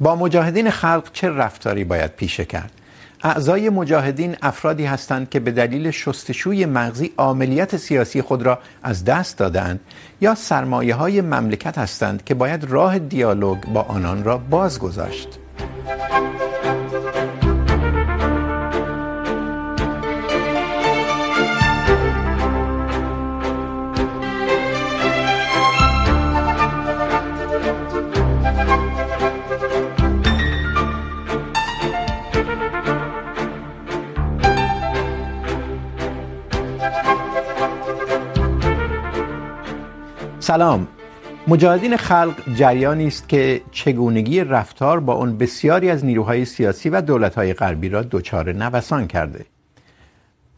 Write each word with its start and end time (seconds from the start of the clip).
با 0.00 0.16
مجاهدین 0.16 0.70
خلق 0.70 1.08
چه 1.12 1.30
رفتاری 1.30 1.84
باید 1.84 2.10
پیشه 2.10 2.44
کرد؟ 2.44 2.72
اعضای 3.22 3.70
مجاهدین 3.70 4.36
افرادی 4.42 4.84
هستند 4.84 5.30
که 5.30 5.40
به 5.40 5.50
دلیل 5.50 5.90
شستشوی 5.90 6.66
مغزی 6.66 7.12
عملیات 7.18 7.76
سیاسی 7.76 8.22
خود 8.22 8.42
را 8.42 8.58
از 8.82 9.04
دست 9.04 9.38
دادند 9.38 9.80
یا 10.20 10.34
سرمایه 10.34 10.94
های 10.94 11.20
مملکت 11.20 11.78
هستند 11.78 12.24
که 12.24 12.34
باید 12.34 12.64
راه 12.64 12.98
دیالوگ 12.98 13.58
با 13.58 13.82
آنان 13.82 14.24
را 14.24 14.38
باز 14.38 14.78
گذاشت 14.78 15.28
سلام. 40.48 40.88
مجاهدین 41.48 41.96
خلق 41.96 42.54
جریانی 42.54 43.06
است 43.06 43.28
که 43.28 43.60
چگونگی 43.72 44.40
رفتار 44.40 45.00
با 45.00 45.12
اون 45.12 45.38
بسیاری 45.38 45.90
از 45.90 46.04
نیروهای 46.04 46.44
سیاسی 46.44 46.88
و 46.88 47.00
دولت‌های 47.00 47.54
غربی 47.54 47.88
را 47.88 48.02
دچار 48.02 48.52
نوسان 48.52 49.06
کرده. 49.06 49.44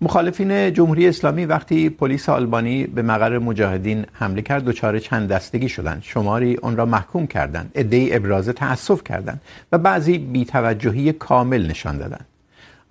مخالفین 0.01 0.73
جمهوری 0.73 1.09
اسلامی 1.09 1.45
وقتی 1.45 1.91
پلیس 1.91 2.29
آلبانی 2.29 2.87
به 2.87 3.03
مقر 3.03 3.39
مجاهدین 3.39 4.07
حمله 4.13 4.43
کرد، 4.43 4.65
دچار 4.65 4.99
چند 4.99 5.29
دستگی 5.29 5.69
شدند. 5.69 6.03
شماری 6.03 6.55
اون 6.55 6.77
را 6.77 6.87
محکوم 6.87 7.27
کردند. 7.27 7.73
عده‌ای 7.75 8.17
ابراز 8.17 8.49
تأسف 8.49 9.05
کردند 9.05 9.41
و 9.73 9.79
بعضی 9.79 10.19
بی‌توجهی 10.19 11.13
کامل 11.13 11.67
نشان 11.67 11.99
دادند. 11.99 12.27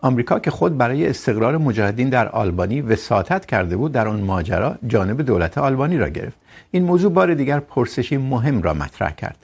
آمریکا 0.02 0.40
که 0.40 0.52
خود 0.52 0.78
برای 0.78 1.08
استقرار 1.08 1.58
مجاهدین 1.58 2.10
در 2.10 2.30
آلبانی 2.30 2.82
وساطت 2.82 3.46
کرده 3.46 3.78
بود، 3.78 3.92
در 3.92 4.08
اون 4.08 4.22
ماجرا 4.22 4.76
جانب 4.88 5.22
دولت 5.22 5.58
آلبانی 5.58 5.98
را 5.98 6.10
گرفت. 6.10 6.38
این 6.72 6.84
موضوع 6.84 7.12
بار 7.12 7.34
دیگر 7.34 7.60
پرسشی 7.60 8.18
مهم 8.18 8.62
را 8.62 8.74
مطرح 8.74 9.12
کرد. 9.12 9.38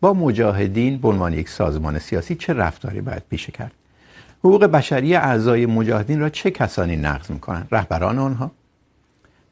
با 0.00 0.12
مجاهدین 0.12 0.98
به 0.98 1.08
عنوان 1.08 1.32
یک 1.32 1.48
سازمان 1.48 1.98
سیاسی 1.98 2.34
چه 2.34 2.52
رفتاری 2.52 3.00
باید 3.00 3.22
پیشه 3.30 3.52
کرد؟ 3.52 3.72
حقوق 4.38 4.64
بشری 4.64 5.14
اعضای 5.14 5.66
مجاهدین 5.66 6.20
را 6.20 6.28
چه 6.28 6.50
کسانی 6.50 6.96
نقض 6.96 7.30
میکنند؟ 7.30 7.68
رهبران 7.72 8.18
آنها؟ 8.18 8.50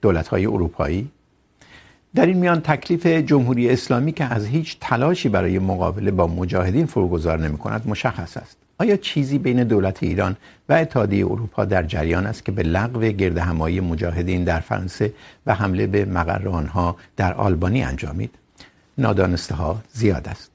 دولت‌های 0.02 0.46
اروپایی؟ 0.46 1.10
در 2.14 2.26
این 2.26 2.36
میان 2.36 2.60
تکلیف 2.60 3.06
جمهوری 3.06 3.70
اسلامی 3.70 4.12
که 4.12 4.24
از 4.24 4.46
هیچ 4.46 4.76
تلاشی 4.80 5.28
برای 5.28 5.58
مقابله 5.58 6.10
با 6.10 6.26
مجاهدین 6.26 6.86
فروگذار 6.86 7.38
نمی‌کند، 7.38 7.88
مشخص 7.88 8.36
است. 8.36 8.56
آیا 8.78 8.96
چیزی 8.96 9.38
بین 9.38 9.64
دولت 9.64 10.02
ایران 10.02 10.36
و 10.68 10.72
اتحادیه 10.72 11.26
اروپا 11.26 11.64
در 11.64 11.82
جریان 11.82 12.26
است 12.26 12.44
که 12.44 12.52
به 12.52 12.62
لغو 12.62 13.00
گرد 13.00 13.38
همایی 13.38 13.80
مجاهدین 13.80 14.44
در 14.44 14.60
فرانسه 14.60 15.12
و 15.46 15.54
حمله 15.54 15.86
به 15.86 16.04
مقر 16.04 16.48
آنها 16.48 16.96
در 17.16 17.34
آلبانی 17.34 17.82
انجامید؟ 17.82 18.34
نادانسته 18.98 19.54
ها 19.54 19.80
زیاد 19.92 20.28
است. 20.28 20.50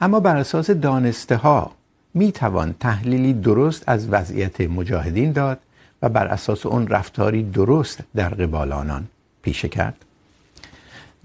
اما 0.00 0.20
بر 0.20 0.36
اساس 0.36 0.70
دانسته 0.70 1.36
ها 1.36 1.72
می 2.14 2.32
توان 2.32 2.74
تحلیلی 2.80 3.32
درست 3.32 3.84
از 3.86 4.08
وضعیت 4.08 4.60
مجاهدین 4.60 5.32
داد 5.32 5.58
و 6.02 6.08
بر 6.08 6.26
اساس 6.26 6.66
اون 6.66 6.88
رفتاری 6.88 7.42
درست 7.42 8.00
در 8.14 8.28
قبال 8.28 8.72
آنان 8.72 9.06
پیشه 9.42 9.68
کرد. 9.68 10.03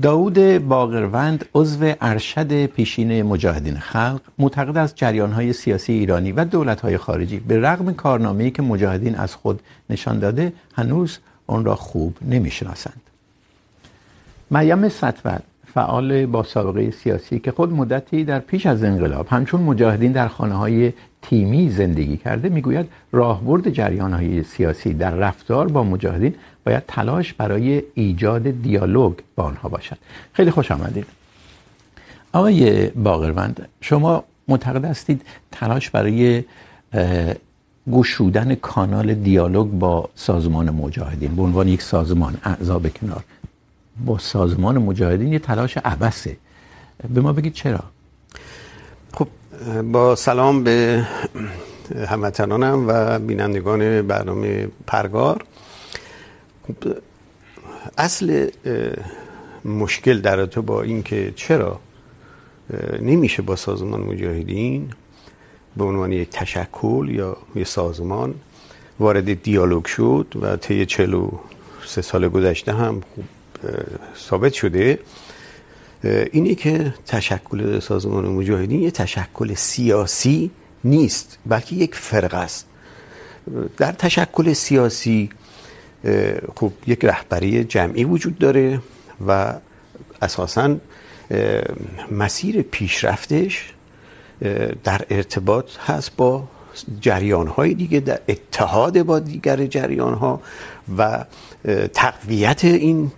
داود 0.02 0.40
باقروند 0.68 1.46
عضو 1.56 1.94
ارشد 2.02 2.66
پیشین 2.66 3.24
مجاهدین 3.24 3.80
خلق، 3.80 4.22
معتقد 4.38 4.78
است 4.78 4.96
جریانهای 4.96 5.54
سیاسی 5.54 5.94
ایرانی 5.94 6.32
و 6.32 6.46
دولتهای 6.46 6.98
خارجی 6.98 7.40
به 7.40 7.60
رغم 7.60 7.94
کارنامه‌ای 7.94 8.52
که 8.52 8.62
مجاهدین 8.62 9.16
از 9.16 9.36
خود 9.36 9.62
نشان 9.90 10.20
داده، 10.20 10.54
هنوز 10.74 11.20
آن 11.48 11.66
را 11.66 11.76
خوب 11.76 12.18
نمی‌شناسند. 12.22 13.02
مریم 14.52 14.90
سطور 14.90 15.40
فعال 15.74 16.26
با 16.26 16.44
سابقه 16.44 16.92
سیاسی 16.92 17.40
که 17.40 17.52
خود 17.52 17.74
مدتی 17.74 18.24
در 18.24 18.40
پیش 18.40 18.66
از 18.66 18.84
انقلاب 18.84 19.28
همچون 19.28 19.62
مجاهدین 19.62 20.12
در 20.12 20.28
خانه‌های 20.28 20.94
تیمی 21.22 21.70
زندگی 21.70 22.18
کرده، 22.18 22.50
میگوید 22.50 22.90
راهبرد 23.12 23.70
جریانهای 23.70 24.44
سیاسی 24.44 24.94
در 24.94 25.12
رفتار 25.12 25.68
با 25.68 25.84
مجاهدین 25.84 26.36
باید 26.70 26.84
تلاش 26.88 27.34
برای 27.34 27.84
ایجاد 27.94 28.62
دیالوگ 28.62 29.14
با 29.36 29.44
آنها 29.44 29.70
باشد. 29.70 29.98
خیلی 30.34 30.52
خوش 30.52 30.72
آمدید. 30.72 31.06
آقای 32.34 32.88
باقروند، 32.90 33.68
شما 33.82 34.24
معتقد 34.48 34.86
هستید 34.86 35.22
تلاش 35.52 35.90
برای 35.90 36.44
گشودن 37.92 38.56
کانال 38.56 39.14
دیالوگ 39.14 39.68
با 39.68 40.10
سازمان 40.16 40.70
مجاهدین، 40.70 41.36
به 41.36 41.42
عنوان 41.42 41.68
یک 41.68 41.82
سازمان 41.82 42.38
اعضا 42.44 42.80
به 42.80 42.90
کنار. 42.90 43.24
با 44.06 44.18
سازمان 44.18 44.78
مجاهدین 44.78 45.34
یه 45.34 45.40
تلاش 45.40 45.78
عبسه 45.78 46.38
به 47.14 47.22
ما 47.22 47.34
بگید 47.34 47.54
چرا؟ 47.54 47.84
خب، 49.14 49.28
با 49.82 50.16
سلام 50.16 50.64
به 50.64 51.08
هموطنانم 52.10 52.86
و 52.88 53.20
بینندگان 53.20 54.08
برنامه 54.08 54.68
پرگار. 54.88 55.46
اصل 57.98 58.50
مشکل 59.66 60.20
در 60.20 60.46
تو 60.46 60.62
با 60.62 60.82
این 60.82 61.04
که 61.04 61.34
چرا 61.36 61.80
نمیشه 63.02 63.42
با 63.42 63.56
سازمان 63.56 64.02
مجاهدین 64.02 64.94
به 65.78 65.84
عنوان 65.84 66.12
یک 66.12 66.30
تشکل 66.30 67.10
یا 67.10 67.38
یک 67.56 67.68
سازمان 67.68 68.36
وارد 69.00 69.44
دیالوگ 69.44 69.86
شد 69.86 70.34
و 70.42 70.58
طی 70.58 70.86
چلو 70.86 71.32
سه 71.86 72.02
سال 72.02 72.28
گذشته 72.28 72.74
هم 72.74 73.02
خوب 73.16 73.26
ثابت 74.18 74.54
شده. 74.54 75.00
اینی 76.04 76.56
که 76.56 76.94
تشکل 77.08 77.80
سازمان 77.80 78.28
مجاهدین 78.28 78.82
یک 78.82 78.94
تشکل 78.94 79.54
سیاسی 79.54 80.52
نیست، 80.84 81.38
بلکه 81.46 81.76
یک 81.76 81.96
فرقه 81.96 82.38
است. 82.38 82.66
در 83.78 83.92
تشکل 83.92 84.54
سیاسی 84.54 85.30
خب، 86.56 86.72
یک 86.88 87.06
رهبری 87.06 87.64
جمعی 87.64 88.04
وجود 88.04 88.38
داره 88.38 88.80
و 89.28 89.54
اساسا 90.22 90.78
مسیر 92.12 92.62
پیشرفتش 92.62 93.74
در 94.84 95.02
ارتباط 95.10 95.66
هست 95.88 96.16
با 96.18 96.44
جریانهای 97.02 97.74
دیگه، 97.74 98.00
در 98.00 98.20
اتحاد 98.28 99.04
با 99.04 99.20
دیگر 99.20 99.66
جریانها 99.66 100.42
و 100.98 101.26
تقویت 101.94 102.66
این 102.66 103.12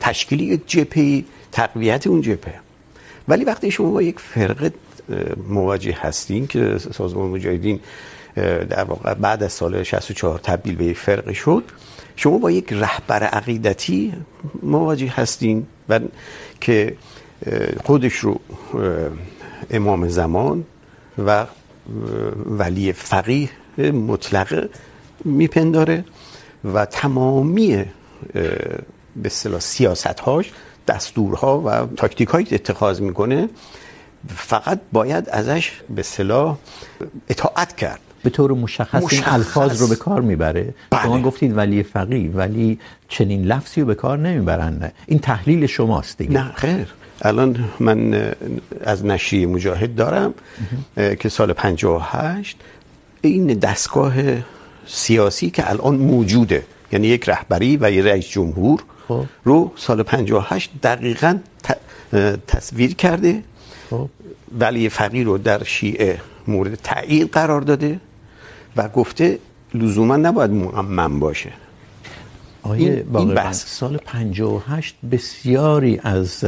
تشکیلی 0.00 0.60
جبهه، 0.66 1.24
تقویت 1.52 2.06
اون 2.06 2.20
جبهه. 2.20 2.54
ولی 3.28 3.44
وقتی 3.44 3.70
شما 3.70 3.90
با 3.90 4.02
یک 4.02 4.20
فرقه 4.20 4.72
مواجه 5.48 5.96
هستین 6.00 6.46
که 6.46 6.78
سازمان 6.78 7.30
مجاهدین 7.30 7.80
در 8.36 8.84
واقع 8.84 9.14
بعد 9.14 9.42
از 9.42 9.52
سال 9.52 9.82
64 9.82 10.38
تبدیل 10.38 10.76
به 10.76 10.84
یک 10.84 10.98
فرقه 10.98 11.32
شد. 11.32 11.64
شما 12.16 12.38
با 12.38 12.50
یک 12.50 12.72
رهبر 12.72 13.22
عقیدتی 13.22 14.12
مواجه 14.62 15.08
هستین 15.08 15.66
و 15.88 16.00
که 16.60 16.96
خودش 17.84 18.14
رو 18.14 18.40
امام 19.70 20.08
زمان 20.08 20.64
و 21.26 21.46
ولی 22.46 22.92
فقیه 22.92 23.50
مطلق 23.78 24.68
میپنداره 25.24 26.04
و 26.64 26.84
تمامی 26.84 27.84
به 28.32 29.24
اصطلاح 29.24 29.60
سیاست‌هاش 29.60 30.52
دستورها 30.88 31.60
و 31.60 31.86
تاکتیک‌هایی 31.96 32.46
اتخاذ 32.52 33.00
میکنه، 33.00 33.48
فقط 34.28 34.80
باید 34.92 35.28
ازش 35.28 35.72
به 35.90 36.00
اصطلاح 36.00 36.58
اطاعت 37.28 37.76
کرد. 37.76 38.00
به 38.22 38.30
طور 38.30 38.52
مشخص, 38.52 39.02
مشخص. 39.02 39.12
این 39.12 39.22
الفاظ 39.26 39.80
رو 39.80 39.86
به 39.88 39.96
کار 39.96 40.20
میبره. 40.20 40.74
بله. 40.90 41.02
شما 41.02 41.22
گفتید 41.22 41.56
ولی 41.56 41.82
فقیه 41.82 42.30
ولی 42.30 42.78
چنین 43.08 43.44
لفظی 43.44 43.80
رو 43.80 43.86
به 43.86 43.94
کار 43.94 44.18
نمیبرن. 44.18 44.92
این 45.06 45.18
تحلیل 45.18 45.66
شماست 45.66 46.18
دیگه. 46.18 46.32
نه 46.32 46.52
خیر. 46.54 46.86
الان 47.22 47.64
من 47.80 48.30
از 48.84 49.04
نشریه 49.04 49.46
مجاهد 49.46 49.94
دارم 49.94 50.34
که 50.96 51.28
سال 51.28 51.52
58 51.52 52.56
این 53.20 53.46
دستگاه 53.46 54.14
سیاسی 54.86 55.50
که 55.50 55.70
الان 55.70 55.96
موجوده 55.96 56.62
یعنی 56.92 57.06
یک 57.06 57.28
رهبری 57.28 57.76
و 57.76 57.90
یک 57.90 58.04
رئیس 58.04 58.28
جمهور 58.28 58.82
رو 59.44 59.72
سال 59.76 60.02
58 60.02 60.70
دقیقاً 60.82 61.38
تصویر 62.46 62.94
کرده. 62.94 63.42
ولی 64.58 64.88
فقیه 64.88 65.24
رو 65.24 65.38
در 65.38 65.64
شیعه 65.64 66.18
مورد 66.48 66.74
تایید 66.82 67.30
قرار 67.30 67.60
داده. 67.60 68.00
و 68.76 68.88
گفته 68.88 69.38
لزوما 69.74 70.16
نباید 70.16 70.50
مؤمن 70.50 71.20
باشه. 71.20 71.52
آیه 72.62 72.90
این, 72.90 73.16
این 73.16 73.34
بحث. 73.34 73.64
سال 73.66 73.96
58 73.96 74.96
بسیاری 75.10 76.00
از 76.02 76.44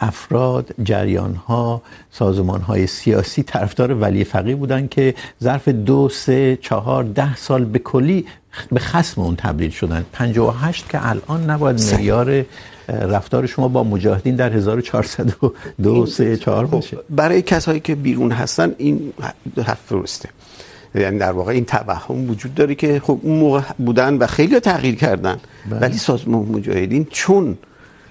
افراد 0.00 0.74
جریان 0.82 1.34
ها 1.34 1.82
سازمان 2.10 2.60
های 2.60 2.86
سیاسی 2.86 3.42
طرفدار 3.42 3.94
ولی 3.94 4.24
فقیه 4.24 4.56
بودن 4.56 4.88
که 4.88 5.14
ظرف 5.42 5.68
دو 5.68 6.08
سه 6.08 6.58
چهار 6.62 7.04
ده 7.04 7.36
سال 7.36 7.64
به 7.64 7.78
کلی 7.78 8.26
به 8.72 8.80
خسم 8.80 9.20
اون 9.20 9.36
تبدیل 9.36 9.70
شدن. 9.70 10.04
58 10.12 10.88
که 10.88 11.08
الان 11.08 11.50
نباید 11.50 11.80
معیار 11.94 12.44
رفتار 12.88 13.46
شما 13.46 13.68
با 13.68 13.84
مجاهدین 13.84 14.36
در 14.36 14.52
1402 14.52 16.06
3 16.06 16.36
4 16.36 16.66
باشه. 16.66 16.98
برای 17.10 17.42
کسایی 17.42 17.80
که 17.80 17.94
بیرون 17.94 18.32
هستن 18.32 18.74
این 18.78 19.12
حرف 19.56 19.92
درسته. 19.92 20.28
یعنی 20.94 21.18
در 21.18 21.32
واقع 21.32 21.52
این 21.52 21.64
توهم 21.64 22.30
وجود 22.30 22.54
داره 22.54 22.74
که 22.74 23.00
خب 23.00 23.18
اون 23.22 23.38
موقع 23.38 23.62
بودن 23.78 24.14
و 24.14 24.26
خیلی 24.26 24.60
تغییر 24.60 24.94
کردن. 24.94 25.40
بله. 25.70 25.80
ولی 25.80 25.98
سازمان 25.98 26.46
مجاهدین 26.46 27.06
چون 27.10 27.58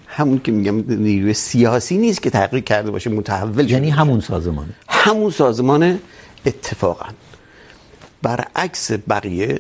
همون 0.08 0.40
که 0.44 0.52
میگم 0.52 0.84
نیروی 0.88 1.34
سیاسی 1.34 1.98
نیست 1.98 2.22
که 2.22 2.30
تغییر 2.30 2.64
کرده 2.64 2.92
باشه 2.92 3.10
متحول 3.10 3.70
یعنی 3.70 3.90
همون 3.90 4.20
سازمانه. 4.20 4.70
همون 4.90 5.32
سازمان 5.32 6.00
اتفاقا. 6.46 7.06
برعکس 8.22 8.92
بقیه 9.10 9.60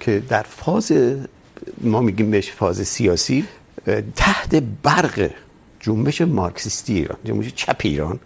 که 0.00 0.22
در 0.28 0.42
فاز 0.42 0.92
ما 1.80 2.00
میگیم 2.00 2.30
بهش 2.30 2.50
فاز 2.50 2.88
سیاسی 2.88 3.44
تحت 4.16 4.62
برق 4.82 5.30
جنبش 5.80 6.20
مارکسیستی 6.20 6.94
ایران 6.94 7.18
جنبش 7.24 7.54
چپ 7.54 7.80
ایران 7.82 8.20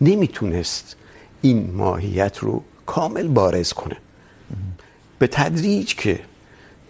نمیتونست 0.00 0.96
این 1.42 1.70
ماهیت 1.74 2.38
رو 2.38 2.62
کامل 2.92 3.28
بارز 3.28 3.72
کنه 3.72 3.96
به 5.18 5.26
تدریج 5.26 5.94
که 5.94 6.20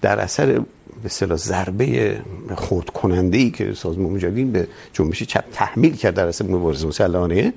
در 0.00 0.20
اثر 0.20 0.46
به 0.46 0.64
اصطلاح 1.04 1.38
ضربه 1.38 2.20
خرد 2.56 2.90
کننده 2.90 3.38
ای 3.38 3.50
که 3.50 3.74
سازمان 3.74 4.12
مجاهدین 4.12 4.52
به 4.52 4.68
جنبش 4.92 5.22
چپ 5.22 5.44
تحمیل 5.52 5.96
کرد 5.96 6.14
در 6.14 6.26
اثر 6.26 6.44
مبارزه 6.44 6.86
مسلحانه 6.86 7.52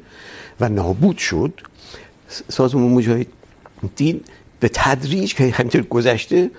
و 0.59 0.69
نابود 0.69 1.17
شد 1.17 1.61
سازمان 2.49 2.83
مجاهدین 2.91 4.21
به 4.59 4.69
تدریج 4.73 5.35
که 5.35 5.43
همینطور 5.49 5.81
گذشته 5.81 6.51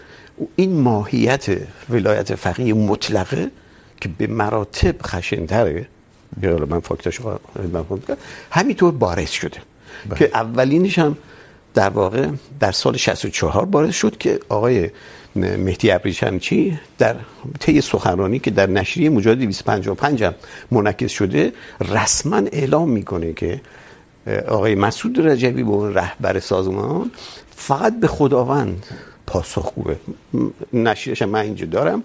این 0.56 0.81
ماهیت 0.81 1.47
ولایت 1.91 2.35
فقیه 2.35 2.75
مطلقه 2.75 3.50
که 4.00 4.09
به 4.19 4.27
مراتب 4.27 5.03
خشنتره 5.03 5.87
یا 6.43 6.56
من 6.56 6.81
فاکتاشو 6.81 7.38
همینطور 8.50 8.93
بارز 8.93 9.31
شده 9.31 9.61
بله. 10.09 10.19
که 10.19 10.31
اولینش 10.35 10.99
هم 10.99 11.17
در 11.76 11.88
واقع 11.88 12.28
در 12.61 12.73
سال 12.73 12.96
64 12.96 13.64
بارز 13.64 13.94
شد 13.94 14.19
که 14.19 14.40
آقای 14.49 14.90
مهدی 15.37 15.90
ابریشمچی 15.90 16.78
در 16.99 17.17
طی 17.61 17.81
سخنرانی 17.81 18.38
که 18.38 18.50
در 18.50 18.67
نشریه 18.67 19.11
مجاهد 19.11 19.38
255 19.38 20.23
هم 20.23 20.34
منعکس 20.70 21.11
شده 21.11 21.52
رسما 21.81 22.43
اعلام 22.52 22.90
میکنه 22.90 23.32
که 23.32 23.61
آقای 24.49 24.75
مسعود 24.75 25.26
رجبی 25.26 25.62
به 25.62 25.70
عنوان 25.70 25.94
رهبر 25.94 26.40
سازمان 26.40 27.11
فقط 27.56 28.00
به 28.00 28.06
خداوند 28.06 28.87
پاسخگوه 29.26 29.96
نشریش 30.73 31.23
من 31.23 31.40
اینجا 31.40 31.67
دارم. 31.67 32.02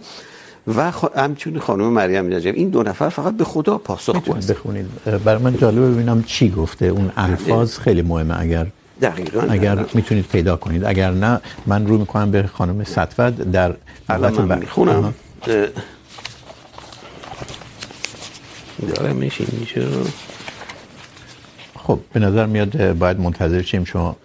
و 0.67 0.91
همچنین 1.15 1.59
خانم 1.59 1.85
مریم 1.85 2.33
رجبی 2.33 2.59
این 2.59 2.69
دو 2.69 2.83
نفر 2.83 3.09
فقط 3.09 3.33
به 3.37 3.43
خدا 3.43 3.77
پاسخگو 3.77 4.33
هستند 4.33 4.57
بخونید. 4.57 4.85
برای 5.25 5.41
من 5.41 5.57
جالبه 5.57 5.91
ببینم 5.91 6.23
چی 6.23 6.49
گفته. 6.49 6.85
اون 6.85 7.11
الفاظ 7.17 7.77
خیلی 7.77 8.01
مهمه. 8.01 8.39
اگر 8.39 8.67
دقیقاً. 9.01 9.41
اگر 9.49 9.85
میتونید 9.93 10.27
پیدا 10.27 10.55
کنید. 10.55 10.85
اگر 10.85 11.11
نه 11.11 11.41
من 11.65 11.87
رو 11.87 11.97
میکنم 11.97 12.31
به 12.31 12.43
خانم 12.43 12.83
سطفت 12.83 13.41
در 13.51 13.75
حالت 14.09 14.39
من 14.39 14.59
میخونم. 14.59 15.13
داره 18.95 19.13
میشین 19.13 19.47
میشه. 19.59 19.87
خب 21.83 21.99
به 22.13 22.19
نظر 22.19 22.45
میاد 22.45 22.93
باید 22.93 23.19
منتظر 23.19 23.61
شیم 23.61 23.83
شما؟ 23.83 24.15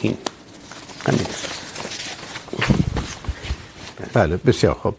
این 0.00 0.16
بله 4.12 4.36
بسیار 4.36 4.74
خوب. 4.74 4.94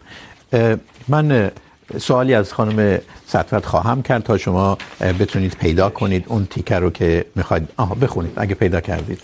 من 1.08 1.50
سوالی 1.98 2.34
از 2.34 2.52
خانم 2.52 2.98
سطفت 3.26 3.66
خواهم 3.66 4.02
کرد 4.02 4.22
تا 4.22 4.38
شما 4.38 4.78
بتونید 5.00 5.56
پیدا 5.56 5.90
کنید 5.90 6.24
اون 6.28 6.46
تیکر 6.46 6.80
رو 6.80 6.90
که 6.90 7.24
میخواید. 7.34 7.68
آها، 7.76 7.94
بخونید. 7.94 8.32
اگه 8.36 8.54
پیدا 8.54 8.80
کردید. 8.80 9.20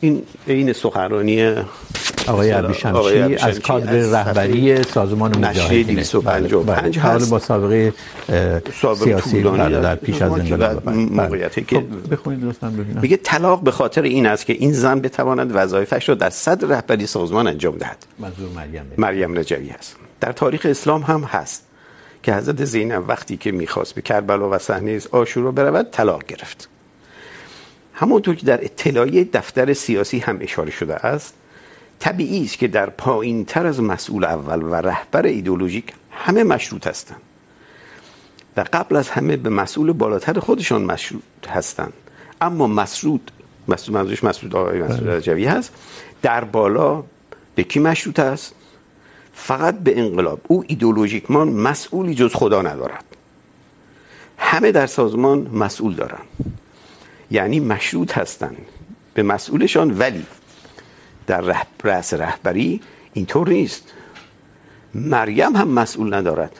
این 0.00 0.22
این 0.46 0.72
سخنرانی 0.72 1.54
آقای 2.28 2.52
ابریشمچی 2.52 3.36
از 3.36 3.60
کادر 3.60 3.92
رهبری 3.92 4.82
سازمان 4.82 5.38
مجاهدین. 5.38 5.96
255 5.96 6.98
حالا 6.98 7.26
با 7.26 7.38
سابقه 7.38 7.92
سیاسی 8.94 9.42
در 9.42 9.96
پیش 9.96 10.22
از 10.22 10.32
موقعیتی 10.96 11.64
که 11.64 11.84
بخونید 12.10 12.44
لطفا 12.44 12.68
ببینم. 12.68 13.00
میگه 13.00 13.16
طلاق 13.16 13.62
به 13.62 13.70
خاطر 13.70 14.02
این 14.02 14.26
است 14.26 14.46
که 14.46 14.52
این 14.52 14.72
زن 14.72 15.00
بتواند 15.00 15.50
وظایفش 15.54 16.08
را 16.08 16.14
در 16.14 16.30
صدر 16.30 16.68
رهبری 16.68 17.06
سازمان 17.06 17.46
انجام 17.46 17.76
دهد. 17.76 18.06
منظور 18.18 18.48
مریم 18.56 18.82
مریم 18.98 19.38
رجوی 19.38 19.70
در 20.20 20.32
تاریخ 20.32 20.66
اسلام 20.70 21.02
هم 21.02 21.20
هست 21.24 21.64
که 22.22 22.34
حضرت 22.34 22.64
زینب 22.64 23.08
وقتی 23.08 23.36
که 23.36 23.52
میخواست 23.52 23.94
به 23.94 24.02
کربلا 24.02 24.50
و 24.50 24.58
صحنه 24.58 25.00
عاشورا 25.12 25.52
برود 25.52 25.90
طلاق 25.90 26.24
گرفت. 26.26 26.68
همونطور 27.94 28.34
که 28.34 28.46
در 28.46 28.64
اطلاعیه 28.64 29.24
دفتر 29.24 29.72
سیاسی 29.72 30.18
هم 30.18 30.38
اشاره 30.40 30.70
شده 30.70 30.94
است 30.94 31.34
طبیعی 32.02 32.44
است 32.44 32.58
که 32.58 32.68
در 32.68 32.90
پایین 32.90 33.44
تر 33.44 33.66
از 33.66 33.80
مسئول 33.80 34.24
اول 34.24 34.62
و 34.62 34.74
رهبر 34.74 35.26
ایدئولوژیک 35.26 35.92
همه 36.10 36.44
مشروط 36.44 36.86
هستند 36.86 37.20
و 38.56 38.64
قبل 38.72 38.96
از 38.96 39.08
همه 39.08 39.36
به 39.36 39.50
مسئول 39.50 39.92
بالاتر 39.92 40.40
خودشان 40.40 40.84
مشروط 40.84 41.22
هستند. 41.48 41.92
اما 42.40 42.66
مسعود 42.66 43.30
مسعود 43.68 43.96
منظورش 43.96 44.24
مسعود 44.24 44.56
آقای 44.56 44.82
مسعود 44.82 45.08
رجوی 45.08 45.44
هست 45.44 45.72
در 46.22 46.44
بالا 46.44 47.02
به 47.54 47.64
کی 47.64 47.80
مشروط 47.80 48.18
است؟ 48.18 48.54
فقط 49.34 49.78
به 49.78 49.98
انقلاب. 49.98 50.40
او 50.48 50.64
ایدئولوژیکمان 50.66 51.48
مسئولی 51.48 52.14
جز 52.14 52.34
خدا 52.34 52.62
ندارد. 52.62 53.04
همه 54.38 54.72
در 54.72 54.86
سازمان 54.86 55.50
مسئول 55.52 55.94
دارند. 55.94 56.26
یعنی 57.30 57.60
مشروط 57.60 58.18
هستند 58.18 58.56
به 59.14 59.22
مسئولشان 59.22 59.98
ولی 59.98 60.26
در 61.32 61.40
رح... 61.40 61.66
رأس 61.84 62.14
رهبری 62.14 62.80
اینطور 63.12 63.48
نیست. 63.48 63.92
مریم 64.94 65.56
هم 65.56 65.68
مسئول 65.68 66.14
ندارد. 66.14 66.52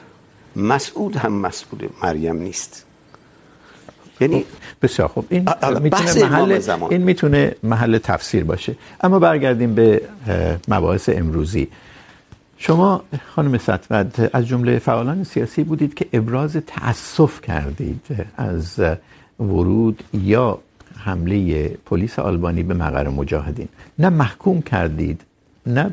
مسعود 0.56 1.16
هم 1.16 1.32
مسئول 1.32 1.88
مریم 2.02 2.36
نیست. 2.36 2.86
یعنی 4.20 4.44
بسیار 4.82 5.08
خوب. 5.08 5.26
این 5.30 5.48
میتونه 5.82 6.28
محل 6.28 6.60
این 6.90 7.02
میتونه 7.02 7.56
محل 7.62 7.98
تفسیر 7.98 8.44
باشه. 8.44 8.76
اما 9.00 9.18
برگردیم 9.18 9.74
به 9.74 10.02
مباحث 10.68 11.08
امروزی. 11.12 11.68
شما 12.56 13.04
خانم 13.34 13.58
سطفت 13.58 14.34
از 14.36 14.46
جمله 14.46 14.78
فعالان 14.78 15.24
سیاسی 15.24 15.64
بودید 15.64 15.94
که 15.94 16.06
ابراز 16.12 16.56
تأسف 16.66 17.40
کردید 17.40 18.06
از 18.36 18.80
ورود 19.40 20.04
یا 20.12 20.58
حمله 21.04 21.68
پلیس 21.86 22.18
آلبانی 22.18 22.62
به 22.62 22.74
مقر 22.74 23.08
مجاهدین. 23.08 23.68
نه 23.98 24.08
محکوم 24.08 24.62
کردید 24.62 25.20
نه 25.66 25.90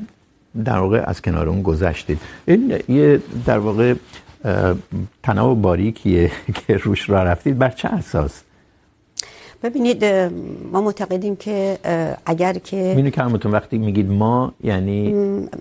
در 0.65 0.77
واقع 0.77 1.03
از 1.05 1.21
کنار 1.21 1.49
اون 1.49 1.61
گذشتید. 1.61 2.19
این 2.47 2.73
یه 2.89 3.21
در 3.45 3.59
واقع 3.59 3.93
تناوب 5.23 5.61
باریکیه 5.61 6.31
که 6.67 6.77
روش 6.77 7.09
راه 7.09 7.23
رفتید. 7.23 7.57
بر 7.57 7.69
چه 7.69 7.87
اساس؟ 7.87 8.43
ببینید 9.63 10.05
ما 10.71 10.81
معتقدیم 10.81 11.35
که 11.35 11.79
اگر 12.25 12.53
که 12.53 12.75
میدونید 12.75 13.13
که 13.13 13.21
همتون 13.21 13.51
وقتی 13.51 13.77
میگید 13.77 14.11
ما 14.11 14.53
یعنی 14.63 15.15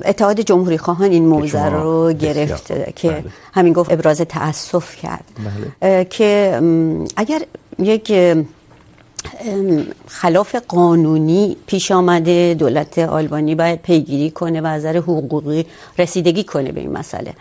اتحاد 0.05 0.41
جمهوری 0.41 0.79
خواهان 0.79 1.11
این 1.11 1.27
موضوع 1.27 1.69
رو 1.69 2.13
گرفت 2.13 2.95
که 2.97 3.11
بله. 3.11 3.25
همین 3.53 3.73
گفت 3.73 3.93
ابراز 3.93 4.21
تأسف 4.21 4.97
کرد. 4.97 5.25
بله. 5.81 6.05
که 6.05 6.61
اگر 7.17 7.43
یک 7.79 8.13
خلاف 10.07 10.55
قانونی 10.55 11.57
پیش 11.67 11.91
آمده، 11.91 12.55
دولت 12.55 12.99
آلبانی 12.99 13.55
باید 13.55 13.83
پیگیری 13.83 14.31
کنه 14.31 14.61
و 14.61 14.67
از 14.67 14.81
نظر 14.81 14.97
حقوقی 14.97 15.67
رسیدگی 15.99 16.45
کنه 16.45 16.73
به 16.73 16.81
این 16.81 16.93
مسئله. 16.93 17.35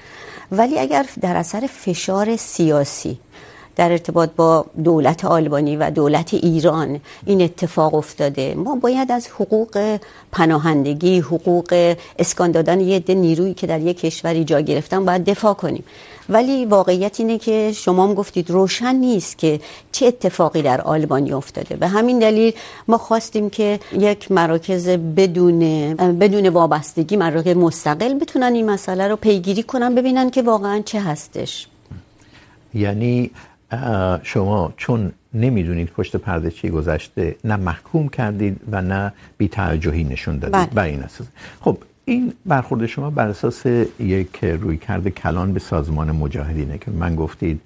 ولی 0.51 0.79
اگر 0.79 1.05
در 1.21 1.35
اثر 1.35 1.69
فشار 1.73 2.35
سیاسی 2.35 3.19
در 3.77 3.91
ارتباط 3.91 4.29
با 4.35 4.65
دولت 4.83 5.25
آلبانی 5.25 5.75
و 5.75 5.89
دولت 5.89 6.33
ایران 6.33 6.99
این 7.25 7.41
اتفاق 7.41 7.93
افتاده. 7.95 8.55
ما 8.55 8.75
باید 8.75 9.11
از 9.11 9.27
حقوق 9.27 9.97
پناهندگی، 10.31 11.19
حقوق 11.19 11.95
اسکان 12.19 12.51
دادن 12.51 12.79
یه 12.79 12.95
عده 12.95 13.13
نیرویی 13.13 13.53
که 13.53 13.67
در 13.67 13.81
یک 13.81 13.99
کشوری 13.99 14.43
جا 14.43 14.59
گرفتن 14.59 15.05
باید 15.05 15.23
دفاع 15.23 15.53
کنیم. 15.53 15.83
ولی 16.29 16.65
واقعیت 16.65 17.19
اینه 17.19 17.37
که 17.37 17.71
شما 17.75 18.07
هم 18.07 18.13
گفتید 18.13 18.49
روشن 18.49 18.95
نیست 18.95 19.37
که 19.37 19.59
چه 19.91 20.05
اتفاقی 20.05 20.61
در 20.61 20.81
آلبانی 20.81 21.33
افتاده. 21.33 21.75
به 21.75 21.87
همین 21.87 22.19
دلیل 22.19 22.53
ما 22.87 22.97
خواستیم 22.97 23.49
که 23.49 23.79
یک 23.93 24.31
مراکز 24.31 24.89
بدون 24.89 25.59
بدون 25.95 26.49
وابستگی، 26.49 27.17
مراکز 27.17 27.55
مستقل 27.55 28.13
بتونن 28.13 28.53
این 28.53 28.69
مسئله 28.69 29.07
رو 29.07 29.15
پیگیری 29.15 29.63
کنن، 29.63 29.95
ببینن 29.95 30.29
که 30.29 30.41
واقعا 30.41 30.81
چه 30.85 30.99
هستش. 31.01 31.67
یعنی 32.73 33.31
شما 34.23 34.73
چون 34.77 35.11
نمیدونید 35.33 35.89
پشت 35.89 36.15
پرده 36.15 36.51
چی 36.51 36.69
گذشته 36.69 37.35
نه 37.43 37.55
محکوم 37.55 38.09
کردید 38.09 38.61
و 38.71 38.81
نه 38.81 39.13
بی‌توجهی 39.37 40.03
نشون 40.03 40.37
دادید. 40.37 40.69
بر 40.69 40.83
این 40.83 41.03
اساس. 41.03 41.27
خب 41.61 41.77
این 42.05 42.33
برخورد 42.45 42.85
شما 42.85 43.09
بر 43.09 43.27
اساس 43.27 43.65
یک 43.99 44.45
روی 44.45 44.77
کرده 44.77 45.09
کلان 45.09 45.53
به 45.53 45.59
سازمان 45.59 46.11
مجاهدینه 46.11 46.77
که 46.77 46.91
من 46.91 47.15
گفتید 47.15 47.61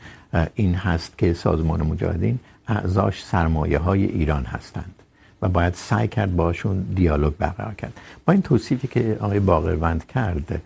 این 0.55 0.75
هست 0.75 1.17
که 1.17 1.34
سازمان 1.34 1.81
مجاهدین 1.81 2.39
اعضاش 2.67 3.24
سرمایه 3.24 3.77
های 3.77 4.05
ایران 4.05 4.46
هستند 4.46 4.96
و 5.41 5.50
باید 5.50 5.74
سعی 5.74 6.08
کرد 6.08 6.36
باشون 6.36 6.81
دیالوگ 6.96 7.34
برقرار 7.34 7.74
کرد. 7.74 7.93
با 8.25 8.34
این 8.34 8.41
توصیفی 8.41 8.88
که 8.88 9.17
آقای 9.20 9.39
باقروند 9.39 10.05
کرد 10.05 10.62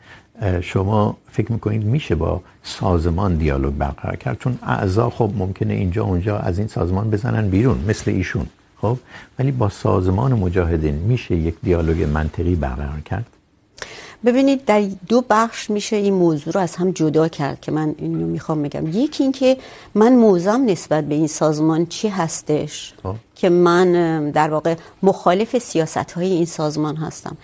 شما 0.62 1.18
فکر 1.32 1.52
میکنید 1.52 1.84
میشه 1.84 2.16
با 2.16 2.42
سازمان 2.64 3.36
دیالوگ 3.36 3.74
برقرار 3.74 4.16
کرد؟ 4.16 4.40
چون 4.40 4.60
اعضا 4.64 5.10
خب 5.10 5.32
ممکنه 5.36 5.74
اینجا 5.74 6.04
اونجا 6.04 6.38
از 6.38 6.60
این 6.60 6.68
سازمان 6.68 7.10
بزنن 7.10 7.50
بیرون 7.50 7.86
مثل 7.88 8.12
ایشون 8.12 8.46
خب؟ 8.82 8.98
ولی 9.40 9.52
با 9.52 9.70
سازمان 9.70 10.34
مجاهدین 10.34 10.96
میشه 10.96 11.36
یک 11.36 11.56
دیالوگ 11.64 12.04
منطقی 12.04 12.56
برقرار 12.56 13.02
کرد؟ 13.06 13.26
ببینید 14.26 14.66
در 14.66 14.82
دو 15.08 15.24
بخش 15.30 15.70
میشه 15.70 15.96
این 15.96 16.14
موضوع 16.14 16.54
رو 16.54 16.60
از 16.60 16.76
هم 16.76 16.92
جدا 16.92 17.28
کرد 17.28 17.62
که 17.62 17.72
من 17.72 17.96
اینو 17.98 18.28
میخوام 18.28 18.64
بگم. 18.64 18.88
یکی 18.88 19.24
این 19.24 19.32
که 19.32 19.58
من 19.96 20.14
موضوعم 20.14 20.66
نسبت 20.66 21.04
به 21.04 21.16
این 21.16 21.28
سازمان 21.28 21.86
چی 21.86 22.08
هستش؟ 22.08 22.94
آه. 23.04 23.16
که 23.36 23.50
من 23.50 24.32
در 24.32 24.50
واقع 24.50 24.76
مخالف 25.04 25.58
سیاست 25.58 26.12
های 26.12 26.32
این 26.32 26.46
سازمان 26.46 26.96
هستم. 26.96 27.38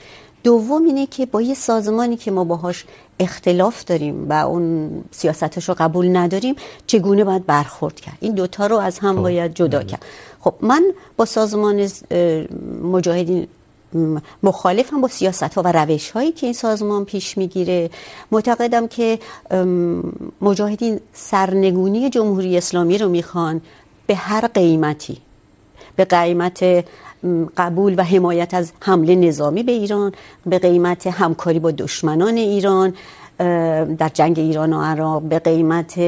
دوم 0.44 0.84
اینه 0.86 1.06
که 1.06 1.26
با 1.26 1.42
یه 1.42 1.54
سازمانی 1.54 2.18
که 2.18 2.32
ما 2.32 2.44
باهاش 2.44 2.86
اختلاف 3.20 3.86
داریم 3.86 4.30
و 4.30 4.34
اون 4.34 4.90
سیاستش 5.12 5.70
رو 5.70 5.76
قبول 5.80 6.18
نداریم 6.18 6.56
چگونه 6.88 7.24
باید 7.24 7.46
برخورد 7.46 8.00
کرد؟ 8.00 8.18
این 8.20 8.34
دوتا 8.34 8.68
رو 8.68 8.78
از 8.78 9.00
هم 9.00 9.22
باید 9.22 9.54
جدا 9.54 9.84
کرد. 9.84 10.06
خب 10.40 10.54
من 10.62 10.84
با 11.18 11.26
سازمان 11.26 11.88
مجاهدین 12.84 13.48
مخالف 14.44 14.94
هم 14.94 15.02
با 15.02 15.08
سیاست 15.08 15.44
ها 15.44 15.62
و 15.62 15.72
روش 15.72 16.12
هایی 16.12 16.32
که 16.32 16.48
این 16.48 16.54
سازمان 16.54 17.06
پیش 17.06 17.38
میگیره. 17.38 17.90
معتقدم 18.32 18.88
که 18.88 19.20
مجاهدین 20.42 21.00
سرنگونی 21.14 22.10
جمهوری 22.10 22.58
اسلامی 22.58 22.98
رو 22.98 23.10
میخوان 23.10 23.62
به 24.08 24.16
هر 24.16 24.48
قیمتی 24.48 25.18
به 26.02 26.06
قیمت 26.06 26.86
قبول 27.58 27.96
و 27.98 28.04
حمایت 28.04 28.54
از 28.54 28.72
حمله 28.82 29.16
نظامی 29.16 29.64
به 29.64 29.72
ایران، 29.72 30.12
به 30.46 30.60
قیمت 30.60 31.08
همکاری 31.08 31.60
با 31.60 31.72
دشمنان 31.72 32.38
ایران 32.38 32.94
در 33.98 34.12
جنگ 34.14 34.40
ایران 34.40 34.74
و 34.74 34.82
عراق، 34.82 35.22
به 35.22 35.40
قیمت 35.40 36.00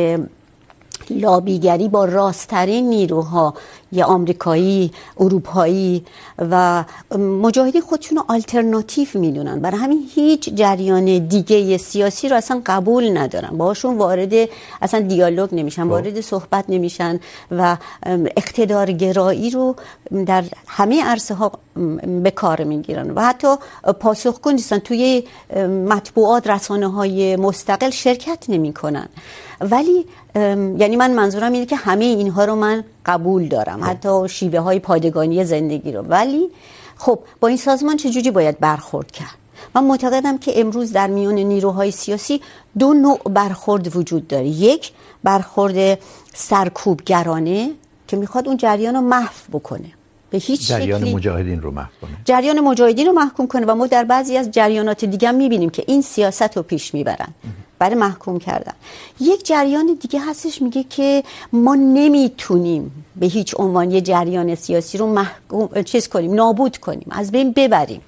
لابیگری 1.10 1.88
با 1.90 2.06
راستترین 2.06 2.90
نیروها 2.90 3.54
یا 3.92 4.06
آمریکایی، 4.06 4.92
اروپایی 5.20 6.06
و 6.38 6.84
مجاهدین 7.18 7.82
خودشون 7.82 8.18
رو 8.18 8.24
آلترناتیو 8.28 9.08
میدونن. 9.14 9.60
برای 9.60 9.78
همین 9.78 10.10
هیچ 10.16 10.50
جریان 10.54 11.28
دیگه 11.28 11.78
سیاسی 11.78 12.30
رو 12.30 12.36
اصلا 12.36 12.62
قبول 12.66 13.18
ندارن. 13.18 13.58
باهاشون 13.58 13.98
وارد 13.98 14.34
اصلا 14.82 15.00
دیالوگ 15.00 15.56
نمیشن 15.56 15.84
وارد 15.84 16.22
صحبت 16.22 16.66
نمیشن 16.70 17.20
و 17.52 17.78
اقتدارگرایی 18.38 19.50
رو 19.50 19.76
در 20.26 20.44
همه 20.68 21.04
عرصه 21.04 21.34
ها 21.34 21.52
به 22.24 22.32
کار 22.32 22.64
میگیرن. 22.64 23.12
و 23.12 23.22
حتی 23.22 23.56
پاسخگو 24.00 24.52
نیستن. 24.52 24.80
توی 24.80 25.24
مطبوعات 25.90 26.48
رسانه 26.48 26.88
های 26.88 27.36
مستقل 27.36 27.90
شرکت 27.90 28.46
نمیکنن. 28.50 29.10
ولی 29.62 30.06
یعنی 30.36 30.96
من 30.96 31.12
منظورم 31.12 31.54
اینه 31.54 31.66
که 31.66 31.76
همه 31.76 32.06
اینها 32.06 32.46
رو 32.46 32.56
من 32.56 32.84
قبول 33.06 33.48
دارم. 33.48 33.84
حتی 33.84 34.30
شیوه 34.30 34.60
های 34.60 34.80
پادگانی 34.80 35.46
زندگی 35.46 35.92
رو. 35.92 36.02
ولی 36.02 36.50
خب 36.98 37.20
با 37.40 37.48
این 37.48 37.58
سازمان 37.58 37.98
چجوری 37.98 38.32
باید 38.32 38.60
برخورد 38.60 39.12
کرد؟ 39.12 39.36
من 39.76 39.84
معتقدم 39.84 40.38
که 40.38 40.60
امروز 40.60 40.92
در 40.92 41.08
میان 41.08 41.34
نیروهای 41.34 41.92
سیاسی 41.92 42.42
دو 42.80 42.94
نوع 42.94 43.20
برخورد 43.20 43.96
وجود 43.96 44.28
داره. 44.28 44.48
یک 44.48 44.92
برخورد 45.24 46.00
سرکوبگرانه 46.34 47.72
که 48.08 48.18
میخواد 48.18 48.48
اون 48.48 48.58
جریان 48.58 48.96
رو 48.96 49.02
محو 49.02 49.60
بکنه. 49.60 50.03
به 50.34 50.40
هیچ 50.40 50.68
جریان 50.68 51.00
شکلی 51.00 51.14
مجاهدین 51.14 51.62
رو 51.62 51.72
محو 51.72 51.90
کنه. 52.02 52.12
جریان 52.26 52.60
مجاهدین 52.60 53.08
رو 53.08 53.14
محکوم 53.14 53.48
کنه 53.48 53.66
و 53.66 53.76
ما 53.76 53.88
در 53.88 54.04
بعضی 54.04 54.38
از 54.38 54.52
جریانات 54.52 55.06
دیگه 55.06 55.28
هم 55.28 55.36
میبینیم 55.36 55.70
که 55.70 55.84
این 55.88 56.02
سیاست 56.02 56.58
رو 56.58 56.64
پیش 56.64 56.94
میبرن 56.94 57.28
برای 57.80 57.96
محکوم 57.96 58.40
کردن. 58.40 58.74
یک 59.20 59.46
جریان 59.46 59.98
دیگه 60.02 60.20
هستش 60.20 60.62
میگه 60.62 60.84
که 60.84 61.24
ما 61.54 61.76
نمیتونیم 61.76 63.06
به 63.16 63.26
هیچ 63.26 63.56
عنوان 63.58 63.92
یه 63.92 64.02
جریان 64.02 64.56
سیاسی 64.56 64.98
رو 64.98 65.08
محکوم 65.08 65.84
چیز 65.84 66.08
کنیم 66.08 66.34
نابود 66.34 66.78
کنیم 66.78 67.08
از 67.12 67.32
بین 67.32 67.52
ببریم. 67.52 68.02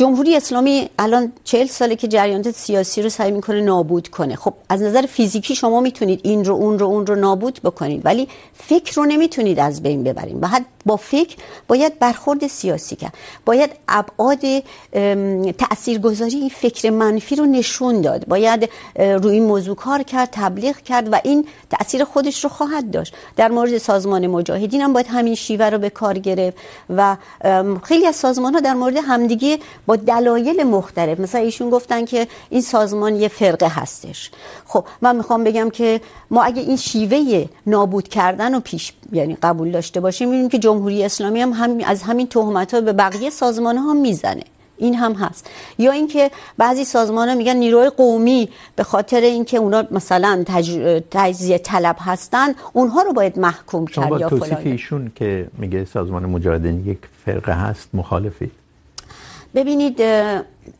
جمهوری 0.00 0.36
اسلامی 0.36 0.90
الان 0.98 1.32
40 1.44 1.66
ساله 1.66 1.96
که 1.96 2.08
جریانات 2.08 2.50
سیاسی 2.50 3.02
رو 3.02 3.08
سعی 3.08 3.30
میکنه 3.30 3.60
نابود 3.60 4.08
کنه. 4.08 4.36
خب، 4.36 4.54
از 4.68 4.82
نظر 4.82 5.06
فیزیکی 5.06 5.54
شما 5.54 5.80
میتونید 5.80 6.20
این 6.22 6.44
رو، 6.44 6.54
اون 6.54 6.78
رو 6.78 6.86
اون 6.86 7.06
رو 7.06 7.14
نابود 7.14 7.60
بکنید، 7.64 8.00
ولی 8.04 8.28
فکر 8.54 8.94
رو 8.94 9.04
نمیتونید 9.04 9.58
از 9.58 9.82
بین 9.82 10.02
ببرید. 10.02 10.40
بعد 10.40 10.66
با 10.86 10.96
فکر 10.96 11.36
باید 11.68 11.98
برخورد 11.98 12.46
سیاسی 12.46 12.96
کرد. 12.96 13.14
باید 13.44 13.70
ابعاد 13.88 14.40
تاثیرگذاری 15.52 16.36
این 16.36 16.48
فکر 16.48 16.90
منفی 16.90 17.36
رو 17.36 17.46
نشون 17.46 18.00
داد. 18.00 18.26
باید 18.26 18.70
روی 18.96 19.34
این 19.34 19.44
موضوع 19.44 19.76
کار 19.76 20.02
کرد، 20.02 20.28
تبلیغ 20.32 20.76
کرد 20.76 21.12
و 21.12 21.20
این 21.24 21.46
تاثیر 21.70 22.04
خودش 22.04 22.44
رو 22.44 22.50
خواهد 22.50 22.90
داشت. 22.90 23.14
در 23.36 23.48
مورد 23.48 23.78
سازمان 23.78 24.26
مجاهدین 24.26 24.80
هم 24.80 24.92
باید 24.92 25.06
همین 25.06 25.34
شیوه 25.34 25.66
رو 25.66 25.78
به 25.78 25.90
کار 25.90 26.18
گرفت 26.18 26.56
و 26.90 27.16
خیلی 27.82 28.06
از 28.06 28.16
سازمان 28.16 28.54
ها 28.54 28.60
در 28.60 28.74
مورد 28.74 28.96
همدیگه 28.96 29.58
با 29.86 29.96
دلایل 29.96 30.62
مختلف، 30.62 31.20
مثلا 31.20 31.40
ایشون 31.40 31.70
گفتن 31.70 32.04
که 32.04 32.28
این 32.50 32.62
سازمان 32.62 33.16
یه 33.16 33.28
فرقه 33.28 33.68
هستش. 33.68 34.30
خب، 34.66 34.84
من 35.00 35.16
میخوام 35.16 35.44
بگم 35.44 35.70
که 35.70 36.00
ما 36.30 36.42
اگه 36.42 36.62
این 36.62 36.76
شیوه 36.76 37.48
نابود 37.66 38.08
کردن 38.08 38.54
رو 38.54 38.60
پیش 38.60 38.92
یعنی 39.12 39.36
قبول 39.42 39.70
داشته 39.70 40.00
باشیم 40.00 40.28
میبینیم 40.28 40.48
که 40.48 40.58
جمهوری 40.70 41.04
اسلامی 41.04 41.40
هم, 41.40 41.52
هم 41.52 41.78
از 41.84 42.02
همین 42.02 42.26
تهمت 42.26 42.74
ها 42.74 42.80
به 42.80 42.92
بقیه 42.92 43.30
سازمان 43.30 43.76
ها 43.76 43.94
میزنه. 43.94 44.42
این 44.78 44.94
هم 44.94 45.12
هست. 45.12 45.50
یا 45.78 45.92
اینکه 45.92 46.30
بعضی 46.58 46.84
سازمان 46.84 47.28
ها 47.28 47.34
میگن 47.34 47.56
نیروی 47.56 47.90
قومی 47.90 48.48
به 48.76 48.82
خاطر 48.82 49.20
اینکه 49.20 49.56
اونا 49.56 49.84
مثلا 49.90 50.44
تجزیه 51.10 51.58
طلب 51.58 51.96
هستن 52.00 52.48
اونها 52.72 53.02
رو 53.02 53.12
باید 53.12 53.38
محکوم 53.38 53.86
کرد 53.86 54.20
یا 54.20 54.28
فلان. 54.28 54.62
ایشون 54.64 55.12
که 55.14 55.46
میگه 55.58 55.84
سازمان 55.84 56.26
مجاهدین 56.26 56.86
یک 56.86 56.98
فرقه 57.24 57.52
هست 57.52 57.88
مخالفی؟ 57.94 58.50
ببینید 59.54 60.00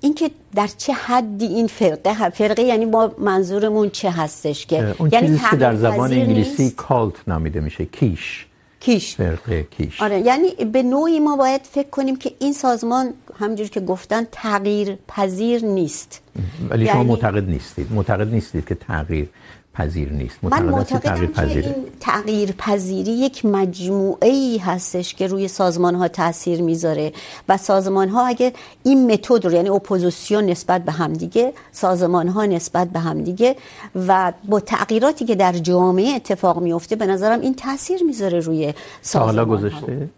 این 0.01 0.15
که 0.15 0.31
در 0.55 0.67
چه 0.67 0.93
حدی 0.93 1.47
این 1.47 1.67
فرقه 1.67 2.31
فرقه 2.31 2.63
یعنی 2.63 2.87
با 2.87 3.15
منظورمون 3.19 3.91
چه 3.91 4.11
هستش 4.11 4.67
که 4.67 4.95
اون 4.99 5.11
یعنی 5.13 5.27
چیزی 5.27 5.41
که 5.51 5.57
در 5.57 5.75
زبان 5.77 6.13
انگلیسی 6.13 6.71
کالت 6.71 7.15
نامیده 7.27 7.61
میشه 7.61 7.85
کیش. 7.85 8.47
کیش. 8.81 9.17
فرقه 9.17 9.63
کیش. 9.63 10.03
آره 10.03 10.21
یعنی 10.21 10.49
به 10.65 10.83
نوعی 10.83 11.21
ما 11.21 11.37
باید 11.37 11.61
فکر 11.65 11.91
کنیم 11.91 12.17
که 12.17 12.33
این 12.39 12.53
سازمان 12.53 13.15
همونجور 13.39 13.69
که 13.69 13.81
گفتن 13.81 14.27
تغییر 14.33 14.99
پذیر 15.09 15.65
نیست. 15.65 16.23
ولی 16.71 16.85
یعنی... 16.85 16.93
شما 16.93 17.03
معتقد 17.03 17.49
نیستید. 17.49 17.93
معتقد 17.93 18.33
نیستید 18.33 18.67
که 18.67 18.75
تغییر 18.75 19.29
پذیر 19.75 20.13
نیست. 20.13 20.39
من 20.43 20.63
معتقدم 20.63 21.27
که 21.27 21.43
این 21.43 21.75
تغییر 22.01 22.53
پذیری 22.53 23.13
یک 23.13 23.45
مجموعه 23.45 24.29
ای 24.29 24.59
هستش 24.59 25.15
که 25.15 25.27
روی 25.27 25.49
سازمان 25.49 25.95
ها 25.95 26.09
تاثیر 26.09 26.63
میذاره 26.63 27.13
و 27.49 27.57
سازمان 27.57 28.09
ها 28.09 28.27
اگه 28.27 28.53
این 28.83 29.13
متد 29.13 29.47
رو 29.47 29.53
یعنی 29.53 29.69
اپوزیسیون 29.69 30.45
نسبت 30.45 30.85
به 30.85 30.93
همدیگه 30.93 31.53
سازمان 31.73 32.29
ها 32.29 32.47
نسبت 32.47 32.89
به 32.89 32.99
همدیگه 32.99 33.57
و 34.09 34.33
با 34.45 34.61
تغییراتی 34.61 35.25
که 35.25 35.35
در 35.35 35.53
جامعه 35.53 36.17
اتفاق 36.17 36.63
میفته 36.63 36.97
به 36.97 37.07
نظرم 37.07 37.41
این 37.41 37.55
تاثیر 37.55 38.03
میذاره 38.03 38.41
روی 38.41 38.75
سازمان 39.03 39.39
ها 39.39 39.45
گذاشته 39.45 40.09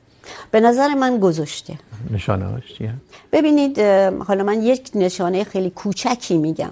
به 0.51 0.61
نظر 0.61 0.95
من 0.95 1.19
گذاشته 1.19 1.79
نشانه 2.11 2.45
هاش 2.45 2.75
چیه؟ 2.79 2.95
ببینید 3.33 3.79
حالا 4.27 4.45
من 4.45 4.63
یک 4.63 4.91
نشانه 4.95 5.45
خیلی 5.45 5.71
کوچکی 5.71 6.39
میگم. 6.39 6.71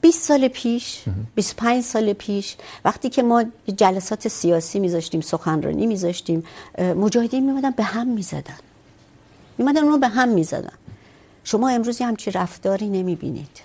20 0.00 0.22
سال 0.22 0.48
پیش 0.48 1.04
25 1.34 1.84
سال 1.84 2.12
پیش، 2.12 2.56
وقتی 2.84 3.08
که 3.08 3.22
ما 3.22 3.44
جلسات 3.76 4.28
سیاسی 4.28 4.78
میذاشتیم، 4.78 5.20
سخنرانی 5.20 5.86
میذاشتیم 5.86 6.44
مجاهدین 6.78 7.46
میمدن 7.46 7.70
به 7.70 7.82
هم 7.82 8.06
میزدن. 8.06 8.58
میمدن 9.58 9.82
اونو 9.82 9.98
به 9.98 10.08
هم 10.08 10.28
میزدن. 10.28 10.72
شما 11.44 11.68
امروز 11.68 12.02
همچی 12.02 12.30
رفتاری 12.30 12.88
نمیبینید. 12.88 13.62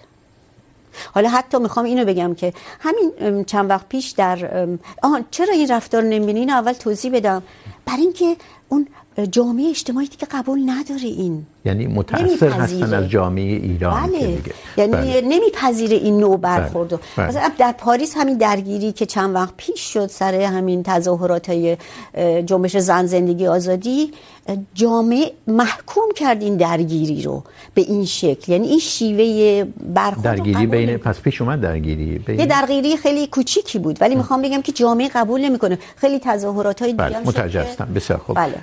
حالا 1.13 1.29
حتی 1.29 1.57
میخوام 1.57 1.85
اینو 1.85 2.05
بگم 2.05 2.35
که 2.35 2.53
همین 2.79 3.43
چند 3.43 3.69
وقت 3.69 3.89
پیش 3.89 4.09
در 4.09 4.67
آهان 5.03 5.25
چرا 5.31 5.53
این 5.53 5.67
رفتار 5.67 6.03
نمیبینید 6.03 6.38
اینو 6.38 6.53
اول 6.53 6.73
توضیح 6.73 7.11
بدم. 7.11 7.43
برای 7.85 8.01
اینکه 8.01 8.38
اون 8.69 8.88
جامعه 9.32 9.70
اجتماعی 9.70 10.08
دیگه 10.08 10.27
قبول 10.32 10.60
نداره 10.65 11.03
این 11.03 11.46
یعنی 11.65 11.88
متاثر 11.88 12.50
هستن 12.50 12.94
از 12.94 13.10
جامعه 13.10 13.44
ایران 13.44 14.08
بله. 14.08 14.20
که 14.20 14.27
میگه 14.27 14.53
یعنی 14.77 14.91
بله. 14.91 15.22
نمیپذیره 15.22 15.98
این 15.98 16.20
نوع 16.20 16.38
برخورد 16.38 16.89
بله. 16.89 17.27
مثلا 17.27 17.51
در 17.58 17.72
پاریس 17.72 18.18
همین 18.18 18.38
درگیری 18.38 18.91
که 18.91 19.06
چند 19.06 19.36
وقت 19.36 19.53
پیش 19.58 19.94
شد 19.94 20.08
سر 20.08 20.36
همین 20.36 20.84
تظاهرات 20.84 21.50
های 21.50 21.77
جنبش 22.46 22.77
زن 22.77 23.06
زندگی 23.06 23.48
آزادی 23.48 24.12
جامعه 24.74 25.32
محکوم 25.48 26.12
کرد 26.15 26.41
این 26.41 26.58
درگیری 26.58 27.22
رو 27.22 27.44
به 27.74 27.82
این 27.82 28.06
شکل 28.06 28.51
یعنی 28.51 28.68
این 28.68 28.80
شیوه 28.80 29.63
برخورد 29.94 30.24
درگیری 30.24 30.68
بین 30.68 30.98
پس 30.98 31.22
پیش 31.22 31.41
اومد 31.41 31.62
درگیری 31.62 32.20
بین 32.20 32.39
یه 32.39 32.46
درگیری 32.46 32.98
خیلی 32.98 33.27
کوچیکی 33.27 33.80
بود 33.80 33.98
ولی 34.01 34.15
میخوام 34.15 34.41
بگم 34.41 34.62
که 34.62 34.72
جامعه 34.72 35.10
قبول 35.15 35.41
نمیکنه 35.41 35.80
خیلی 35.96 36.20
تظاهرات 36.20 36.82
های 36.82 36.91
دیگه 36.91 37.03
بله. 37.03 37.20
متوجه 37.20 37.62
هستم 37.62 37.88
بسیار 37.96 38.20
خوب 38.20 38.36
بله. 38.36 38.56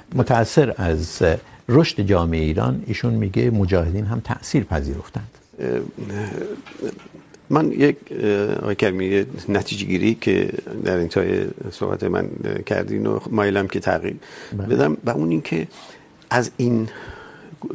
متاثر 0.48 0.74
از 0.76 1.22
رشد 1.68 2.00
جامعه 2.00 2.40
ایران 2.40 2.82
ایشون 2.86 3.14
میگه 3.14 3.50
مجاهدین 3.50 4.06
هم 4.06 4.20
تأثیر 4.20 4.64
پذیرفتند. 4.64 5.30
من 7.50 7.72
یک 7.72 7.96
آقای 8.62 8.74
کریمی 8.74 9.24
نتیجه 9.48 9.86
گیری 9.86 10.14
که 10.14 10.52
در 10.84 10.96
انتهای 10.96 11.46
صحبت 11.72 12.04
من 12.04 12.30
کردین 12.66 13.06
و 13.06 13.20
مایلم 13.30 13.68
که 13.68 13.80
تغییر 13.80 14.16
بدم 14.70 14.96
و 15.04 15.10
اون 15.10 15.30
این 15.30 15.42
که 15.42 15.68
از 16.30 16.50
این 16.56 16.88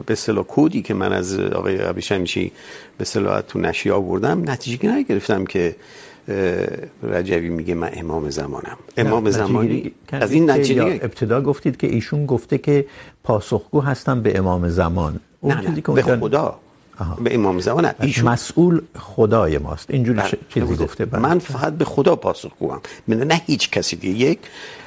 به 0.06 0.14
اصطلاح 0.14 0.46
کودی 0.46 0.82
که 0.82 0.94
من 0.94 1.14
از 1.14 1.40
آقای 1.40 1.82
ابریشمیشی 1.82 2.52
به 2.98 3.02
اصطلاح 3.02 3.42
تو 3.42 3.60
نشریه 3.60 3.94
آوردم 3.94 4.50
نتیجه 4.50 4.78
گیری 4.78 4.94
نگرفتم 4.94 5.46
که 5.46 5.76
رجوی 7.04 7.50
میگه 7.50 7.74
من 7.74 7.90
امام 7.94 8.30
زمانم. 8.30 8.78
امام 8.98 9.30
زمانی 9.30 9.92
از 10.12 10.32
این 10.32 10.50
نتیجه 10.50 10.84
ابتدا 10.84 11.42
گفتید 11.42 11.78
که 11.78 11.88
ایشون 11.88 12.26
گفته 12.26 12.58
که 12.58 12.86
پاسخگو 13.24 13.82
هستم 13.82 14.22
به 14.22 14.38
امام 14.38 14.70
زمان. 14.70 15.20
اون 15.42 15.62
چیزی 15.62 15.82
که 15.82 15.92
به 15.92 16.04
خدا. 16.04 16.60
به 17.24 17.36
امام 17.36 17.60
زمان. 17.60 17.90
ایشون 18.00 18.30
مسئول 18.30 18.82
خدای 18.96 19.58
ماست. 19.58 19.92
اینجوری 19.92 20.22
ش... 20.22 20.36
چیزی 20.50 20.76
گفته؟ 20.76 21.06
بله. 21.06 21.22
من 21.22 21.40
فقط 21.40 21.74
به 21.74 21.86
خدا 21.86 22.16
پاسخگوام 22.16 22.82
من 23.08 23.18
نه 23.18 23.42
هیچ 23.46 23.72
کسی 23.72 23.96
دیگه. 23.96 24.20
یک 24.20 24.40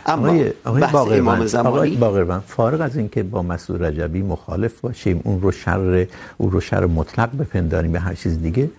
اما 0.06 0.44
بحث 0.64 0.92
باقر 0.92 1.18
امام 1.18 1.46
زمانی 1.46 1.76
آقای 1.76 1.96
باقر 1.96 2.38
فارغ 2.38 2.80
از 2.80 2.96
اینکه 2.96 3.22
با 3.22 3.42
مسعود 3.42 3.82
رجبی 3.82 4.22
مخالف 4.22 4.80
باشیم 4.80 5.20
اون 5.24 5.40
رو 5.40 5.52
شر 5.52 6.06
اون 6.36 6.50
رو 6.50 6.60
شر 6.60 6.86
مطلق 6.86 7.30
بپنداریم 7.38 7.92
به 7.92 8.00
هر 8.00 8.14
چیز 8.14 8.42
دیگه 8.42 8.70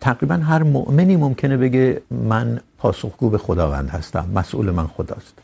تقریباً 0.00 0.34
هر 0.34 0.62
مؤمنی 0.62 1.16
ممکنه 1.16 1.56
بگه 1.56 2.02
من 2.10 2.60
پاسخگو 2.78 3.30
به 3.30 3.38
خداوند 3.38 3.88
هستم 3.88 4.28
مسئول 4.34 4.70
من 4.70 4.86
خداست. 4.86 5.34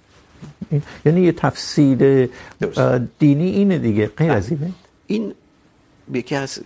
یعنی 1.07 1.21
یه 1.21 1.33
تفسیر 1.33 2.29
دینی 3.19 3.51
اینه 3.51 3.79
دیگه 3.79 4.07
غیر 4.07 4.33
از 4.33 4.51
اینه 4.51 4.71
این 5.07 5.35
یکی 6.13 6.35
از 6.35 6.61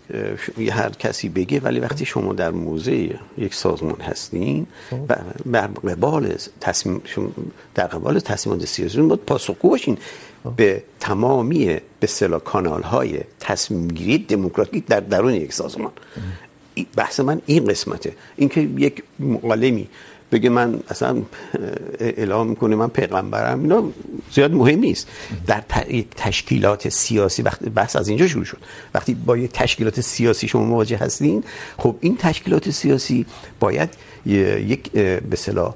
هر 0.72 0.90
کسی 0.90 1.28
بگه 1.28 1.60
ولی 1.60 1.80
وقتی 1.80 2.04
شما 2.04 2.32
در 2.32 2.50
موضع 2.50 3.08
یک 3.38 3.54
سازمان 3.54 4.00
هستین 4.00 4.66
و 5.08 5.16
بر 5.46 5.66
قبال 5.66 6.34
تصمیم 6.60 7.02
در 7.74 7.86
قبال 7.86 8.18
تصمیمات 8.18 8.64
سیاسی 8.64 9.02
باید 9.02 9.20
پاسخگو 9.20 9.68
باشین 9.70 9.98
به 10.56 10.82
تمامی 11.00 11.66
به 11.66 11.82
اصطلاح 12.02 12.40
کانال 12.40 12.82
های 12.82 13.20
تصمیم 13.40 13.88
گیری 13.88 14.18
دموکراتیک 14.18 14.86
در 14.86 15.00
درون 15.00 15.34
یک 15.34 15.52
سازمان. 15.52 15.92
بحث 16.96 17.20
من 17.20 17.40
این 17.46 17.64
قسمته. 17.64 18.12
اینکه 18.36 18.60
یک 18.60 19.02
معلمی 19.18 19.88
بگه 20.32 20.50
من 20.50 20.80
اصلا 20.88 21.22
اعلام 22.00 22.46
میکنه 22.46 22.76
من 22.76 22.88
پیغمبرم 22.88 23.62
اینا 23.62 23.84
زیاد 24.32 24.52
مهم 24.52 24.78
نیست. 24.78 25.08
در 25.46 25.62
تشکیلات 26.16 26.88
سیاسی 26.88 27.42
وقتی 27.42 27.70
بحث 27.70 27.96
از 27.96 28.08
اینجا 28.08 28.26
شروع 28.26 28.44
شد. 28.44 28.58
وقتی 28.94 29.14
با 29.14 29.36
یک 29.36 29.52
تشکیلات 29.52 30.00
سیاسی 30.00 30.48
شما 30.48 30.64
مواجه 30.64 30.96
هستین 30.96 31.44
خب 31.78 31.96
این 32.00 32.16
تشکیلات 32.16 32.70
سیاسی 32.70 33.26
باید 33.60 33.90
یک 34.26 34.90
به 34.92 35.22
اصطلاح 35.32 35.74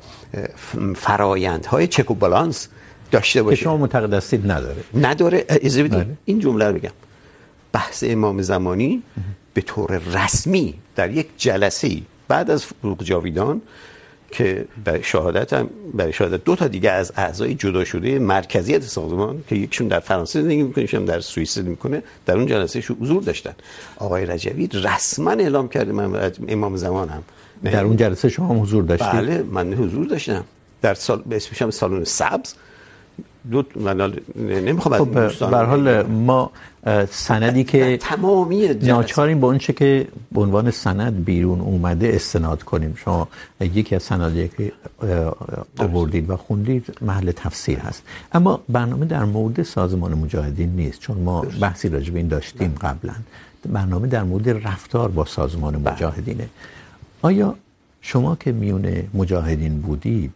فرآیندهای 0.97 1.87
چک 1.87 2.11
و 2.11 2.15
بالانس 2.15 2.69
داشته 3.11 3.43
باشه. 3.43 3.57
که 3.57 3.63
شما 3.63 3.77
معتقد 3.77 4.13
هستید 4.13 4.51
نداره. 4.51 4.85
نداره. 4.95 5.45
اجازه 5.49 5.83
بدید 5.83 6.07
این 6.25 6.39
جمله 6.39 6.69
رو 6.69 6.75
بگم. 6.75 6.91
بحث 7.73 8.05
امام 8.07 8.43
زمانی 8.43 9.03
به 9.55 9.61
طور 9.61 9.99
رسمی 9.99 10.75
در 10.97 11.11
یک 11.11 11.29
جلسه 11.37 12.03
بعد 12.29 12.51
از 12.51 12.65
فروغ 12.65 13.03
جاویدان 13.03 13.63
که 14.33 14.65
برای 14.85 15.03
شهادت 15.03 15.53
هم 15.53 15.71
برای 15.95 16.13
شهادت 16.13 16.45
دو 16.45 16.57
تا 16.57 16.69
دیگه 16.69 16.91
از 16.91 17.13
اعضای 17.17 17.55
جدا 17.55 17.85
شده 17.85 18.19
مرکزیت 18.19 18.83
سازمان 18.83 19.45
که 19.49 19.57
یکشون 19.57 19.89
در 19.89 20.01
فرانسه 20.01 20.43
زندگی 20.43 20.63
میکنه 20.63 20.85
یکشون 20.85 21.05
در 21.05 21.21
سوئیس 21.21 21.55
زندگی 21.55 21.71
میکنه 21.71 22.03
در 22.27 22.37
اون 22.37 22.47
جلسه 22.47 22.81
شو 22.81 22.95
حضور 22.95 23.23
داشتن. 23.23 23.55
آقای 23.97 24.27
رجوی 24.27 24.67
رسما 24.67 25.31
اعلام 25.31 25.69
کرده 25.69 25.93
من 25.93 26.33
امام 26.49 26.77
زمانم 26.77 27.23
در 27.65 27.85
اون 27.85 27.97
جلسه 27.97 28.29
شما 28.29 28.49
هم 28.49 28.63
حضور 28.63 28.85
داشتید؟ 28.85 29.13
بله 29.13 29.43
من 29.43 29.75
حضور 29.75 30.07
داشتم. 30.07 30.45
در 30.83 30.95
سال 30.95 31.23
به 31.27 31.37
اسمش 31.37 31.63
هم 31.63 31.71
سالن 31.71 32.05
سبز 32.05 32.55
دو 33.51 33.65
من 33.77 34.13
نمیخوام 34.37 34.99
خب 34.99 35.51
به 35.51 35.57
حال 35.57 36.03
ما 36.03 36.51
سندی 37.11 37.65
که 37.65 37.97
تمامی 37.97 38.69
ناچاریم 38.69 39.41
با 39.41 39.49
اون 39.49 39.59
چه 39.59 39.73
که 39.73 40.09
به 40.33 40.41
عنوان 40.41 40.71
سند 40.71 41.25
بیرون 41.25 41.61
اومده 41.61 42.11
استناد 42.15 42.63
کنیم. 42.63 42.95
شما 43.05 43.29
یکی 43.61 43.95
از 43.95 44.03
سندایی 44.03 44.49
که 44.49 44.73
آوردید 45.79 46.31
و 46.31 46.37
خوندید 46.37 46.99
محل 47.01 47.33
تفسیر 47.33 47.79
هست. 47.79 48.03
اما 48.33 48.61
برنامه 48.69 49.07
در 49.07 49.25
مورد 49.25 49.63
سازمان 49.63 50.15
مجاهدین 50.15 50.69
نیست 50.77 51.01
چون 51.01 51.19
ما 51.19 51.41
بحثی 51.61 51.89
راجع 51.89 52.13
به 52.13 52.19
این 52.19 52.29
داشتیم 52.29 52.75
قبلا. 52.81 53.15
برنامه 53.69 54.09
در 54.09 54.23
مورد 54.23 54.49
رفتار 54.49 55.09
با 55.09 55.25
سازمان 55.25 55.77
مجاهدینه. 55.77 56.49
آیا 57.23 57.55
شما 58.01 58.37
که 58.37 58.53
میون 58.53 58.87
مجاهدین 59.15 59.81
بودید 59.81 60.35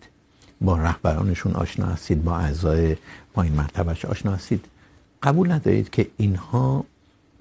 با 0.61 0.77
رهبرانشون 0.77 1.53
آشنا 1.53 1.87
هستید، 1.87 2.25
با 2.25 2.39
اعضای 2.39 2.97
پایین 3.35 3.55
مرتبهش 3.55 4.05
آشنا 4.05 4.33
هستید. 4.33 4.65
قبول 5.23 5.53
ندارید 5.53 5.91
که 5.91 6.07
اینها 6.17 6.85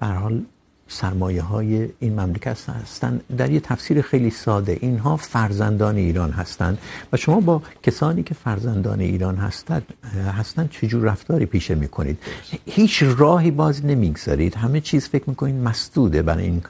به 0.00 0.06
حال 0.06 0.42
سرمایه 0.88 1.42
های 1.42 1.88
این 1.98 2.20
مملکت 2.20 2.70
هستند. 2.70 3.22
در 3.36 3.50
یه 3.50 3.60
تفسیر 3.60 4.02
خیلی 4.02 4.30
ساده، 4.30 4.78
اینها 4.80 5.16
فرزندان 5.16 5.96
ایران 5.96 6.30
هستند 6.30 6.78
و 7.12 7.16
شما 7.16 7.40
با 7.40 7.62
کسانی 7.82 8.22
که 8.22 8.34
فرزندان 8.34 9.00
ایران 9.00 9.36
هستند 9.36 9.94
هستند 10.38 10.70
چجور 10.70 11.02
رفتاری 11.02 11.46
پیشه 11.46 11.74
میکنید؟ 11.74 12.18
هیچ 12.66 13.02
راهی 13.02 13.50
باز 13.50 13.84
نمیگذارید. 13.84 14.54
همه 14.54 14.80
چیز 14.80 15.08
فکر 15.08 15.30
میکنید 15.30 15.54
مسدوده 15.54 16.22
برای 16.22 16.44
این 16.44 16.62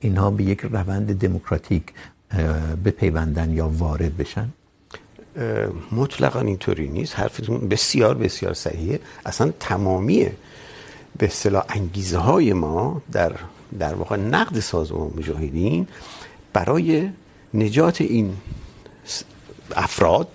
اینها 0.00 0.30
به 0.30 0.44
یک 0.44 0.60
روند 0.60 1.18
دموکراتیک 1.18 1.92
بپیوندن 2.84 3.50
یا 3.50 3.68
وارد 3.68 4.16
بشن؟ 4.16 4.48
مطلقا 5.92 6.40
اینطوری 6.40 6.88
نیست. 6.88 7.18
حرفتون 7.18 7.68
بسیار 7.68 8.14
بسیار 8.14 8.54
صحیحه. 8.54 9.00
اصلا 9.26 9.52
تمامی 9.60 10.26
به 11.18 11.26
اصطلاح 11.26 11.64
انگیزه 11.68 12.18
های 12.18 12.52
ما 12.52 13.02
در 13.12 13.32
در 13.78 13.94
واقع 13.94 14.16
نقد 14.16 14.60
سازمان 14.60 15.10
مجاهدین 15.16 15.88
برای 16.52 17.08
نجات 17.54 18.00
این 18.00 18.36
افراد 19.76 20.28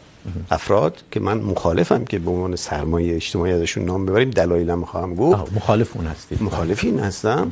افراد 0.51 1.03
که 1.11 1.19
من 1.19 1.37
مخالفم 1.37 2.05
که 2.05 2.19
به 2.19 2.31
عنوان 2.31 2.55
سرمایه 2.55 3.15
اجتماعی 3.15 3.53
ازشون 3.53 3.85
نام 3.85 4.05
ببریم 4.05 4.29
دلایلم 4.29 4.85
خواهم 4.85 5.15
گفت. 5.15 5.53
مخالف 5.53 5.95
اون 5.95 6.05
هستید. 6.05 6.43
مخالف 6.43 6.83
این 6.83 6.99
هستم. 6.99 7.51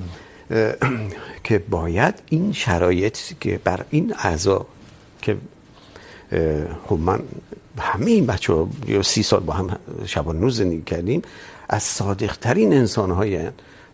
که 1.43 1.59
باید 1.69 2.15
این 2.29 2.53
شرایط 2.53 3.17
که 3.39 3.59
بر 3.63 3.85
این 3.89 4.13
اعضا 4.17 4.65
که 5.21 5.37
خب 6.87 6.99
من 6.99 7.19
همه 7.79 8.11
این 8.11 8.25
بچه 8.25 8.53
ها 8.53 8.69
یا 8.87 9.01
سی 9.01 9.23
سال 9.23 9.39
با 9.39 9.53
هم 9.53 9.67
شبان 10.05 10.41
روز 10.41 10.57
زندگی 10.57 10.81
کردیم، 10.81 11.21
از 11.69 11.83
صادق 11.83 12.37
ترین 12.37 12.73
انسان 12.73 13.11
های 13.11 13.49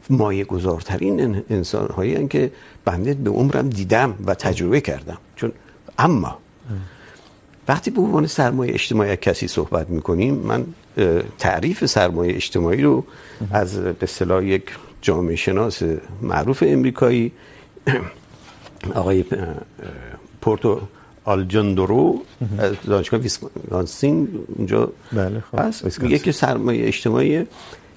مایه 0.10 0.44
گذارترین 0.44 1.44
انسان 1.50 1.88
هایی 1.88 2.28
که 2.28 2.52
بنده 2.86 3.14
به 3.14 3.30
عمرم 3.30 3.70
دیدم 3.70 4.14
و 4.26 4.34
تجربه 4.34 4.82
کردم. 4.82 5.18
چون 5.36 5.52
اما 6.00 6.38
وقتی 7.68 7.92
به 7.92 8.02
عنوان 8.02 8.28
سرمایه 8.28 8.74
اجتماعی 8.74 9.18
کسی 9.18 9.48
صحبت 9.48 9.90
میکنیم، 9.90 10.36
من 10.36 10.66
تعریف 11.40 11.86
سرمایه 11.86 12.36
اجتماعی 12.36 12.82
رو 12.82 13.04
از 13.52 13.78
به 13.80 14.04
اصطلاح 14.04 14.46
یک 14.46 14.64
جامعه 15.02 15.36
شناس 15.36 15.84
معروف 16.22 16.64
امریکایی 16.68 17.32
آقای 19.02 19.26
پورتو 20.42 20.82
آلجاندرو 21.34 22.22
از 22.58 22.74
دانشگاه 22.86 23.20
ویسکانسین 23.20 24.28
اونجا 24.56 24.92
بله 25.12 25.44
خب. 25.52 25.60
هست. 25.60 26.02
میگه 26.02 26.20
که 26.20 26.32
سرمایه 26.32 26.88
اجتماعی 26.88 27.46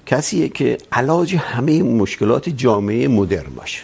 کسیه 0.05 0.49
که 0.49 0.77
علاج 0.91 1.35
همه 1.35 1.83
مشکلات 1.83 2.49
جامعه 2.49 3.07
مدرن 3.07 3.53
باشه. 3.55 3.83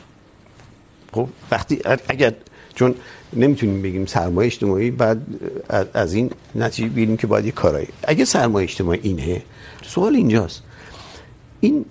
خب 1.13 1.27
وقتی 1.51 1.79
اگر 2.07 2.33
چون 2.75 2.95
نمیتونیم 3.33 3.81
بگیم 3.81 4.05
سرمایه 4.05 4.47
اجتماعی 4.47 4.91
بعد 4.91 5.21
از 5.93 6.13
این 6.13 6.31
نتیجه 6.55 6.89
بگیریم 6.89 7.17
که 7.17 7.27
باید 7.27 7.45
یه 7.45 7.51
کارایی. 7.51 7.87
اگه 8.03 8.25
سرمایه 8.25 8.63
اجتماعی 8.69 8.99
اینه 9.03 9.41
سوال 9.83 10.15
اینجاست. 10.15 10.63
این 11.59 11.85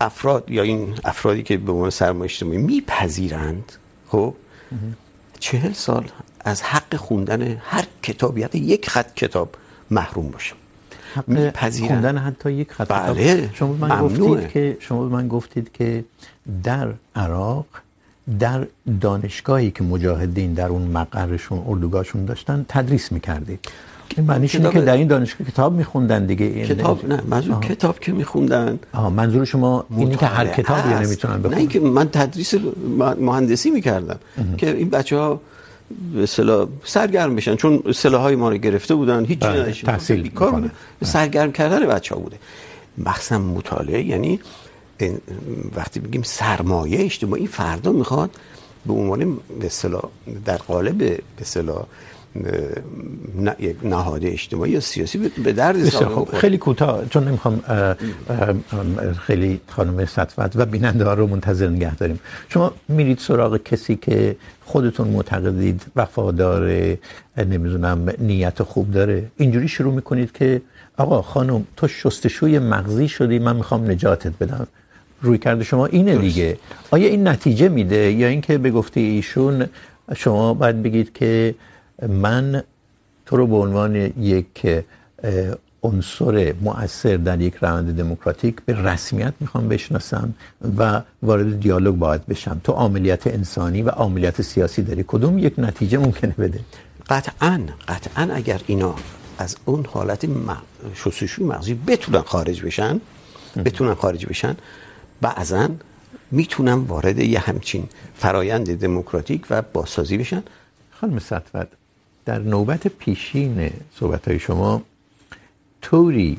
افراد 0.00 0.50
یا 0.50 0.62
این 0.62 0.94
افرادی 1.04 1.42
که 1.42 1.56
به 1.56 1.72
عنوان 1.72 1.90
سرمایه 1.90 2.30
اجتماعی 2.30 2.58
میپذیرند 2.58 3.72
خب 4.08 4.34
چهل 5.40 5.72
سال 5.72 6.04
از 6.46 6.62
حق 6.62 6.96
خوندن 6.96 7.42
هر 7.60 7.84
کتابیت 8.02 8.54
یک 8.54 8.90
خط 8.90 9.14
کتاب 9.14 9.48
محروم 9.90 10.28
باشم. 10.30 10.56
حق 11.14 11.72
خوندن 11.88 12.18
حتی 12.18 12.52
یک 12.52 12.72
خط 12.72 12.88
بله 12.88 13.50
شما 13.54 13.72
من 13.72 14.00
گفتید 14.02 14.48
که 14.48 14.76
شما 14.80 15.08
من 15.16 15.28
گفتید 15.28 15.72
که 15.72 16.04
در 16.68 16.92
عراق 17.16 17.66
در 18.38 18.66
دانشگاهی 19.00 19.70
که 19.70 19.84
مجاهدین 19.84 20.54
در 20.54 20.68
اون 20.68 20.82
مقرشون 20.82 21.64
اردوگاهشون 21.66 22.24
داشتن 22.24 22.64
تدریس 22.68 23.12
میکردید. 23.12 23.68
این 24.16 24.26
معنیش 24.26 24.54
اینه 24.54 24.70
که 24.70 24.80
در 24.80 24.96
این 24.96 25.06
دانشگاه 25.06 25.46
کتاب 25.48 25.72
میخوندن 25.72 26.26
دیگه. 26.26 26.46
این 26.46 26.66
کتاب 26.66 27.06
نه 27.08 27.22
منظور 27.26 27.54
آه. 27.54 27.60
کتاب 27.60 27.98
که 27.98 28.12
میخوندن. 28.12 28.78
آها 28.92 29.10
منظور 29.10 29.44
شما 29.44 29.86
اینه 29.96 30.16
که 30.16 30.26
هر 30.26 30.46
کتابی 30.46 30.94
نمیتونن 30.94 31.38
بخونن. 31.38 31.54
نه 31.54 31.60
اینکه 31.60 31.80
من 31.80 32.08
تدریس 32.08 32.54
مهندسی 33.20 33.70
میکردم. 33.70 34.18
که 34.58 34.70
این 34.70 34.90
بچه‌ها 34.90 35.34
به 35.34 35.40
اصطلاح 36.18 36.68
سرگرم 36.84 37.36
بشن 37.36 37.56
چون 37.56 37.82
اصطلاحای 37.86 38.36
ما 38.36 38.48
رو 38.48 38.56
گرفته 38.56 38.94
بودن 38.94 39.24
هیچ 39.24 39.38
چیزی 39.38 39.72
تحصیل 39.72 40.30
کار 40.30 40.50
بوده 40.50 40.70
سرگرم 41.04 41.52
کردن 41.52 41.86
بچه‌ها 41.86 42.20
بوده. 42.20 42.38
مخصوصا 42.98 43.38
مطالعه 43.38 44.02
یعنی 44.02 44.40
وقتی 45.76 46.00
بگیم 46.00 46.22
سرمایه 46.22 47.04
اجتماعی 47.04 47.40
این 47.40 47.50
فردا 47.50 47.92
میخواد 47.92 48.30
به 48.86 48.92
عنوان 48.92 49.34
به 49.60 49.66
اصطلاح 49.66 50.02
در 50.44 50.56
قالب 50.56 50.98
به 50.98 51.20
اصطلاح 51.40 51.86
نهاد 53.82 54.24
اجتماعی 54.24 54.72
یا 54.72 54.80
سیاسی 54.80 55.18
به 55.44 55.52
درد 55.52 55.76
حساب 55.76 56.34
خیلی 56.34 56.58
کوتاه. 56.58 57.08
چون 57.08 57.28
نمیخوام 57.28 57.60
خیلی 59.26 59.60
خانم 59.68 60.04
سطوت 60.04 60.56
و 60.56 60.66
بیننده 60.66 61.04
ها 61.04 61.14
رو 61.14 61.26
منتظر 61.26 61.68
نگه 61.68 61.94
داریم. 61.94 62.20
شما 62.48 62.72
میرید 62.88 63.18
سراغ 63.18 63.56
کسی 63.56 63.96
که 63.96 64.36
خودتون 64.64 65.08
معتقدید 65.08 65.82
وفادار 65.96 66.96
نمیدونم 67.36 68.12
نیت 68.18 68.62
خوب 68.62 68.90
داره. 68.90 69.24
اینجوری 69.36 69.68
شروع 69.68 69.94
میکنید 69.94 70.32
که 70.32 70.62
آقا 70.96 71.22
خانم 71.22 71.66
تو 71.76 71.88
شستشوی 71.88 72.58
مغزی 72.58 73.08
شدی 73.08 73.38
من 73.38 73.56
میخوام 73.56 73.90
نجاتت 73.90 74.32
بدم. 74.40 74.66
روی 75.22 75.38
کرده 75.38 75.64
شما 75.64 75.86
اینه 75.86 76.16
دیگه. 76.16 76.58
آیا 76.90 77.08
این 77.08 77.28
نتیجه 77.28 77.68
میده؟ 77.68 78.12
یا 78.12 78.28
اینکه 78.28 78.58
به 78.58 78.70
گفته 78.70 79.00
ایشون 79.00 79.66
شما 80.16 80.54
باید 80.54 80.82
بگید 80.82 81.12
که 81.12 81.54
من 82.02 82.62
تو 83.26 83.36
رو 83.36 83.46
به 83.46 83.56
عنوان 83.56 83.96
یک 84.20 84.84
عنصر 85.82 86.54
مؤثر 86.60 87.16
در 87.16 87.40
یک 87.40 87.54
روند 87.54 87.96
دموکراتیک 87.96 88.56
به 88.64 88.72
رسمیت 88.82 89.34
میخوام 89.40 89.68
بشناسم 89.68 90.34
و 90.78 91.02
وارد 91.22 91.60
دیالوگ 91.60 91.94
باید 91.94 92.26
بشم. 92.26 92.60
تو 92.64 92.72
عاملیت 92.72 93.26
انسانی 93.26 93.82
و 93.82 93.88
عاملیت 93.88 94.42
سیاسی 94.42 94.82
داری 94.82 95.04
کدوم 95.06 95.38
یک 95.38 95.54
نتیجه 95.58 95.98
ممکنه 95.98 96.34
بده؟ 96.38 96.60
قطعا 97.08 97.60
قطعا 97.88 98.28
اگر 98.34 98.60
اینا 98.66 98.94
از 99.38 99.56
اون 99.64 99.86
حالت 99.92 100.28
شستشوی 100.94 101.44
مغزی 101.44 101.74
بتونن 101.74 102.22
خارج 102.22 102.62
بشن 102.62 103.00
بتونن 103.64 103.94
خارج 103.94 104.26
بشن 104.26 104.56
بعضا 105.20 105.68
میتونن 106.30 106.72
وارد 106.72 107.18
یه 107.18 107.38
همچین 107.38 107.88
فرایند 108.14 108.78
دموکراتیک 108.80 109.46
و 109.50 109.62
بازسازی 109.62 110.18
بشن. 110.18 110.42
خانم 111.00 111.18
سطوت 111.18 111.68
در 112.26 112.38
نوبت 112.38 112.88
پیشین 112.88 113.70
صحبتهای 113.94 114.38
شما 114.38 114.82
طوری 115.82 116.38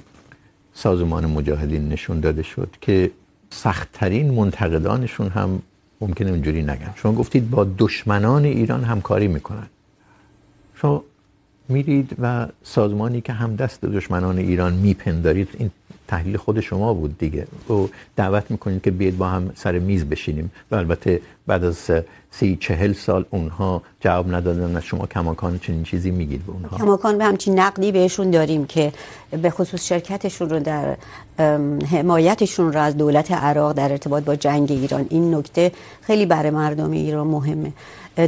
سازمان 0.73 1.25
مجاهدین 1.25 1.89
نشون 1.89 2.19
داده 2.19 2.43
شد 2.43 2.69
که 2.81 3.11
سختترین 3.49 4.33
منتقدانشون 4.33 5.29
هم 5.29 5.61
ممکنه 6.01 6.29
اونجوری 6.31 6.63
نگن. 6.63 6.93
شما 6.95 7.13
گفتید 7.13 7.49
با 7.49 7.67
دشمنان 7.77 8.45
ایران 8.45 8.83
همکاری 8.83 9.27
میکنن. 9.27 9.67
شما 10.75 11.03
میرید 11.69 12.15
و 12.21 12.47
سازمانی 12.63 13.21
که 13.21 13.33
هم 13.33 13.55
دست 13.55 13.81
دشمنان 13.81 14.37
ایران 14.37 14.73
میپندارید، 14.73 15.49
این 15.57 15.71
تحلیل 16.07 16.37
خود 16.37 16.59
شما 16.59 16.93
بود 16.93 17.17
دیگه. 17.17 17.47
و 17.69 17.87
دعوت 18.15 18.51
میکنید 18.51 18.81
که 18.81 18.91
بیاید 18.91 19.17
با 19.17 19.27
هم 19.27 19.51
سر 19.55 19.79
میز 19.79 20.05
بشینیم. 20.05 20.51
و 20.71 20.75
البته 20.75 21.21
بعد 21.47 21.63
از 21.63 21.91
سی 22.31 22.57
چهل 22.59 22.93
سال 22.93 23.25
اونها 23.29 23.81
جواب 23.99 24.35
ندادن 24.35 24.75
از 24.75 24.83
شما 24.83 25.05
کماکان 25.05 25.59
چنین 25.59 25.83
چیزی 25.83 26.11
میگید 26.11 26.45
به 26.45 26.51
اونها. 26.51 26.77
کماکان 26.77 27.17
به 27.17 27.25
همچین 27.25 27.59
نقدی 27.59 27.91
بهشون 27.91 28.31
داریم 28.31 28.65
که 28.65 28.93
به 29.31 29.49
خصوص 29.49 29.87
شرکتشون 29.87 30.49
رو 30.49 30.59
در 30.59 30.97
حمایتشون 31.91 32.73
رو 32.73 32.79
از 32.79 32.97
دولت 32.97 33.31
عراق 33.31 33.73
در 33.73 33.91
ارتباط 33.91 34.23
با 34.23 34.35
جنگ 34.35 34.71
ایران. 34.71 35.05
این 35.09 35.35
نکته 35.35 35.71
خیلی 36.01 36.25
برای 36.25 36.51
مردم 36.51 36.91
ایران 36.91 37.27
مهمه. 37.27 37.73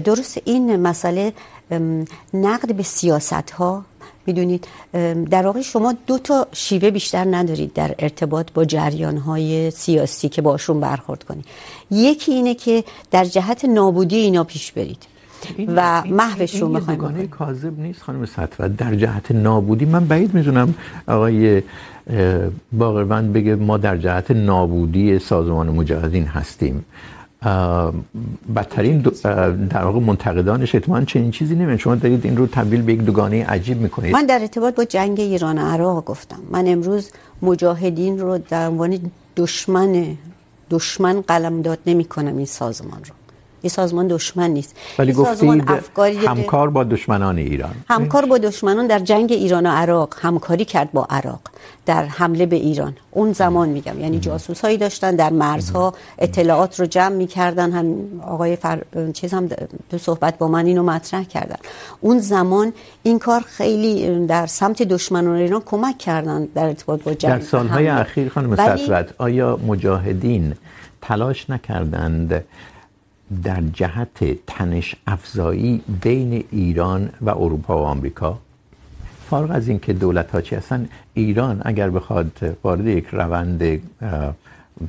درست 0.04 0.42
این 0.46 0.76
مسئله 0.76 1.34
نقد 2.34 2.76
به 2.76 2.84
سیاست 2.84 3.52
ها 3.52 3.86
میدونید 4.30 4.68
در 5.36 5.44
واقع 5.46 5.62
شما 5.62 5.90
دو 6.08 6.18
تا 6.18 6.48
شیوه 6.64 6.90
بیشتر 6.98 7.26
ندارید 7.36 7.74
در 7.74 7.96
ارتباط 8.00 8.48
با 8.54 8.66
جریان‌های 8.66 9.72
سیاسی 9.72 10.30
که 10.30 10.42
باشون 10.42 10.80
برخورد 10.80 11.24
کنید. 11.24 11.46
یکی 11.92 12.32
اینه 12.32 12.54
که 12.56 12.84
در 13.12 13.26
جهت 13.26 13.66
نابودی 13.66 14.16
اینا 14.16 14.44
پیش 14.44 14.72
برید. 14.72 15.04
و 15.78 16.04
محوشون 16.22 16.74
بخوایم 16.74 17.16
این 17.16 17.28
کاذب 17.28 17.80
نیست 17.80 18.02
خانم 18.02 18.26
سطوت 18.26 18.78
در 18.78 18.96
جهت 18.96 19.32
نابودی 19.32 19.86
من 19.86 20.06
بعید 20.06 20.34
میدونم 20.34 20.74
آقای 21.08 21.64
باقروند 22.72 23.34
بگه 23.34 23.56
ما 23.56 23.78
در 23.78 23.98
جهت 23.98 24.32
نابودی 24.32 25.20
سازمان 25.20 25.70
مجاهدین 25.70 26.26
هستیم. 26.26 26.86
بدترین 28.56 29.02
در 29.70 29.84
واقع 29.84 30.00
منتقدانش 30.00 30.76
احتمالاً 30.76 31.06
چنین 31.06 31.32
چیزی 31.32 31.56
نمیگن 31.56 31.78
شما 31.78 31.96
دارید 31.96 32.26
این 32.26 32.38
رو 32.38 32.48
تبدیل 32.48 32.82
به 32.82 32.94
یک 32.94 33.02
دوگانه 33.02 33.46
عجیب 33.46 33.82
میکنید. 33.82 34.14
من 34.14 34.26
در 34.26 34.40
ارتباط 34.40 34.76
با 34.76 34.84
جنگ 34.84 35.20
ایران 35.20 35.58
و 35.58 35.62
عراق 35.62 36.06
گفتم. 36.06 36.40
من 36.52 36.68
امروز 36.68 37.12
مجاهدین 37.42 38.20
رو 38.20 38.38
در 38.38 38.68
عنوان 38.68 39.00
دشمن 39.38 40.18
دشمن 40.70 41.22
قلمداد 41.22 41.80
نمیکنم 41.86 42.38
این 42.38 42.46
سازمان 42.46 43.00
رو. 43.00 43.14
این 43.62 43.70
سازمان 43.70 44.08
دشمن 44.08 44.50
نیست. 44.50 44.76
ولی 45.00 45.14
گفتید 45.14 45.70
همکار 46.28 46.70
با 46.70 46.84
دشمنان 46.84 47.38
ایران. 47.38 47.76
همکار 47.90 48.26
با 48.26 48.38
دشمنان 48.38 48.88
در 48.88 49.00
جنگ 49.00 49.32
ایران 49.32 49.66
و 49.66 49.70
عراق 49.70 50.16
همکاری 50.22 50.66
کرد 50.66 50.92
با 50.92 51.08
عراق 51.10 51.40
در 51.86 52.06
حمله 52.06 52.46
به 52.46 52.56
ایران. 52.56 52.96
اون 53.12 53.34
زمان 53.34 53.70
میگم. 53.70 54.00
یعنی 54.00 54.20
جاسوس 54.20 54.62
هایی 54.62 54.78
داشتن 54.78 55.16
در 55.16 55.30
مرزها 55.30 55.94
اطلاعات 56.20 56.80
رو 56.80 56.86
جمع 56.86 57.16
میکردن. 57.16 57.72
هم 57.72 57.96
آقای 58.22 58.56
فر... 58.56 58.82
چیز 59.14 59.34
هم 59.34 59.50
تو 59.90 59.98
صحبت 59.98 60.38
با 60.38 60.48
من 60.48 60.66
اینو 60.66 60.84
مطرح 60.84 61.24
کردن. 61.24 61.58
اون 62.02 62.20
زمان 62.20 62.74
این 63.04 63.20
کار 63.20 63.42
خیلی 63.42 64.26
در 64.26 64.46
سمت 64.46 64.84
دشمنان 64.84 65.36
ایران 65.36 65.62
کمک 65.66 65.98
کردن 65.98 66.46
در 66.46 66.66
ارتباط 66.66 67.04
با 67.04 67.14
جنگ 67.14 67.32
در 67.32 67.40
سالهای 67.40 67.88
اخیر 67.88 68.30
خانم 68.30 68.56
سطوت 68.56 69.14
آیا 69.18 69.60
مجاهدین 69.68 70.56
تلاش 71.02 71.50
نکردند 71.50 72.44
در 73.44 73.62
جهت 73.62 74.46
تنش 74.48 74.96
افزایی 75.08 75.82
بین 76.02 76.44
ایران 76.52 77.10
و 77.22 77.30
اروپا 77.30 77.84
و 77.84 77.86
آمریکا. 77.86 78.40
فارغ 79.30 79.52
از 79.52 79.68
اینکه 79.68 79.94
دولت 79.94 80.32
ها 80.32 80.42
چی 80.42 80.56
هستن، 80.56 80.90
ایران 81.14 81.62
اگر 81.66 81.90
بخواد 81.90 82.58
وارد 82.64 82.88
یک 82.88 83.08
روند 83.12 83.82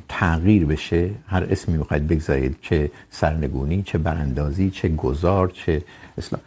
تغییر 0.09 0.65
بشه، 0.65 1.09
هر 1.27 1.43
اسمی 1.43 1.77
بخواید 1.77 2.07
بگذارید، 2.07 2.55
چه 2.61 2.91
سرنگونی، 3.11 3.83
چه 3.83 3.97
براندازی، 3.97 4.69
چه 4.69 4.89
گذار، 4.89 5.49
چه 5.49 5.83
اصلاح. 6.17 6.41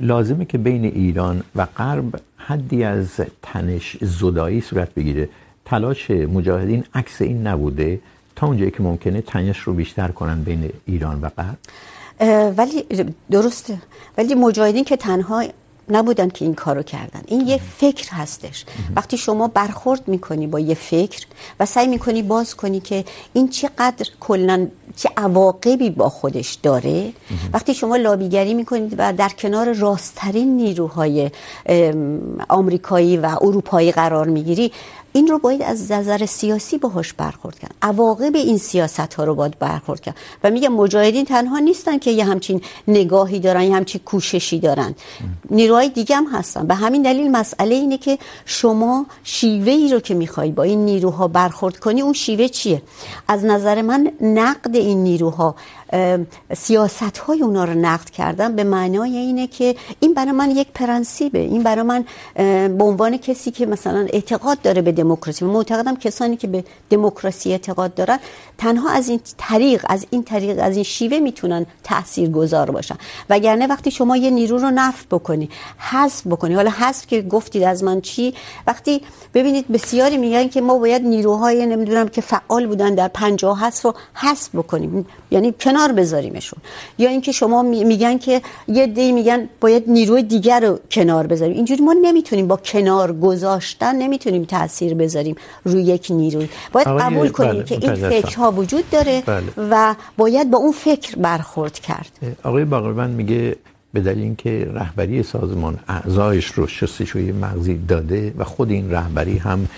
لازمه 0.00 0.44
که 0.44 0.58
بین 0.58 0.84
ایران 0.84 1.42
و 1.56 1.66
غرب 1.66 2.20
حدی 2.36 2.84
از 2.84 3.20
تنش 3.42 3.96
زدایی 4.00 4.60
صورت 4.60 4.94
بگیره. 4.94 5.28
تلاش 5.64 6.10
مجاهدین 6.10 6.84
عکس 6.94 7.22
این 7.22 7.46
نبوده 7.46 8.00
تا 8.36 8.46
اونجایی 8.46 8.70
که 8.70 8.82
ممکنه 8.82 9.20
تنش 9.20 9.58
رو 9.58 9.74
بیشتر 9.74 10.08
کنن 10.08 10.42
بین 10.42 10.72
ایران 10.86 11.20
و 11.20 11.28
غرب. 11.28 11.58
ولی 12.58 12.84
درسته. 13.30 13.78
ولی 14.18 14.34
مجاهدین 14.34 14.84
که 14.84 14.96
تنها 14.96 15.44
نبودن 15.88 16.28
که 16.28 16.44
این 16.44 16.54
کارو 16.54 16.82
کردن. 16.82 17.20
این 17.26 17.46
یه 17.46 17.60
فکر 17.78 18.10
هستش. 18.10 18.64
وقتی 18.96 19.18
شما 19.18 19.48
برخورد 19.48 20.08
میکنی 20.08 20.46
با 20.46 20.60
یه 20.60 20.74
فکر 20.74 21.26
و 21.60 21.66
سعی 21.66 21.86
میکنی 21.86 22.22
باز 22.22 22.54
کنی 22.54 22.80
که 22.80 23.04
این 23.32 23.48
چقدر 23.48 24.06
کلا 24.20 24.66
چه 24.96 25.10
عواقبی 25.16 25.90
با 25.90 26.08
خودش 26.08 26.54
داره 26.54 27.12
وقتی 27.52 27.74
شما 27.74 27.96
لابیگری 27.96 28.54
میکنید 28.54 28.94
و 28.98 29.12
در 29.12 29.28
کنار 29.28 29.72
راستترین 29.72 30.56
نیروهای 30.56 31.30
آمریکایی 32.48 33.16
و 33.16 33.26
اروپایی 33.40 33.92
قرار 33.92 34.26
میگیری 34.28 34.72
این 35.16 35.26
رو 35.26 35.38
باید 35.38 35.62
از 35.62 35.92
نظر 35.92 36.26
سیاسی 36.26 36.78
باهاش 36.78 37.12
برخورد 37.12 37.58
کرد. 37.58 37.74
عواقب 37.82 38.36
این 38.36 38.58
سیاست 38.58 39.14
ها 39.14 39.24
رو 39.24 39.34
باید 39.34 39.58
برخورد 39.58 40.00
کرد. 40.00 40.16
و 40.44 40.50
میگم 40.50 40.72
مجاهدین 40.72 41.24
تنها 41.24 41.58
نیستن 41.58 41.98
که 41.98 42.10
یه 42.10 42.24
همچین 42.24 42.60
نگاهی 42.88 43.40
دارن، 43.40 43.62
یه 43.62 43.76
همچین 43.76 44.00
کوششی 44.04 44.60
دارن. 44.60 44.94
نیروهای 45.50 45.88
دیگه 45.88 46.16
هم 46.16 46.26
هستن. 46.26 46.66
به 46.66 46.74
همین 46.74 47.02
دلیل 47.02 47.30
مسئله 47.30 47.74
اینه 47.74 47.98
که 47.98 48.18
شما 48.44 49.06
شیوه 49.24 49.72
ای 49.72 49.92
رو 49.92 50.00
که 50.00 50.14
میخوای 50.14 50.50
با 50.50 50.62
این 50.62 50.84
نیروها 50.84 51.28
برخورد 51.28 51.76
کنی، 51.76 52.00
اون 52.00 52.12
شیوه 52.12 52.48
چیه؟ 52.48 52.82
از 53.28 53.44
نظر 53.44 53.82
من 53.82 54.12
نقد 54.20 54.76
این 54.76 55.02
نیروها 55.02 55.54
سیاست 56.56 57.18
های 57.18 57.42
اونا 57.42 57.64
رو 57.64 57.74
نقد 57.74 58.10
کردم 58.10 58.56
به 58.56 58.64
معنای 58.64 59.16
اینه 59.16 59.46
که 59.46 59.76
این 60.00 60.14
برای 60.14 60.32
من 60.32 60.50
یک 60.50 60.68
پرنسیبه. 60.74 61.38
این 61.38 61.62
برای 61.62 61.84
من 61.84 62.04
به 62.78 62.84
عنوان 62.84 63.16
کسی 63.16 63.50
که 63.50 63.66
مثلا 63.66 64.06
اعتقاد 64.12 64.62
داره 64.62 64.82
به 64.82 64.92
دموکراسی 64.92 65.44
و 65.44 65.48
معتقدم 65.48 65.96
کسانی 65.96 66.36
که 66.36 66.46
به 66.46 66.64
دموکراسی 66.90 67.52
اعتقاد 67.52 67.94
دارن 67.94 68.18
تنها 68.58 68.90
از 68.90 69.08
این 69.08 69.20
طریق، 69.38 69.84
از 69.88 70.06
این 70.10 70.22
طریق، 70.22 70.58
از 70.62 70.74
این 70.74 70.84
شیوه 70.84 71.18
میتونن 71.18 71.66
تاثیرگذار 71.84 72.70
باشن. 72.70 72.96
وگرنه 73.30 73.66
وقتی 73.66 73.90
شما 73.90 74.16
یه 74.16 74.30
نیرو 74.30 74.58
رو 74.58 74.70
نفی 74.70 75.06
بکنی، 75.10 75.48
حذف 75.78 76.26
بکنی، 76.26 76.54
حالا 76.54 76.70
حذف 76.70 77.06
که 77.06 77.22
گفتید 77.22 77.62
از 77.62 77.84
من 77.84 78.00
چی، 78.00 78.34
وقتی 78.66 79.02
ببینید 79.34 79.68
بسیاری 79.68 80.16
میگن 80.16 80.48
که 80.48 80.60
ما 80.60 80.78
باید 80.78 81.02
نیروهای، 81.02 81.66
نمیدونم، 81.66 82.08
که 82.08 82.20
فعال 82.20 82.66
بودن 82.66 82.94
در 82.94 83.08
50 83.08 83.60
حذف 83.60 83.84
رو 83.84 83.94
حذف 84.14 84.54
بکنیم. 84.54 85.06
یعنی 85.30 85.52
کنار 85.76 85.92
بذاریمشون. 85.92 86.58
یا 86.98 87.08
اینکه 87.10 87.32
شما 87.32 87.62
میگن 87.62 88.18
که 88.18 88.42
یه 88.68 88.86
دی 88.86 89.12
میگن 89.12 89.48
باید 89.60 89.84
نیروی 89.90 90.22
دیگر 90.22 90.60
رو 90.60 90.78
کنار 90.90 91.26
بذاریم. 91.26 91.56
اینجوری 91.56 91.82
ما 91.82 91.94
نمیتونیم 92.02 92.46
با 92.46 92.56
کنار 92.56 93.12
گذاشتن 93.12 93.96
نمیتونیم 93.96 94.44
تاثیر 94.44 94.94
بذاریم 94.94 95.36
روی 95.64 95.82
یک 95.82 96.06
نیروی. 96.10 96.48
باید 96.72 96.88
قبول 96.88 97.28
کنیم 97.28 97.64
که 97.64 97.74
این 97.74 97.94
فکرها 97.94 98.52
وجود 98.52 98.90
داره 98.90 99.22
بله. 99.26 99.44
و 99.70 99.94
باید 100.16 100.50
با 100.50 100.58
اون 100.58 100.72
فکر 100.72 101.16
برخورد 101.16 101.78
کرد. 101.78 102.12
آقای 102.42 102.64
باقربند 102.64 103.16
میگه 103.16 103.56
به 103.92 104.00
دلیل 104.00 104.22
اینکه 104.22 104.70
رهبری 104.74 105.22
سازمان 105.22 105.78
اعضایش 105.88 106.46
رو 106.46 106.66
شستشوی 106.66 107.32
مغزی 107.32 107.78
داده 107.88 108.32
و 108.38 108.44
خود 108.44 108.70
این 108.70 108.90
رهبری 108.90 109.38
هم 109.38 109.68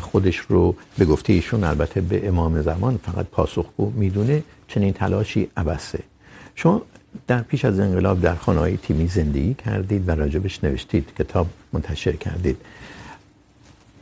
خودش 0.00 0.36
رو 0.36 0.74
به 0.98 1.04
گفته 1.04 1.32
ایشون 1.32 1.64
البته 1.64 2.00
به 2.00 2.28
امام 2.28 2.62
زمان 2.62 2.98
فقط 3.06 3.26
پاسخگو 3.26 3.92
میدونه 3.96 4.42
چنین 4.68 4.92
تلاشی 4.92 5.48
عبسه 5.56 5.98
شما 6.54 6.82
در 7.26 7.42
پیش 7.42 7.64
از 7.64 7.80
انقلاب 7.80 8.20
در 8.20 8.34
خانه‌های 8.34 8.76
تیمی 8.76 9.06
زندگی 9.06 9.54
کردید 9.54 10.08
و 10.08 10.10
راجبش 10.10 10.64
نوشتید، 10.64 11.12
کتاب 11.18 11.46
منتشر 11.72 12.12
کردید. 12.12 12.56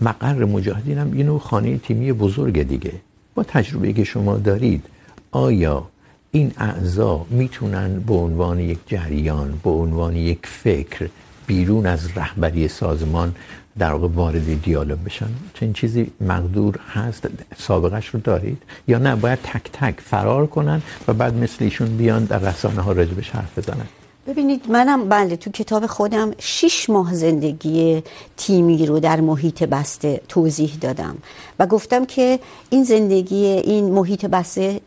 مقر 0.01 0.45
مجاهدین 0.45 0.99
هم 0.99 1.13
اینو 1.13 1.39
خانه 1.39 1.79
تیمی 1.79 2.13
بزرگ 2.13 2.63
دیگه. 2.63 2.93
با 3.35 3.43
تجربه 3.43 3.93
که 3.93 4.05
شما 4.05 4.37
دارید، 4.37 4.85
آیا 5.31 5.89
این 6.31 6.53
اعضا 6.59 7.27
میتونن 7.31 8.01
به 8.01 8.15
عنوان 8.15 8.61
یک 8.61 8.79
جریان، 8.87 9.61
به 9.65 9.71
عنوان 9.71 10.17
یک 10.17 10.47
فکر 10.47 11.09
بیرون 11.47 11.87
از 11.87 12.17
رهبری 12.17 12.69
سازمان 12.69 13.35
در 13.79 13.93
واقع 13.93 14.09
وارد 14.15 14.63
دیالوگ 14.63 14.99
بشن. 14.99 15.29
چنین 15.55 15.73
چیزی 15.73 16.11
مقدور 16.21 16.79
هست. 16.93 17.29
سابقش 17.59 18.07
رو 18.07 18.21
دارید؟ 18.21 18.63
یا 18.89 18.99
نه، 18.99 19.17
باید 19.17 19.39
تک 19.43 19.63
تک 19.73 20.01
فرار 20.01 20.47
کنن 20.47 20.83
و 21.09 21.13
بعد 21.13 21.35
مثل 21.35 21.65
ایشون 21.65 21.97
بیان 21.97 22.25
در 22.25 22.39
رسانه 22.39 22.81
ها 22.81 22.93
راجبش 22.93 23.31
حرف 23.31 23.59
بزنن. 23.59 23.87
ببینید، 24.27 24.71
منم، 24.71 25.09
بله، 25.09 25.37
تو 25.37 25.51
کتاب 25.51 25.87
خودم 25.87 26.33
شش 26.39 26.91
ماه 26.91 27.15
زندگی 27.15 28.03
تیمی 28.37 28.87
رو 28.87 29.01
در 29.01 29.21
محیط 29.21 29.63
بسته 29.63 30.21
توضیح 30.29 30.73
دادم 30.81 31.17
و 31.59 31.67
گفتم 31.67 32.05
که 32.05 32.39
این 32.71 32.85
زندگی، 32.85 33.47
این 33.47 33.91
محیط 33.91 34.27
بسته 34.27 34.81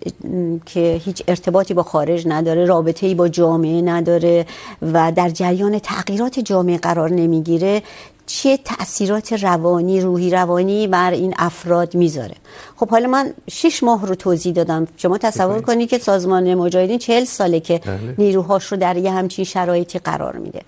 که 0.65 1.01
هیچ 1.05 1.23
ارتباطی 1.27 1.73
با 1.73 1.83
خارج 1.83 2.27
نداره، 2.27 2.65
رابطه‌ای 2.65 3.15
با 3.15 3.27
جامعه 3.27 3.81
نداره 3.81 4.45
و 4.81 5.11
در 5.11 5.29
جریان 5.29 5.79
تغییرات 5.79 6.39
جامعه 6.39 6.77
قرار 6.77 7.09
نمیگیره 7.09 7.81
چه 8.27 8.57
تاثیرات 8.57 9.33
روانی 9.33 10.01
روحی 10.01 10.29
روانی 10.29 10.87
بر 10.87 11.11
این 11.11 11.33
افراد 11.37 11.95
میذاره؟ 11.95 12.35
خب 12.75 12.89
حالا 12.89 13.07
من 13.07 13.33
6 13.49 13.83
ماه 13.83 14.07
رو 14.07 14.15
توضیح 14.15 14.53
دادم. 14.53 14.87
شما 14.97 15.17
تصور 15.17 15.61
کنید 15.61 15.89
که 15.89 15.97
سازمان 15.97 16.55
مجاهدین 16.55 16.97
40 16.97 17.23
ساله 17.23 17.59
که 17.59 17.81
نیروهاش 18.17 18.65
رو 18.65 18.77
در 18.77 18.97
یه 18.97 19.11
همچین 19.11 19.45
شرایطی 19.45 19.99
قرار 19.99 20.37
میده. 20.37 20.61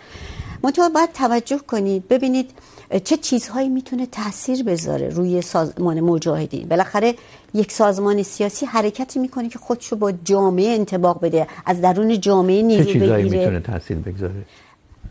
منتها 0.63 0.89
باید 0.89 1.11
توجه 1.13 1.57
کنید 1.57 2.07
ببینید 2.07 2.51
چه 3.03 3.17
چیزهایی 3.17 3.69
میتونه 3.69 4.05
تاثیر 4.05 4.63
بذاره 4.63 5.09
روی 5.09 5.41
سازمان 5.41 5.99
مجاهدین. 5.99 6.67
بالاخره 6.67 7.15
یک 7.53 7.71
سازمان 7.71 8.23
سیاسی 8.23 8.65
حرکتی 8.65 9.19
میکنه 9.19 9.49
که 9.49 9.59
خودشو 9.59 9.95
با 9.95 10.11
جامعه 10.11 10.75
انطباق 10.75 11.21
بده 11.21 11.47
از 11.65 11.81
درون 11.81 12.19
جامعه 12.19 12.61
نیرو 12.61 12.83
بگیره. 12.83 12.93
چه 12.93 12.99
چیزهایی 12.99 13.23
میتونه 13.23 13.59
تاثیر 13.59 13.97
بگذاره؟ 13.97 14.33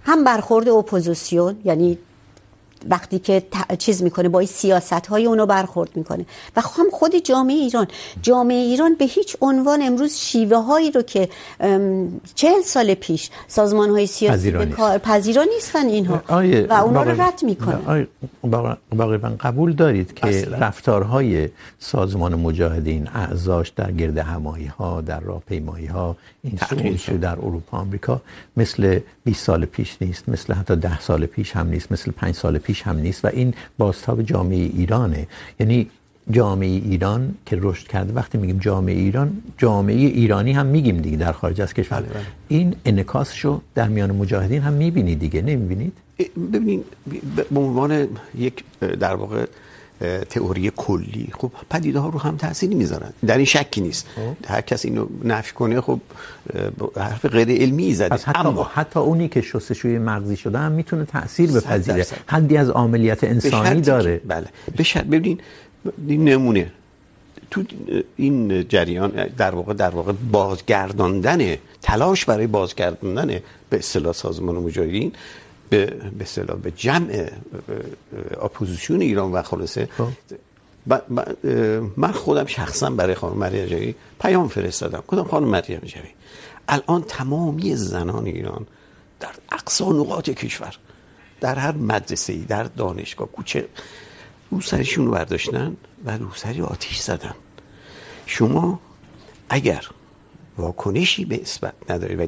هم 0.05 0.25
برخورد 0.25 0.69
اپوزیسیون 0.69 1.57
یعنی 1.65 1.99
وقتی 2.91 3.19
که 3.19 3.43
چیز 3.79 4.03
میکنه 4.03 4.29
با 4.29 4.47
سیاست 4.47 5.07
های 5.07 5.27
اونو 5.27 5.47
برخورد 5.47 5.97
میکنه. 5.97 6.27
و 6.57 6.61
هم 6.61 6.91
خود 6.93 7.17
جامعه 7.17 7.57
ایران 7.57 7.87
جامعه 8.23 8.57
ایران 8.57 8.95
به 8.95 9.05
هیچ 9.05 9.37
عنوان 9.41 9.83
امروز 9.83 10.15
شیوه 10.15 10.57
هایی 10.57 10.91
رو 10.91 11.03
که 11.03 11.29
چهل 12.35 12.63
سال 12.65 12.95
پیش 12.95 13.31
سازمان 13.49 13.91
های 13.91 14.07
سیاسی 14.07 14.51
به 14.51 14.67
کار 14.67 14.99
پذیرا 14.99 15.45
نیستن 15.55 15.87
اینها. 15.87 16.23
و 16.69 16.73
اونا 16.73 17.03
رو 17.03 17.23
رد 17.23 17.41
میکنه. 17.43 18.07
باقی 18.91 19.17
قبول 19.17 19.73
دارید 19.73 20.15
که 20.15 20.49
رفتارهای 20.51 21.49
سازمان 21.79 22.35
مجاهدین 22.35 23.09
اعضاش 23.15 23.69
در 23.69 23.93
گرد 23.93 24.19
همایی 24.19 24.67
ها 24.67 25.01
در 25.01 25.21
راهپیمایی 25.21 25.87
ها 25.87 26.17
این 26.43 26.97
سو 26.97 27.19
در 27.19 27.33
اروپا 27.33 27.79
آمریکا 27.79 28.21
مثل 28.57 29.01
20 29.25 29.45
سال 29.45 29.65
پیش 29.65 29.97
نیست 30.01 30.29
مثل 30.29 30.55
حتی 30.55 30.77
10 30.77 31.01
سال 31.01 31.27
پیش 31.27 31.57
هم 31.57 31.69
نیست 31.69 31.93
مثل 31.93 32.11
5 32.11 32.35
سال 32.35 32.59
پیش 32.59 32.68
هم 32.73 32.97
نیست 32.97 33.25
و 33.25 33.29
این 33.33 33.55
بازتاب 33.79 34.23
جامعه 34.23 34.59
ایرانه. 34.59 35.27
یعنی 35.61 35.91
جامعه 36.31 36.69
ایران 36.69 37.35
که 37.47 37.59
رشد 37.61 37.87
کرده 37.87 38.13
وقتی 38.13 38.39
میگیم 38.39 38.59
جامعه 38.59 38.95
ایران 38.95 39.43
جامعه 39.59 39.97
ایرانی 39.97 40.53
هم 40.53 40.67
میگیم 40.67 40.97
دیگه 40.97 41.17
در 41.17 41.33
خارج 41.33 41.61
از 41.61 41.75
کشور. 41.75 42.01
بله 42.01 42.09
بله. 42.09 42.23
این 42.49 42.77
انعکاسشو 42.85 43.61
در 43.75 43.89
میان 43.89 44.11
مجاهدین 44.11 44.63
هم 44.63 44.73
میبینید 44.73 45.19
دیگه 45.19 45.43
نمیبینید؟ 45.43 45.93
ببینید 46.53 46.85
به 47.51 47.61
عنوان 47.61 48.09
یک 48.39 48.65
در 48.81 49.15
واقع 49.15 49.47
تئوری 50.31 50.73
کلی. 50.77 51.29
خب 51.39 51.51
پدیده 51.71 51.99
ها 51.99 52.09
رو 52.09 52.19
هم 52.19 52.37
تاثیر 52.37 52.71
میذارن. 52.71 53.13
در 53.27 53.37
این 53.37 53.45
شکی 53.45 53.81
نیست. 53.81 54.07
هر 54.47 54.61
کس 54.61 54.85
اینو 54.85 55.07
نفی 55.25 55.55
کنه 55.55 55.81
خب 55.81 56.01
حرف 56.97 57.27
غیر 57.27 57.51
علمی 57.63 57.95
زده. 57.95 58.15
حتی 58.15 58.33
اما 58.35 58.71
حتی 58.75 59.01
اونی 59.01 59.29
که 59.29 59.41
شستشوی 59.41 59.99
مغزی 59.99 60.37
شده 60.37 60.59
هم 60.59 60.73
میتونه 60.73 61.05
تاثیر 61.05 61.53
بپذیره 61.53 62.07
حدی 62.27 62.57
از 62.57 62.71
عاملیت 62.71 63.25
انسانی 63.25 63.81
داره. 63.81 64.21
بله. 64.27 64.47
بشه 64.79 65.01
ببینین 65.03 65.41
این 66.09 66.25
نمونه. 66.25 66.73
تو 67.51 67.63
این 68.17 68.69
جریان 68.69 69.27
در 69.37 69.55
واقع 69.55 69.75
در 69.75 69.91
واقع 69.91 70.13
بازگرداندن 70.33 71.57
تلاش 71.83 72.25
برای 72.25 72.47
بازگرداندن 72.47 73.41
به 73.71 73.77
اصطلاح 73.79 74.13
سازمان 74.13 74.57
مجاهدین 74.57 75.13
به 75.71 75.87
به 75.87 76.25
اصطلاح 76.25 76.59
به 76.59 76.71
جمع 76.71 77.31
اپوزیسیون 78.41 79.01
ایران 79.01 79.33
و 79.33 79.43
خلاصه. 79.43 79.89
من 81.97 82.13
خودم 82.13 82.47
شخصا 82.47 82.91
برای 82.91 83.15
خانم 83.15 83.37
مریم 83.37 83.67
جوی 83.67 83.95
پیام 84.21 84.49
فرستادم. 84.49 85.03
گفتم 85.09 85.25
خانم 85.25 85.49
مریم 85.49 85.81
جوی 85.81 86.11
الان 86.69 87.03
تمامی 87.03 87.77
زنان 87.77 88.27
ایران 88.27 88.67
در 89.21 89.31
اقصا 89.53 89.93
نقاط 89.93 90.31
کشور 90.31 90.75
در 91.41 91.55
هر 91.55 91.73
مدرسه 91.73 92.33
ای 92.33 92.39
در 92.39 92.63
دانشگاه 92.63 93.29
کوچه 93.29 93.69
روسریشون 94.51 95.07
رو 95.07 95.13
برداشتن 95.13 95.77
و 96.05 96.19
روسری 96.19 96.63
آتیش 96.63 96.99
زدن. 96.99 97.35
شما 98.27 98.81
اگر 99.49 99.89
واکنشی 100.59 101.25
به 101.25 101.41
اثبات 101.41 101.75
نداری 101.89 102.15
و 102.15 102.27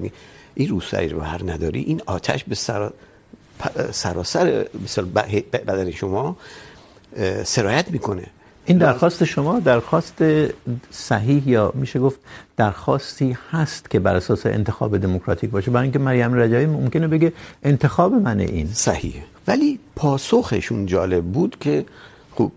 این 0.55 0.69
روسری 0.69 1.09
رو 1.09 1.21
هر 1.21 1.53
نداری 1.53 1.81
این 1.81 2.03
آتش 2.07 2.45
به 2.45 2.55
سر 2.55 2.91
سراسر 3.93 4.67
مثلا 4.85 5.05
بدن 5.53 5.91
شما 5.91 6.37
سرایت 7.45 7.91
میکنه. 7.91 8.27
این 8.67 8.79
درخواست 8.79 9.25
شما 9.25 9.61
درخواست 9.61 10.25
صحیح 10.91 11.49
یا 11.49 11.73
میشه 11.75 11.99
گفت 11.99 12.21
درخواستی 12.57 13.37
هست 13.51 13.91
که 13.91 14.01
بر 14.01 14.17
اساس 14.17 14.47
انتخاب 14.47 14.99
دموکراتیک 14.99 15.51
باشه؟ 15.51 15.71
برای 15.71 15.83
اینکه 15.83 15.99
مریم 15.99 16.35
رجایی 16.35 16.67
ممکنه 16.67 17.09
بگه 17.09 17.33
انتخاب 17.63 18.13
من 18.13 18.41
این. 18.41 18.69
صحیحه 18.73 19.23
ولی 19.47 19.79
پاسخشون 19.97 20.87
جالب 20.87 21.25
بود 21.25 21.57
که 21.61 21.85
خوب 22.31 22.53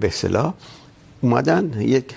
به 0.00 0.06
اصطلاح 0.06 0.54
اومدن 1.20 1.80
یک 1.80 2.14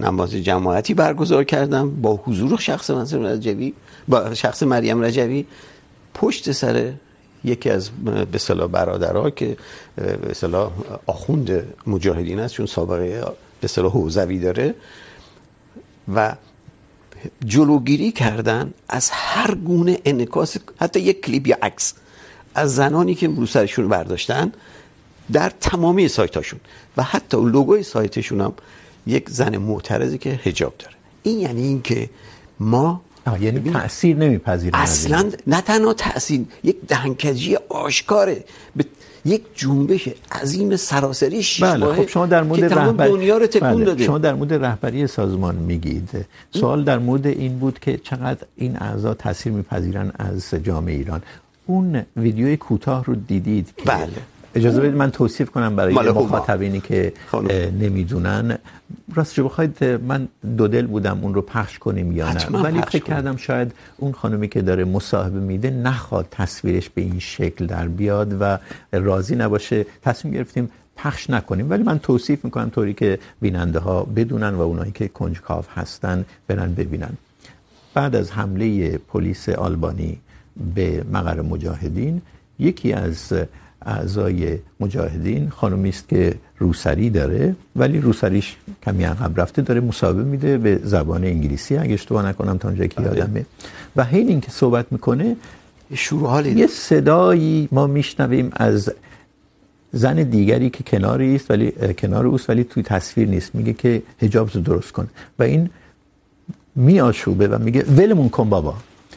نماز 0.00 0.30
جماعتی 0.30 0.94
برگزار 0.94 1.44
کردن 1.44 1.90
با 1.90 2.20
حضور 2.24 2.58
شخص 2.58 2.90
مریم 2.90 3.26
رجوی 3.26 3.72
با 4.08 4.34
شخص 4.34 4.62
مریم 4.62 5.04
رجوی 5.04 5.44
پشت 6.14 6.52
سر 6.52 6.92
یکی 7.44 7.70
از 7.70 7.90
به 7.90 8.26
اصطلاح 8.34 8.68
برادرها 8.68 9.30
که، 9.30 9.56
به 9.96 10.30
اصطلاح 10.30 10.72
آخوند 11.06 11.74
مجاهدین 11.86 12.40
است، 12.40 12.54
چون 12.54 12.66
سابقه 12.66 13.20
به 13.60 13.64
اصطلاح 13.64 13.92
حوزوی 13.92 14.38
داره 14.38 14.74
و 16.14 16.34
جلوگیری 17.44 18.12
کردن 18.12 18.74
از 18.88 19.10
هر 19.10 19.54
گونه 19.54 19.98
انعکاس، 20.04 20.56
حتی 20.80 21.00
یک 21.00 21.24
کلیپ 21.24 21.46
یا 21.46 21.58
عکس 21.62 21.94
از 22.54 22.74
زنانی 22.74 23.14
که 23.14 23.28
رو 23.28 23.46
سرشون 23.46 23.88
برداشتن 23.88 24.52
در 25.32 25.52
تمامی 25.60 26.08
سایتاشون 26.08 26.60
و 26.96 27.02
حتی 27.02 27.36
لوگوی 27.36 27.82
سایتشون 27.82 28.40
هم 28.40 28.52
یک 29.06 29.30
زن 29.30 29.56
معترضی 29.56 30.18
که 30.18 30.40
حجاب 30.44 30.74
داره. 30.78 30.94
این 31.22 31.40
یعنی 31.40 31.62
این 31.62 31.82
که 31.82 32.10
ما 32.60 33.02
یعنی 33.40 33.70
تاثیر 33.72 34.16
نمیپذیرن 34.16 34.78
اصلا 34.78 35.30
نه 35.46 35.60
تنها 35.60 35.94
تاثیر 35.94 36.44
یک 36.62 36.76
دهنکجی 36.88 37.56
آشکاره 37.68 38.44
به 38.76 38.84
یک 39.24 39.42
جنبش 39.54 40.08
عظیم 40.32 40.76
سراسری 40.76 41.42
شیشماهه 41.42 41.76
بله 41.76 41.94
خب 41.94 42.08
شما 42.08 42.26
در 42.26 42.42
مورد 42.42 42.64
رهبری 42.64 43.10
دنیا 43.10 43.38
رو 43.38 43.46
تکون 43.46 43.74
بله. 43.74 43.84
داده. 43.84 44.04
شما 44.04 44.18
در 44.18 44.34
مورد 44.34 44.54
رهبری 44.54 45.06
سازمان 45.06 45.54
میگید. 45.54 46.08
سوال 46.50 46.84
در 46.84 46.98
مورد 46.98 47.26
این 47.26 47.58
بود 47.58 47.78
که 47.78 47.96
چقدر 47.96 48.46
این 48.56 48.76
اعضا 48.76 49.14
تاثیر 49.14 49.52
میپذیرن 49.52 50.12
از 50.18 50.54
جامعه 50.62 50.94
ایران. 50.94 51.22
اون 51.66 52.02
ویدیوی 52.16 52.56
کوتاه 52.56 53.04
رو 53.04 53.14
دیدید 53.14 53.72
که 53.76 53.84
بله. 53.84 54.08
اجازه 54.54 54.80
بدید 54.80 54.94
من 54.94 55.10
توصیف 55.10 55.50
کنم 55.50 55.76
برای 55.76 55.94
مخاطبینی 55.94 56.80
که 56.80 57.12
نمیدونن. 57.80 58.58
راستش 59.14 59.40
بخواید 59.40 59.84
من 59.84 60.28
دو 60.56 60.68
دل 60.68 60.86
بودم 60.86 61.18
اون 61.22 61.34
رو 61.34 61.42
پخش 61.42 61.78
کنیم 61.78 62.12
یا 62.12 62.32
نه. 62.32 62.46
ولی 62.46 62.80
فکر 62.82 63.04
کردم 63.04 63.36
شاید 63.36 63.72
اون 63.96 64.12
خانومی 64.12 64.48
که 64.48 64.62
داره 64.62 64.84
مصاحبه 64.84 65.40
میده 65.40 65.70
نخواد 65.70 66.26
تصویرش 66.30 66.90
به 66.90 67.02
این 67.02 67.18
شکل 67.18 67.66
در 67.66 67.88
بیاد 67.88 68.36
و 68.40 68.58
راضی 68.92 69.36
نباشه. 69.36 69.86
تصمیم 70.02 70.34
گرفتیم 70.34 70.70
پخش 70.96 71.30
نکنیم. 71.30 71.70
ولی 71.70 71.82
من 71.82 71.98
توصیف 71.98 72.44
میکنم 72.44 72.70
طوری 72.70 72.94
که 72.94 73.18
بیننده 73.40 73.78
ها 73.78 74.02
بدونن 74.02 74.54
و 74.54 74.60
اونایی 74.60 74.92
که 74.92 75.08
کنجکاو 75.08 75.64
هستن 75.74 76.24
برن 76.46 76.74
ببینن. 76.74 77.10
بعد 77.94 78.16
از 78.16 78.30
حمله 78.30 78.98
پلیس 78.98 79.48
آلبانی 79.48 80.18
به 80.74 81.04
مقر 81.12 81.40
مجاهدین 81.40 82.22
یکی 82.58 82.92
از 82.92 83.32
اعضای 83.86 84.58
مجاهدین 84.80 85.48
خانومی 85.50 85.88
است 85.88 86.08
که 86.08 86.34
روسری 86.58 87.10
داره 87.10 87.56
ولی 87.76 88.00
روسریش 88.00 88.56
کمی 88.82 89.04
عقب 89.04 89.40
رفته 89.40 89.62
داره 89.62 89.80
مصاحبه 89.80 90.24
میده 90.24 90.58
به 90.58 90.80
زبان 90.84 91.24
انگلیسی 91.24 91.76
اگه 91.76 91.94
اشتباه 91.94 92.26
نکنم 92.26 92.58
تا 92.58 92.68
اونجایی 92.68 92.88
که 92.88 93.02
یادمه. 93.02 93.46
و 93.96 94.04
حین 94.04 94.28
اینکه 94.28 94.50
صحبت 94.50 94.86
میکنه 94.92 95.36
شروع 95.94 96.28
حال 96.28 96.46
یه 96.46 96.66
صدایی 96.66 97.68
ما 97.72 97.86
میشنویم 97.86 98.50
از 98.52 98.92
زن 99.92 100.22
دیگری 100.22 100.70
که 100.70 100.82
کناری 100.82 101.36
است 101.36 101.50
ولی 101.50 101.72
کنار 101.98 102.26
اوست 102.26 102.50
ولی 102.50 102.64
توی 102.64 102.82
تصویر 102.82 103.28
نیست. 103.28 103.54
میگه 103.54 103.72
که 103.72 104.02
حجاب 104.18 104.50
رو 104.54 104.60
درست 104.60 104.92
کن. 104.92 105.08
و 105.38 105.42
این 105.42 105.70
میآشوبه 106.76 107.48
و 107.48 107.58
میگه 107.58 107.82
ولمون 107.82 108.28
کن 108.28 108.50
بابا. 108.50 108.74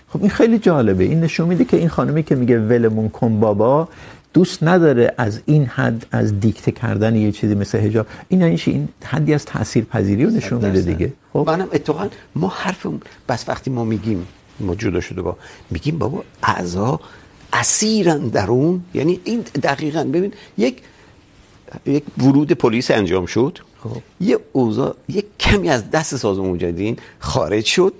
خب 0.09 0.21
این 0.21 0.29
خیلی 0.29 0.59
جالبه. 0.59 1.03
این 1.03 1.19
نشون 1.19 1.47
میده 1.47 1.65
که 1.65 1.77
این 1.77 1.89
خانمی 1.89 2.23
که 2.23 2.35
میگه 2.35 2.59
ولمون 2.59 3.09
کن 3.09 3.39
بابا 3.39 3.87
دوست 4.37 4.63
نداره 4.63 5.13
از 5.17 5.41
این 5.45 5.65
حد 5.65 6.05
از 6.11 6.39
دیکته 6.39 6.71
کردن 6.71 7.15
یه 7.15 7.31
چیزی 7.31 7.55
مثل 7.55 7.77
حجاب. 7.77 8.07
این 8.29 8.41
یعنی 8.41 8.61
این 8.65 8.87
حدی 9.03 9.33
از 9.33 9.45
تاثیر 9.45 9.83
پذیری 9.83 10.25
رو 10.25 10.31
نشون 10.31 10.65
میده 10.65 10.81
دیگه. 10.81 11.13
خب؟ 11.33 11.43
منم 11.47 11.69
اتفاقا 11.73 12.07
ما 12.35 12.47
حرفم 12.47 12.99
بس 13.29 13.49
وقتی 13.49 13.69
ما 13.71 13.83
میگیم 13.83 14.27
جدا 14.77 15.01
شده 15.01 15.21
با 15.21 15.37
میگیم 15.69 15.97
بابا 15.97 16.23
اعضا 16.43 16.99
اسیرن 17.53 18.27
در 18.27 18.47
اون. 18.47 18.81
یعنی 18.93 19.19
این 19.23 19.41
دقیقاً 19.63 20.03
ببین 20.03 20.33
یک 20.57 20.81
یک 21.85 22.03
ورود 22.17 22.51
پلیس 22.51 22.91
انجام 22.91 23.25
شد. 23.25 23.59
خب. 23.83 24.01
یه 24.21 24.37
اوضاع 24.53 24.95
یک 25.09 25.25
کمی 25.39 25.69
از 25.69 25.89
دست 25.91 26.15
سازمان 26.15 26.49
مجاهدین 26.49 26.97
خارج 27.19 27.65
شد. 27.65 27.93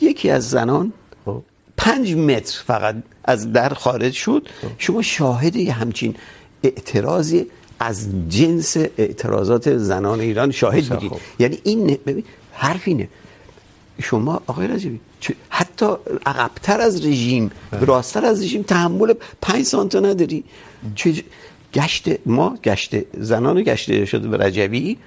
یکی 0.00 0.30
از 0.30 0.50
زنان 0.50 0.92
خب. 1.82 1.90
پنج 1.90 2.14
متر 2.14 2.62
فقط 2.66 2.96
از 3.24 3.52
در 3.52 3.74
خارج 3.74 4.12
شد. 4.12 4.48
شما 4.78 5.02
شاهد 5.02 5.56
همچین 5.56 6.14
اعتراضی 6.62 7.46
از 7.80 8.08
جنس 8.28 8.76
اعتراضات 8.76 9.76
زنان 9.76 10.20
ایران 10.20 10.50
شاهد 10.50 10.84
بودید 10.88 11.12
یعنی 11.38 11.58
این 11.64 11.98
ببین 12.06 12.24
حرف 12.52 12.82
اینه. 12.84 13.08
شما 14.02 14.42
آقای 14.46 14.66
رجبی 14.66 15.00
حتی 15.48 15.86
عقبتر 16.26 16.80
از 16.80 17.06
رژیم 17.06 17.50
راستتر 17.72 18.24
از 18.24 18.42
رژیم 18.42 18.62
تحمل 18.62 19.14
5 19.40 19.64
سانتا 19.64 20.00
نداری. 20.00 20.44
چه 20.94 21.14
گشت 21.74 22.08
ما 22.26 22.58
گشت 22.64 22.90
زنان 23.20 23.62
گشت 23.62 24.04
شده 24.04 24.28
به 24.28 24.36
رجبی 24.36 24.98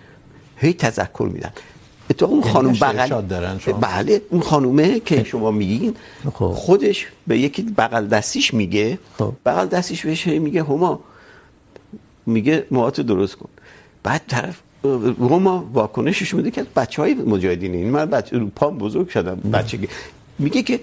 هی 0.58 0.74
تذکر 0.74 1.30
میدن. 1.34 1.52
تو 2.13 2.26
اون 2.26 2.44
خانم 2.44 2.72
بغل 2.72 3.22
دارن 3.22 3.60
شما. 3.60 3.78
بله 3.78 4.22
اون 4.30 4.41
خانومه 4.41 5.00
که 5.00 5.24
شما 5.24 5.52
میگین 5.52 5.96
خودش 6.34 7.08
به 7.28 7.39
یکی 7.39 7.62
بغل 7.63 8.08
دستیش 8.08 8.54
میگه 8.54 9.00
بغل 9.46 9.65
دستیش 9.65 10.06
بهش 10.06 10.28
میگه 10.28 10.63
هما 10.63 11.00
میگه 12.26 12.65
موهات 12.72 13.02
درست 13.02 13.36
کن. 13.36 13.50
بعد 14.04 14.22
طرف 14.28 14.62
هما 15.20 15.70
واکنشش 15.74 16.34
میده 16.34 16.52
که 16.52 16.65
بچهای 16.76 17.13
مجاهدین 17.13 17.74
این 17.74 17.89
من 17.89 18.06
بچه 18.06 18.38
رو 18.38 18.48
پام 18.56 18.78
بزرگ 18.78 19.10
شدم 19.10 19.36
بچگی 19.36 19.88
میگه 20.39 20.63
که 20.63 20.80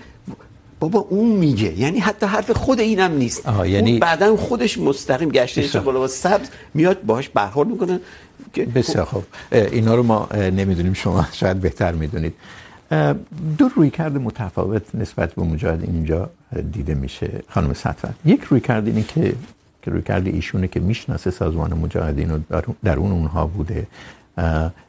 بابا 0.82 0.98
اون 0.98 1.30
میگه. 1.30 1.78
یعنی 1.78 1.98
حتی 1.98 2.26
حرف 2.26 2.50
خود 2.50 2.80
اینم 2.80 3.12
نیست. 3.12 3.42
یعنی 3.66 3.98
بعدا 3.98 4.36
خودش 4.36 4.78
مستقیم 4.78 5.28
گشته 5.28 5.80
بالا 5.80 6.06
سبز 6.06 6.48
میاد 6.74 7.02
باهاش 7.02 7.28
برخورد 7.28 7.68
میکنه 7.68 8.00
بسیار 8.74 9.04
خوب. 9.04 9.24
اینا 9.52 9.94
رو 9.94 10.02
ما 10.02 10.28
نمیدونیم. 10.34 10.92
شما 10.92 11.26
شاید 11.40 11.60
بهتر 11.60 11.92
میدونید. 11.92 12.34
دو 13.58 13.68
روی 13.76 13.90
کرد 13.90 14.16
متفاوت 14.16 14.94
نسبت 14.94 15.34
به 15.34 15.42
مجاهد 15.42 15.82
اینجا 15.82 16.30
دیده 16.72 16.94
میشه 16.94 17.42
خانم 17.48 17.74
سطفت 17.74 18.14
یک 18.24 18.42
روی 18.42 18.60
کرد 18.60 18.86
اینه 18.86 19.02
که 19.02 19.34
که 19.82 19.90
روی 19.90 20.02
کرد 20.02 20.26
ایشونه 20.26 20.68
که 20.68 20.80
میشناسه 20.80 21.30
سازمان 21.30 21.74
مجاهدین 21.74 22.30
و 22.30 22.60
در 22.84 22.96
اون 22.96 23.12
اونها 23.12 23.46
بوده. 23.46 23.86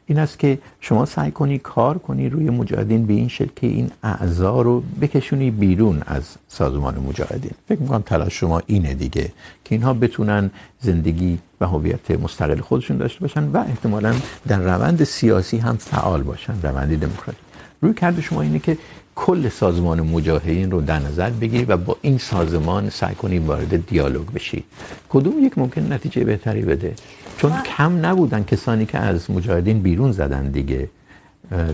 این 0.06 0.18
است 0.18 0.38
که 0.38 0.58
شما 0.80 1.04
سعی 1.04 1.30
کنی 1.30 1.58
کار 1.58 1.98
کنی 1.98 2.28
روی 2.28 2.50
مجاهدین 2.50 3.06
به 3.06 3.12
این 3.12 3.28
شکل 3.28 3.50
که 3.56 3.66
این 3.66 3.90
اعضا 4.02 4.62
رو 4.62 4.82
بکشونی 5.00 5.50
بیرون 5.50 6.02
از 6.06 6.22
سازمان 6.48 6.98
مجاهدین. 7.08 7.50
فکر 7.68 7.80
میکنم 7.80 8.02
تلاش 8.02 8.40
شما 8.40 8.62
اینه 8.66 8.94
دیگه 8.94 9.32
که 9.64 9.74
اینها 9.74 9.94
بتونن 9.94 10.50
زندگی 10.80 11.38
و 11.60 11.66
هویت 11.66 12.10
مستقل 12.10 12.60
خودشون 12.60 12.96
داشته 12.96 13.20
باشن 13.20 13.44
و 13.44 13.56
احتمالا 13.56 14.14
در 14.48 14.58
روند 14.58 15.04
سیاسی 15.04 15.58
هم 15.58 15.76
فعال 15.76 16.22
باشن 16.22 16.54
روند 16.62 17.00
دموکراتیک. 17.00 17.44
روی 17.80 17.94
کرد 17.94 18.20
شما 18.20 18.42
اینه 18.42 18.58
که 18.58 18.78
کل 19.14 19.48
سازمان 19.48 20.00
مجاهدین 20.00 20.70
رو 20.70 20.80
در 20.80 20.98
نظر 20.98 21.30
بگیری 21.30 21.64
و 21.64 21.76
با 21.76 21.96
این 22.02 22.18
سازمان 22.18 22.90
سعی 22.90 23.14
کنی 23.14 23.38
وارد 23.38 23.86
دیالوگ 23.86 24.26
بشی. 24.26 24.64
کدوم 25.08 25.44
یک 25.44 25.58
ممکن 25.58 25.92
نتیجه 25.92 26.24
بهتری 26.24 26.62
بده؟ 26.62 26.94
چون 27.38 27.52
کم 27.62 28.06
نبودن 28.06 28.44
کسانی 28.44 28.86
که 28.86 28.98
از 28.98 29.30
مجاهدین 29.30 29.82
بیرون 29.82 30.12
زدن 30.12 30.50
دیگه. 30.50 30.88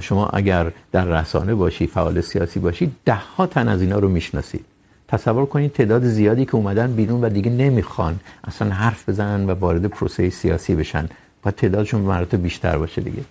شما 0.01 0.27
اگر 0.27 0.73
در 0.92 1.05
رسانه 1.05 1.55
باشی 1.55 1.87
فعال 1.87 2.20
سیاسی 2.20 2.61
باشی 2.61 2.92
ده 3.05 3.14
ها 3.14 3.46
تن 3.46 3.68
از 3.68 3.81
اینا 3.83 3.99
رو 3.99 4.09
میشناسید. 4.09 4.64
تصور 5.09 5.46
کنید 5.46 5.73
تعداد 5.73 6.05
زیادی 6.05 6.44
که 6.44 6.55
اومدن 6.55 6.92
بیرون 6.92 7.20
و 7.20 7.29
دیگه 7.29 7.51
نمیخوان 7.51 8.20
اصلا 8.44 8.70
حرف 8.70 9.09
بزنن 9.09 9.51
و 9.51 9.55
وارد 9.55 9.87
پروسه 9.87 10.31
سیاسی 10.31 10.75
بشن 10.75 11.09
و 11.44 11.51
تعدادشون 11.51 12.01
مراتب 12.01 12.42
بیشتر 12.42 12.79
باشه 12.79 13.01
دیگه. 13.01 13.23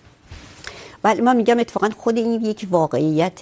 بله 1.02 1.20
من 1.20 1.36
میگم 1.36 1.58
اتفاقا 1.58 1.88
خود 1.96 2.16
این 2.16 2.44
یک 2.44 2.66
واقعیت 2.70 3.40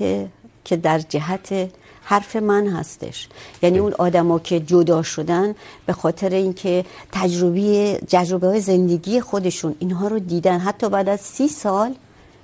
که 0.65 0.77
در 0.77 0.99
جهت 0.99 1.71
حرف 2.09 2.37
من 2.37 2.67
هستش. 2.67 3.29
یعنی 3.63 3.79
اون 3.79 3.93
آدما 3.99 4.39
که 4.39 4.61
جدا 4.61 5.03
شدن 5.03 5.55
به 5.87 5.93
خاطر 5.93 6.31
اینکه 6.31 6.85
تجربه 7.13 8.01
تجربه 8.11 8.47
های 8.47 8.61
زندگی 8.61 9.21
خودشون 9.21 9.75
اینها 9.79 10.09
رو 10.09 10.19
دیدن 10.19 10.59
حتی 10.59 10.89
بعد 10.89 11.09
از 11.09 11.21
سی 11.21 11.49
سال 11.49 11.95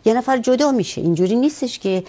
یه 0.04 0.14
نفر 0.14 0.38
جدا 0.38 0.72
میشه. 0.72 1.00
اینجوری 1.00 1.36
نیستش 1.36 1.78
که 1.78 2.04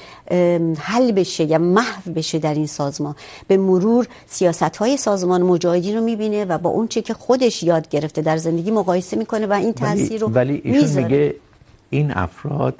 حل 0.77 1.11
بشه 1.11 1.43
یا 1.43 1.57
محو 1.57 2.11
بشه 2.11 2.39
در 2.39 2.53
این 2.53 2.67
سازمان. 2.67 3.15
به 3.47 3.57
مرور 3.57 4.07
سیاست 4.27 4.75
های 4.77 4.97
سازمان 4.97 5.41
مجاهدین 5.41 5.95
رو 5.95 6.03
میبینه 6.03 6.45
و 6.45 6.57
با 6.57 6.69
اون 6.69 6.87
چه 6.87 7.01
که 7.01 7.13
خودش 7.13 7.63
یاد 7.63 7.89
گرفته 7.89 8.21
در 8.21 8.37
زندگی 8.37 8.71
مقایسه 8.71 9.17
میکنه 9.17 9.47
و 9.47 9.53
این 9.53 9.73
تاثیر 9.73 10.21
رو 10.21 10.27
ولی 10.27 10.61
ایشون 10.63 11.03
میگه 11.03 11.35
این 11.89 12.11
افراد 12.11 12.75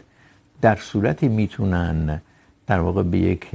در 0.61 0.75
صورتی 0.75 1.27
میتونن 1.27 2.21
در 2.67 2.79
واقع 2.79 3.03
به 3.03 3.17
یک 3.17 3.45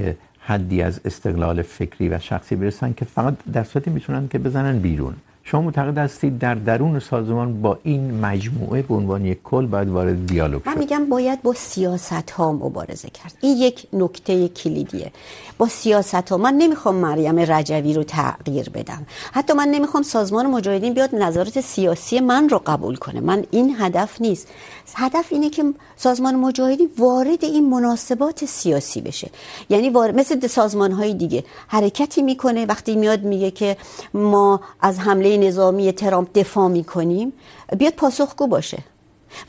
حدی 0.45 0.81
از 0.81 1.01
استقلال 1.05 1.61
فکری 1.61 2.09
و 2.09 2.19
شخصی 2.19 2.55
برسن 2.55 2.93
که 2.93 3.05
فقط 3.05 3.33
در 3.53 3.63
صورتی 3.63 3.89
میتونن 3.89 4.27
که 4.27 4.39
بزنن 4.39 4.79
بیرون. 4.79 5.15
شما 5.51 5.61
معتقد 5.61 5.97
هستید 5.97 6.39
در 6.39 6.55
درون 6.55 6.99
سازمان 6.99 7.61
با 7.61 7.79
این 7.83 8.19
مجموعه 8.19 8.81
به 8.81 8.93
عنوان 8.93 9.25
یک 9.25 9.43
کل 9.43 9.65
باید 9.65 9.89
وارد 9.89 10.25
دیالوگ 10.25 10.63
شد؟ 10.63 10.69
من 10.69 10.77
میگم 10.77 11.05
باید 11.05 11.41
با 11.41 11.53
سیاست 11.53 12.31
ها 12.31 12.51
مبارزه 12.51 13.09
کرد. 13.09 13.33
این 13.41 13.57
یک 13.57 13.87
نکته 13.93 14.47
کلیدیه. 14.47 15.11
با 15.57 15.67
سیاست 15.67 16.29
ها 16.29 16.37
من 16.37 16.53
نمیخوام 16.53 16.95
مریم 16.95 17.39
رجوی 17.39 17.93
رو 17.93 18.03
تغییر 18.03 18.69
بدم. 18.69 19.05
حتی 19.31 19.53
من 19.53 19.67
نمیخوام 19.67 20.03
سازمان 20.03 20.47
مجاهدین 20.47 20.93
بیاد 20.93 21.15
نظارت 21.15 21.61
سیاسی 21.61 22.19
من 22.19 22.49
رو 22.49 22.61
قبول 22.65 22.95
کنه. 22.95 23.19
من 23.19 23.43
این 23.51 23.75
هدف 23.79 24.21
نیست. 24.21 24.47
هدف 24.95 25.25
اینه 25.29 25.49
که 25.49 25.63
سازمان 25.95 26.35
مجاهدین 26.35 26.89
وارد 26.97 27.43
این 27.45 27.69
مناسبات 27.69 28.45
سیاسی 28.45 29.01
بشه. 29.01 29.29
یعنی 29.69 29.89
وارد 29.89 30.15
مثل 30.15 30.47
سازمان 30.47 30.91
های 30.91 31.13
دیگه 31.13 31.43
حرکتی 31.67 32.21
میکنه. 32.21 32.65
وقتی 32.65 32.95
میاد 32.95 33.23
میگه 33.23 33.51
که 33.51 33.77
ما 34.13 34.61
از 34.81 34.99
حمله 34.99 35.40
نظامی 35.43 35.91
ترامپ 35.91 36.27
دفاع 36.35 36.67
میکنیم 36.67 37.33
بیاد 37.77 37.93
پاسخگو 37.93 38.47
باشه. 38.47 38.77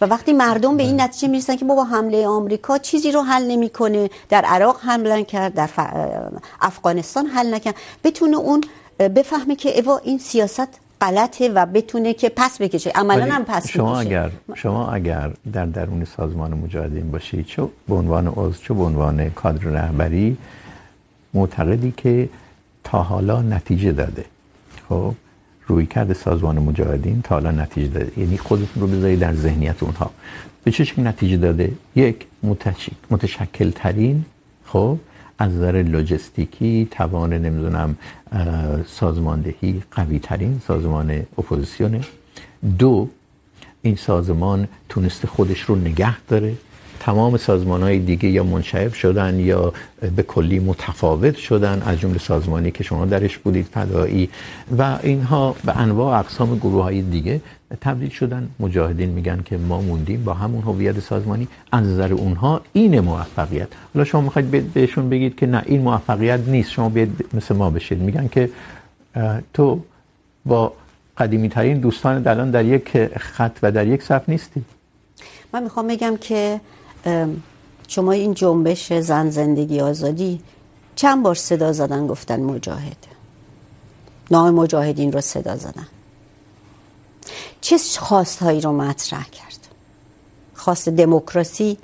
و 0.00 0.06
وقتی 0.06 0.32
مردم 0.32 0.76
به 0.76 0.82
این 0.82 1.00
نتیجه 1.00 1.28
میرسن 1.28 1.56
که 1.56 1.64
بابا 1.64 1.84
حمله 1.84 2.26
آمریکا 2.26 2.78
چیزی 2.78 3.12
رو 3.12 3.22
حل 3.22 3.46
نمیکنه 3.46 4.10
در 4.28 4.44
عراق 4.44 4.80
حمله 4.80 5.24
کرد 5.24 5.54
در 5.54 5.68
افغانستان 6.60 7.26
حل 7.26 7.54
نکرد 7.54 7.74
بتونه 8.04 8.36
اون 8.36 8.60
بفهمه 8.98 9.56
که 9.56 9.68
ایوا 9.68 9.96
این 9.98 10.18
سیاست 10.18 10.68
غلطه 11.00 11.48
و 11.48 11.66
بتونه 11.66 12.14
که 12.14 12.28
پس 12.36 12.62
بکشه. 12.62 12.90
عملا 12.90 13.34
هم 13.34 13.44
پس 13.44 13.68
شما 13.68 14.00
اگر 14.00 14.30
شما 14.54 14.92
اگر 14.92 15.30
در 15.52 15.66
درون 15.66 16.04
سازمان 16.04 16.54
مجاهدین 16.54 17.10
باشید 17.10 17.46
چه 17.46 17.68
به 17.88 17.94
عنوان 17.94 18.26
عضو 18.26 18.62
چه 18.62 18.74
به 18.74 18.82
عنوان 18.82 19.30
کادر 19.30 19.62
رهبری 19.62 20.36
معتقدی 21.34 21.94
که 21.96 22.28
تا 22.84 23.02
حالا 23.02 23.42
نتیجه 23.42 23.92
داده. 23.92 24.24
خب؟ 24.88 25.14
روی 25.66 25.86
کرد 25.86 26.12
سازمان 26.12 26.58
مجاهدین 26.58 27.22
تا 27.22 27.34
حالا 27.34 27.50
نتیجه 27.50 27.88
داده. 27.88 28.20
یعنی 28.20 28.38
خودتون 28.38 28.82
رو 28.82 28.86
بذارید 28.86 29.18
در 29.18 29.34
ذهنیت 29.34 29.82
اونها. 29.82 30.10
به 30.64 30.70
چه 30.70 30.84
شکل 30.84 31.06
نتیجه 31.06 31.36
داده؟ 31.36 31.72
یک 31.96 32.26
متشکل 33.10 33.70
ترین 33.70 34.24
خب، 34.66 34.98
از 35.38 35.52
نظر 35.52 35.82
لوجستیکی، 35.82 36.88
توان 36.90 37.32
نمیدونم 37.32 37.96
سازماندهی 38.86 39.82
قوی 39.90 40.18
ترین 40.18 40.60
سازمان 40.66 41.26
اپوزیسیونه. 41.38 42.00
دو، 42.78 43.08
این 43.82 43.96
سازمان 43.96 44.68
تونسته 44.88 45.28
خودش 45.28 45.60
رو 45.60 45.76
نگه 45.76 46.20
داره. 46.28 46.54
تمام 47.06 47.36
سازمان 47.36 47.82
های 47.82 47.98
دیگه 47.98 48.28
یا 48.28 48.44
منشعب 48.44 48.92
شدن 48.92 49.38
یا 49.38 49.72
به 50.16 50.22
کلی 50.22 50.58
متفاوت 50.58 51.36
شدن 51.36 51.82
از 51.86 52.00
جمله 52.00 52.18
سازمانی 52.18 52.70
که 52.70 52.84
شما 52.84 53.06
درش 53.14 53.38
بودید، 53.38 53.66
فدایی 53.66 54.28
و 54.78 54.98
اینها 55.02 55.56
به 55.64 55.76
انواع 55.76 56.18
اقسام 56.18 56.56
گروه 56.58 56.82
های 56.82 57.02
دیگه 57.02 57.40
تبدیل 57.80 58.08
شدن. 58.08 58.48
مجاهدین 58.60 59.10
میگن 59.10 59.42
که 59.44 59.56
ما 59.56 59.80
موندیم 59.80 60.24
با 60.24 60.34
همون 60.34 60.62
هویت 60.62 61.00
سازمانی، 61.00 61.48
از 61.72 61.86
نظر 61.86 62.12
اونها 62.12 62.60
این 62.72 63.00
موفقیت. 63.00 63.68
حالا 63.94 64.04
شما 64.04 64.20
میخواید 64.20 64.72
بهشون 64.72 65.08
بگید 65.08 65.36
که 65.36 65.46
نه، 65.46 65.62
این 65.66 65.82
موفقیت 65.82 66.40
نیست. 66.46 66.70
شما 66.70 66.88
بیاید 66.88 67.24
مثل 67.34 67.54
ما 67.54 67.70
بشید. 67.70 67.98
میگن 67.98 68.28
که 68.28 68.50
تو 69.54 69.80
با 70.46 70.72
قدیمی 71.18 71.48
ترین 71.48 71.80
دوستان 71.80 72.26
الان 72.28 72.50
در 72.50 72.64
یک 72.64 73.16
خط 73.16 73.58
و 73.62 73.72
در 73.72 73.86
یک 73.86 74.02
صف 74.02 74.28
نیستی. 74.28 74.62
من 75.52 75.62
میخوام 75.62 75.88
بگم 75.88 76.16
که 76.20 76.60
شما 77.88 78.12
این 78.12 78.34
جنبش 78.34 78.92
زن 78.92 79.30
زندگی 79.30 79.80
آزادی 79.80 80.40
چند 80.96 81.22
بار 81.22 81.34
صدا 81.34 81.72
زدن، 81.72 82.06
گفتن 82.06 82.40
مجاهد. 82.40 82.96
نام 84.30 84.54
مجاهدین 84.54 85.12
رو 85.12 85.20
صدا 85.20 85.56
زدن. 85.56 85.86
چه 87.60 87.78
خواست 87.98 88.42
هایی 88.42 88.60
رو 88.60 88.72
مطرح 88.72 89.28
کرد؟ 89.28 89.58
خواست 90.54 90.88
دموکراسی، 90.88 91.78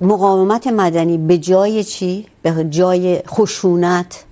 مقاومت 0.00 0.66
مدنی 0.66 1.18
به 1.18 1.38
جای 1.38 1.84
چی؟ 1.84 2.26
به 2.42 2.66
جای 2.70 3.22
خشونت؟ 3.28 4.24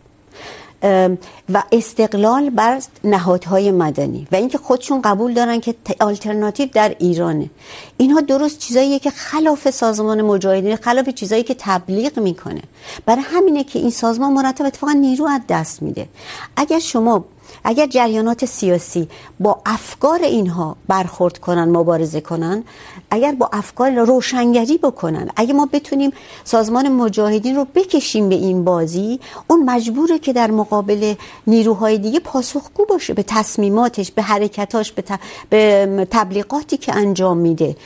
و 1.53 1.63
استقلال 1.73 2.51
بر 2.51 2.81
نهادهای 3.05 3.71
مدنی. 3.71 4.27
و 4.33 4.37
اینکه 4.37 4.59
خودشون 4.59 5.03
قبول 5.03 5.35
دارن 5.35 5.61
که 5.61 5.75
آلترناتیو 6.01 6.69
در 6.73 6.97
ایرانه. 6.99 7.51
اینها 7.97 8.21
درست 8.21 8.59
چیزاییه 8.59 8.99
که 8.99 9.11
خلاف 9.11 9.71
سازمان 9.71 10.23
مجاهدین، 10.23 10.77
خلاف 10.77 11.09
چیزایی 11.09 11.43
که 11.43 11.55
تبلیغ 11.59 12.19
میکنه. 12.19 12.63
برای 13.07 13.23
همینه 13.23 13.65
که 13.65 13.79
این 13.79 13.91
سازمان 13.91 14.33
مرتب 14.33 14.65
اتفاقا 14.65 14.93
نیرو 14.93 15.27
از 15.27 15.41
دست 15.49 15.83
میده. 15.83 16.09
اگر 16.57 16.79
شما، 16.79 17.25
اگر 17.65 17.87
جریانات 17.87 18.45
سیاسی 18.45 19.09
با 19.41 19.61
افکار 19.67 20.23
اینها 20.23 20.77
برخورد 20.89 21.39
کنن، 21.39 21.69
مبارزه 21.69 22.21
کنن 22.21 22.65
اگر 23.11 23.33
با 23.33 23.51
افکار 23.53 23.91
روشنگری 23.91 24.79
بکنن 24.79 25.29
اگه 25.37 25.53
ما 25.53 25.69
بتونیم 25.73 26.13
سازمان 26.45 26.89
مجاهدین 26.89 27.57
رو 27.57 27.67
بکشیم 27.75 28.29
به 28.29 28.35
این 28.35 28.65
بازی 28.65 29.21
اون 29.47 29.65
مجبوره 29.65 30.19
که 30.19 30.33
در 30.33 30.51
مقابل 30.51 31.15
نیروهای 31.47 31.99
دیگه 31.99 32.21
پاسخگو 32.21 32.85
باشه 32.85 33.15
به 33.15 33.23
تصمیماتش 33.23 34.11
به 34.11 34.23
حرکتاش 34.23 34.93
به, 34.93 35.03
ت... 35.03 35.21
به 35.51 36.07
تبلیغاتی 36.11 36.77
که 36.77 36.97
انجام 36.97 37.37
میده. 37.37 37.77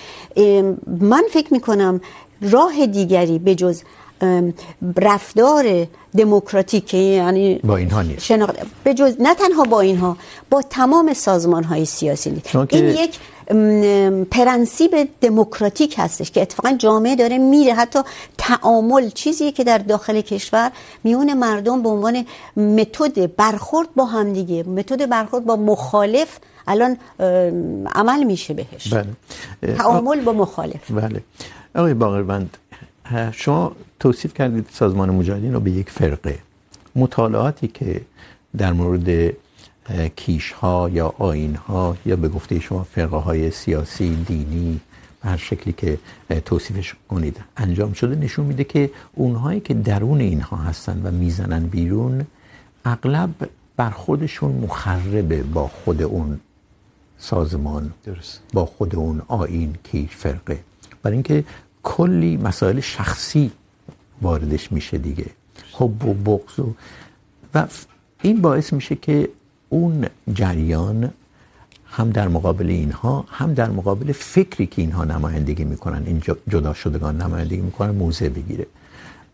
من 0.87 1.25
فکر 1.31 1.53
میکنم 1.53 2.01
راه 2.41 2.87
دیگری 2.87 3.39
به 3.39 3.55
جز 3.55 3.83
رفتار 4.97 5.87
دموکراتیک 6.17 6.95
یعنی 6.95 7.61
با 7.65 7.77
اینها 7.77 8.03
نیست. 8.03 8.25
شناخت 8.25 8.55
به 8.85 8.95
جز 8.95 9.17
نه 9.21 9.35
تنها 9.35 9.63
با 9.63 9.81
اینها 9.81 10.17
با 10.51 10.63
تمام 10.63 11.13
سازمان 11.15 11.65
های 11.65 11.85
سیاسی 11.85 12.31
نیست. 12.31 12.57
این 12.57 12.85
یک 12.85 13.19
پرنسیب 14.31 15.09
دموکراتیک 15.21 15.95
هستش 15.99 16.31
که 16.31 16.43
اتفاقا 16.43 16.73
جامعه 16.79 17.17
داره 17.17 17.39
میره. 17.39 17.75
حتی 17.75 17.99
تعامل 18.39 19.11
چیزیه 19.11 19.53
که 19.53 19.65
در 19.65 19.79
داخل 19.79 20.21
کشور 20.21 20.73
میون 21.05 21.35
مردم 21.35 21.83
به 21.83 21.89
عنوان 21.89 22.27
متد 22.57 23.37
برخورد 23.37 23.89
با 23.97 24.05
هم 24.05 24.33
دیگه. 24.33 24.63
متد 24.63 25.09
برخورد 25.09 25.45
با 25.45 25.57
مخالف 25.57 26.39
الان 26.67 26.97
عمل 27.95 28.25
میشه 28.25 28.55
بهش. 28.55 28.95
بله. 28.95 29.07
تعامل 29.77 30.21
با 30.21 30.33
مخالف. 30.33 30.91
بله. 30.91 31.23
آقای 31.75 31.95
باقربند 31.95 32.57
شما 33.33 33.73
توصیف 34.01 34.35
کردید 34.35 34.67
سازمان 34.73 35.11
مجاهدین 35.11 35.55
رو 35.55 35.61
به 35.61 35.71
یک 35.71 35.91
فرقه. 35.91 36.39
مطالعاتی 36.97 37.69
که 37.69 38.01
در 38.57 38.73
مورد 38.73 39.35
کیش 40.17 40.53
ها 40.53 40.91
یا 40.93 41.15
آین 41.19 41.57
ها 41.57 41.97
یا 42.07 42.17
به 42.17 42.29
گفته 42.29 42.61
شما 42.61 42.83
فرقه 42.83 43.17
های 43.17 43.51
سیاسی 43.51 44.17
دینی 44.17 44.81
به 45.23 45.29
هر 45.29 45.37
شکلی 45.37 45.73
که 45.73 45.99
توصیفش 46.45 46.95
کنید 47.09 47.41
انجام 47.57 47.93
شده 47.93 48.17
نشون 48.17 48.47
میده 48.47 48.65
که 48.65 48.91
اونهایی 49.15 49.61
که 49.61 49.75
درون 49.75 50.21
اینها 50.21 50.57
هستن 50.57 51.01
و 51.05 51.11
میزنن 51.11 51.67
بیرون 51.67 52.27
اغلب 52.85 53.31
برخوردشون 53.77 54.53
مخربه 54.53 55.43
با 55.43 55.69
خود 55.69 56.03
اون 56.03 56.41
سازمان 57.19 57.93
درست. 58.05 58.41
با 58.53 58.67
خود 58.67 58.97
اون 58.97 59.23
آین 59.29 59.77
کیش 59.85 60.11
فرقه 60.11 60.59
برای 61.03 61.15
اینکه 61.17 61.45
کلی 61.83 62.37
مسائل 62.37 62.81
شخصی 62.81 63.53
واردش 64.23 64.73
میشه 64.73 64.99
دیگه 64.99 65.27
حب 65.73 66.05
و 66.05 66.15
بغض 66.15 66.59
و 66.59 66.75
و 67.55 67.67
این 68.23 68.41
باعث 68.41 68.73
میشه 68.73 68.95
که 68.95 69.29
اون 69.69 70.07
جریان 70.35 71.11
هم 71.87 72.11
در 72.11 72.29
مقابل 72.29 72.69
اینها، 72.69 73.25
هم 73.29 73.55
در 73.55 73.71
مقابل 73.71 74.13
فکری 74.13 74.67
که 74.67 74.83
اینها 74.83 75.05
نمایندگی 75.05 75.65
میکنن، 75.65 76.03
این 76.07 76.23
جدا 76.49 76.75
شدگان 76.75 77.23
نمایندگی 77.23 77.61
میکنن، 77.61 77.91
موضع 77.91 78.29
بگیره. 78.29 78.67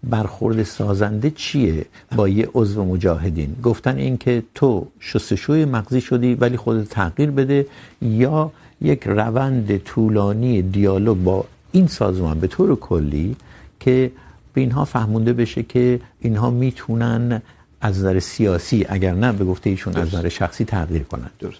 برخورد 0.02 0.62
سازنده 0.62 1.30
چیه 1.30 1.86
با 2.16 2.28
یه 2.28 2.48
عضو 2.54 2.84
مجاهدین؟ 2.84 3.56
گفتن 3.62 3.96
این 3.96 4.16
که 4.16 4.42
تو 4.54 4.86
شستشوی 5.00 5.64
مغزی 5.64 6.00
شدی 6.00 6.34
ولی 6.34 6.56
خودت 6.56 6.88
تغییر 6.88 7.30
بده 7.30 7.66
یا 8.02 8.52
یک 8.80 9.02
روند 9.06 9.76
طولانی 9.76 10.62
دیالوگ 10.62 11.16
با 11.16 11.44
این 11.72 11.86
سازمان 11.86 12.40
به 12.40 12.46
طور 12.46 12.76
کلی 12.76 13.36
که 13.80 14.12
به 14.54 14.60
اینها 14.60 14.84
فهمونده 14.84 15.32
بشه 15.32 15.62
که 15.62 16.00
اینها 16.20 16.50
میتونن 16.50 17.42
از 17.80 17.98
نظر 17.98 18.18
سیاسی 18.18 18.86
اگر 18.88 19.14
نه 19.14 19.32
به 19.32 19.44
گفته 19.44 19.70
ایشون 19.70 19.96
از 19.96 20.14
نظر 20.14 20.28
شخصی 20.28 20.64
تغییر 20.64 21.02
کنن 21.02 21.30
درست. 21.40 21.58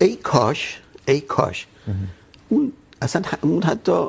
ای 0.00 0.16
کاش 0.16 0.80
ای 1.08 1.20
کاش. 1.20 1.66
اون 2.48 2.72
اصلا 3.02 3.22
اون 3.40 3.62
حتی 3.62 4.06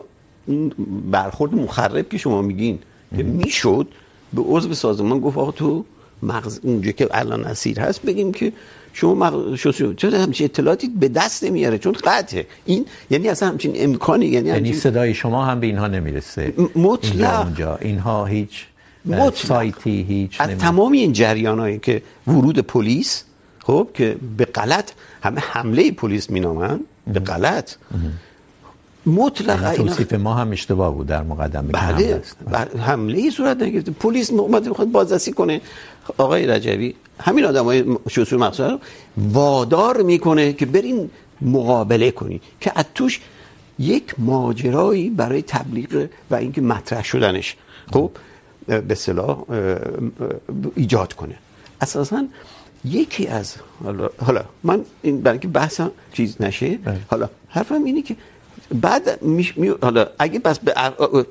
برخورد 1.11 1.53
مخرب 1.53 2.09
که 2.09 2.17
شما 2.17 2.41
میگین 2.41 2.79
که 3.17 3.23
میشد 3.23 3.87
به 4.33 4.41
عضو 4.41 4.73
سازمان 4.73 5.19
گفت 5.19 5.37
آقا 5.37 5.51
تو 5.51 5.85
مغز 6.23 6.59
اونجا 6.63 6.91
که 6.91 7.07
الان 7.11 7.43
اسیر 7.45 7.79
هست 7.79 8.01
بگیم 8.01 8.31
که 8.31 8.53
شما 8.93 9.15
مغز 9.15 9.59
چرا 9.97 10.19
همچین 10.19 10.45
اطلاعاتی 10.45 10.87
به 10.87 11.07
دست 11.07 11.43
نمیاره؟ 11.43 11.77
چون 11.77 11.93
قطعه. 12.03 12.47
این 12.65 12.85
یعنی 13.09 13.29
اصلا 13.29 13.49
همچین 13.49 13.71
امکانی 13.75 14.25
یعنی 14.25 14.49
یعنی 14.49 14.73
صدای 14.73 15.13
شما 15.13 15.45
هم 15.45 15.59
به 15.59 15.67
اینها 15.67 15.87
نمیرسه. 15.87 16.53
مطلق. 16.75 17.45
اونجا 17.45 17.75
اینها 17.75 18.25
هیچ 18.25 18.65
سایتی 19.35 20.03
هیچ 20.03 20.41
از 20.41 20.49
تمام 20.49 20.91
این 20.91 21.13
جریانایی 21.13 21.79
که 21.79 22.01
ورود 22.27 22.59
پلیس 22.59 23.23
خب 23.63 23.87
که 23.93 24.15
به 24.37 24.45
غلط 24.45 24.91
همه 25.23 25.41
حمله 25.41 25.91
پلیس 25.91 26.29
مینامن 26.29 26.79
به 27.07 27.19
غلط. 27.19 27.75
مطلق 29.05 29.73
توصیف 29.73 30.13
ما 30.13 30.33
هم 30.33 30.51
اشتباه 30.51 30.93
بود 30.93 31.07
در 31.07 31.23
مقدمه 31.23 31.71
بله 31.71 32.21
حمله 32.79 33.17
ای 33.17 33.31
صورت 33.31 33.61
نگرفته 33.61 33.91
پلیس 33.91 34.29
اومده 34.31 34.69
میخواد 34.69 34.91
بازرسی 34.91 35.31
کنه. 35.31 35.61
آقای 36.17 36.47
رجبی 36.47 36.95
همین 37.19 37.45
آدمای 37.45 37.85
شسور 38.09 38.39
مقصود 38.39 38.81
وادار 39.17 40.01
میکنه 40.01 40.53
که 40.53 40.65
برین 40.65 41.09
مقابله 41.41 42.11
کنین 42.11 42.39
که 42.59 42.71
از 42.75 42.85
توش 42.95 43.19
یک 43.79 44.15
ماجرایی 44.17 45.09
برای 45.09 45.41
تبلیغ 45.41 46.07
و 46.31 46.35
اینکه 46.35 46.61
مطرح 46.61 47.03
شدنش. 47.03 47.55
خب 47.93 48.11
به 48.67 48.83
اصطلاح 48.89 49.43
ایجاد 50.75 51.13
کنه. 51.13 51.35
اساسا 51.81 52.25
یکی 52.85 53.27
از 53.27 53.55
حالا 53.83 54.09
حالا 54.25 54.43
من 54.63 54.85
این 55.01 55.21
برای 55.21 55.33
اینکه 55.33 55.47
بحثم 55.47 55.91
چیز 56.13 56.41
نشه 56.41 56.79
حالا 57.07 57.29
حرفم 57.49 57.83
اینه 57.83 58.01
که 58.01 58.15
بعد 58.81 59.21
میش 59.21 59.57
می... 59.57 59.67
حالا 59.81 60.07
اگه 60.19 60.39
بس 60.39 60.59
به 60.59 60.73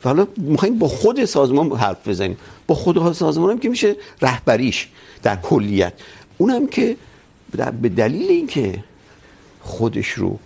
حالا 0.04 0.26
میخوایم 0.36 0.78
با 0.78 0.88
خود 0.88 1.24
سازمان 1.24 1.72
حرف 1.72 2.08
بزنیم. 2.08 2.36
با 2.66 2.74
خود 2.74 3.12
سازمان 3.12 3.50
هم 3.50 3.58
که 3.58 3.68
میشه 3.68 3.96
رهبریش 4.22 4.88
در 5.22 5.36
کلیت. 5.36 5.92
اونم 6.38 6.66
که 6.66 6.96
به 7.82 7.88
دلیل 7.88 8.28
اینکه 8.28 8.84
خودش 9.60 10.08
رو 10.08 10.38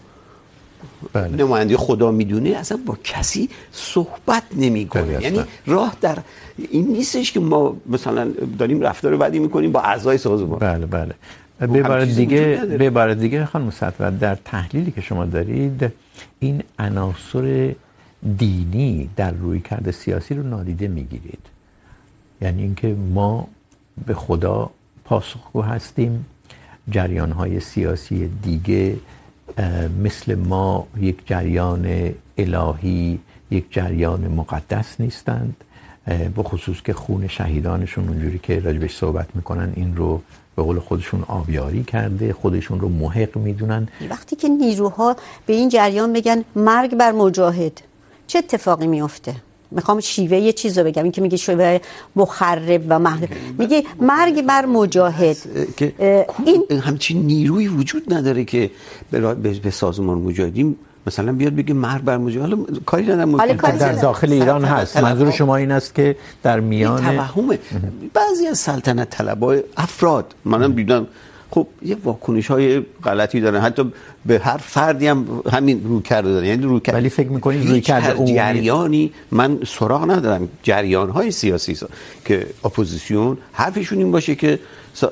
بله. 1.13 1.37
نماینده 1.37 1.77
خدا 1.77 2.11
میدونه 2.11 2.51
اصلا 2.51 2.79
با 2.87 2.99
کسی 3.05 3.49
صحبت 3.73 4.43
نمیکنه. 4.57 5.23
یعنی 5.23 5.41
راه 5.67 5.97
در 6.01 6.19
این 6.71 6.87
نیستش 6.89 7.33
که 7.33 7.41
ما 7.41 7.77
مثلا 7.87 8.33
داریم 8.59 8.81
رفتار 8.81 9.17
بدی 9.17 9.39
میکنیم 9.39 9.73
با 9.73 9.81
اعضای 9.81 10.19
سازمان. 10.19 10.59
بله 10.59 10.87
بله. 10.87 11.15
به 11.61 11.83
بار 11.83 12.05
دیگه 12.05 12.57
به 12.79 12.91
بار 12.91 13.15
دیگه 13.15 13.45
خانم 13.45 13.71
سطوت 13.71 14.19
در 14.19 14.35
تحلیلی 14.35 14.91
که 14.91 15.01
شما 15.01 15.25
دارید 15.25 15.93
این 16.41 16.63
عناصر 16.79 17.75
دینی 18.39 19.11
در 19.17 19.31
روی 19.31 19.61
کرده 19.61 19.93
سیاسی 19.93 20.35
رو 20.35 20.43
نادیده 20.43 20.89
میگیرید. 20.89 21.39
یعنی 22.43 22.63
اینکه 22.63 22.97
ما 23.15 23.49
به 24.07 24.15
خدا 24.15 24.71
پاسخگو 25.05 25.63
هستیم 25.63 26.27
جریان 26.91 27.33
های 27.33 27.61
سیاسی 27.61 28.31
دیگه 28.43 28.97
مثل 30.03 30.35
ما 30.35 30.87
یک 31.01 31.17
جریان 31.27 32.15
الهی، 32.39 33.19
یک 33.51 33.65
جریان 33.71 34.29
مقدس 34.29 35.01
نیستند 35.01 35.57
به 36.37 36.43
خصوص 36.43 36.83
که 36.83 36.93
خون 36.93 37.29
شهیدانشون 37.29 38.09
اونجوری 38.09 38.39
که 38.39 38.61
راجبش 38.61 38.97
صحبت 38.97 39.27
میکنن، 39.35 39.73
این 39.77 39.97
رو 39.97 40.21
به 40.57 40.63
قول 40.63 40.79
خودشون 40.79 41.23
آبیاری 41.23 41.85
کرده، 41.85 42.33
خودشون 42.33 42.81
رو 42.81 42.89
محق 42.89 43.37
میدونن. 43.37 43.89
وقتی 44.11 44.37
که 44.37 44.49
نیروها 44.49 45.17
به 45.47 45.53
این 45.53 45.69
جریان 45.69 46.13
بگن 46.13 46.45
مرگ 46.57 46.95
بر 46.95 47.13
مجاهد، 47.13 47.81
چه 48.27 48.39
اتفاقی 48.39 48.87
میفته 48.87 49.35
میخوام 49.75 50.01
شیوه 50.01 50.37
یه 50.37 50.53
چیز 50.53 50.79
رو 50.79 50.85
بگم 50.85 51.03
این 51.03 51.12
که 51.12 51.20
میگه 51.20 51.37
شیوه 51.37 51.79
مخرب 52.16 52.83
و 52.89 52.99
محرب 52.99 53.29
میگه 53.59 53.85
مرگ 54.01 54.43
بر 54.47 54.66
مجاهد. 54.66 55.37
این 56.45 56.81
همچین 56.87 57.22
نیروی 57.27 57.68
وجود 57.68 58.14
نداره 58.14 58.45
که 58.45 58.70
به 59.62 59.70
سازمان 59.70 60.18
مجاهدین 60.18 60.77
مثلا 61.07 61.33
بیاد 61.33 61.55
بگه 61.55 61.75
مرگ 61.75 62.03
بر 62.05 62.16
مجاهد. 62.16 62.51
حالا 62.51 62.64
کاری 62.87 63.05
ندارم 63.05 63.37
در 63.79 63.93
داخل 63.93 64.33
ایران 64.33 64.64
هست. 64.64 64.97
منظور 64.97 65.31
شما 65.31 65.57
این 65.57 65.72
است 65.72 65.95
که 65.95 66.16
در 66.43 66.61
میان 66.61 67.01
توهم 67.01 67.59
بعضی 68.14 68.47
از 68.47 68.59
سلطنت 68.59 69.11
طلبای 69.11 69.62
افراد 69.77 70.35
منم 70.45 70.72
دیدم 70.72 71.07
خب 71.55 71.67
یه 71.83 71.97
واکنش 72.05 72.47
های 72.47 72.81
غلطی 72.81 73.41
دارن. 73.41 73.61
حتی 73.61 73.93
به 74.27 74.39
هر 74.39 74.57
فردی 74.57 75.07
هم 75.07 75.43
همین 75.53 75.85
رو 75.85 76.03
کرده 76.03 76.33
دارن. 76.33 76.47
یعنی 76.47 76.63
رو 76.63 76.81
کرده 76.81 76.99
ولی 76.99 77.09
فکر 77.09 77.29
میکنید 77.29 77.69
روی 77.69 77.81
کرده 77.81 78.11
عمومی 78.13 78.35
جریانی 78.35 79.13
من 79.31 79.59
سراغ 79.67 80.11
ندارم. 80.11 80.49
جریان 80.63 81.11
های 81.11 81.31
سیاسی 81.31 81.77
که 82.25 82.47
اپوزیسیون 82.65 83.39
حرفشون 83.53 83.99
این 83.99 84.13
باشه 84.13 84.35
که 84.35 84.59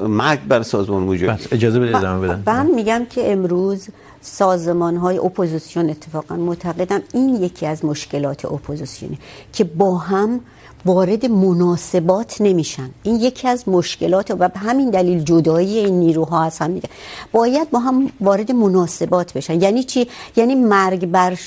مرگ 0.00 0.40
بر 0.48 0.62
سازمان 0.62 1.02
مجاهدین 1.02 1.34
بس 1.34 1.52
اجازه 1.52 1.80
بده 1.80 1.96
ادامه 1.96 2.28
بدم. 2.28 2.42
من 2.46 2.66
میگم 2.66 3.06
که 3.10 3.32
امروز 3.32 3.88
سازمان 4.20 4.96
های 4.96 5.18
اپوزیسیون 5.18 5.90
اتفاقا 5.90 6.36
معتقدم 6.36 7.02
این 7.14 7.42
یکی 7.42 7.66
از 7.66 7.84
مشکلات 7.84 8.44
اپوزیسیونه 8.44 9.18
که 9.52 9.64
با 9.64 9.98
هم 9.98 10.40
وارد 10.84 11.26
مناسبات 11.26 12.40
نمیشن. 12.40 12.90
این 13.02 13.16
یکی 13.16 13.48
از 13.48 13.68
مشکلات 13.68 14.30
و 14.30 14.48
به 14.48 14.58
همین 14.58 14.90
دلیل 14.90 15.22
جدایی 15.22 15.78
این 15.78 16.00
نیروها 16.00 16.44
از 16.44 16.58
هم 16.58 16.70
میده 16.70 16.88
باید 17.32 17.70
با 17.70 17.78
هم 17.78 18.10
وارد 18.20 18.52
مناسبات 18.52 19.32
بشن. 19.32 19.62
یعنی 19.62 19.84
چی؟ 19.84 20.08
یعنی 20.36 20.54
مرگ 20.54 21.06
بر 21.06 21.38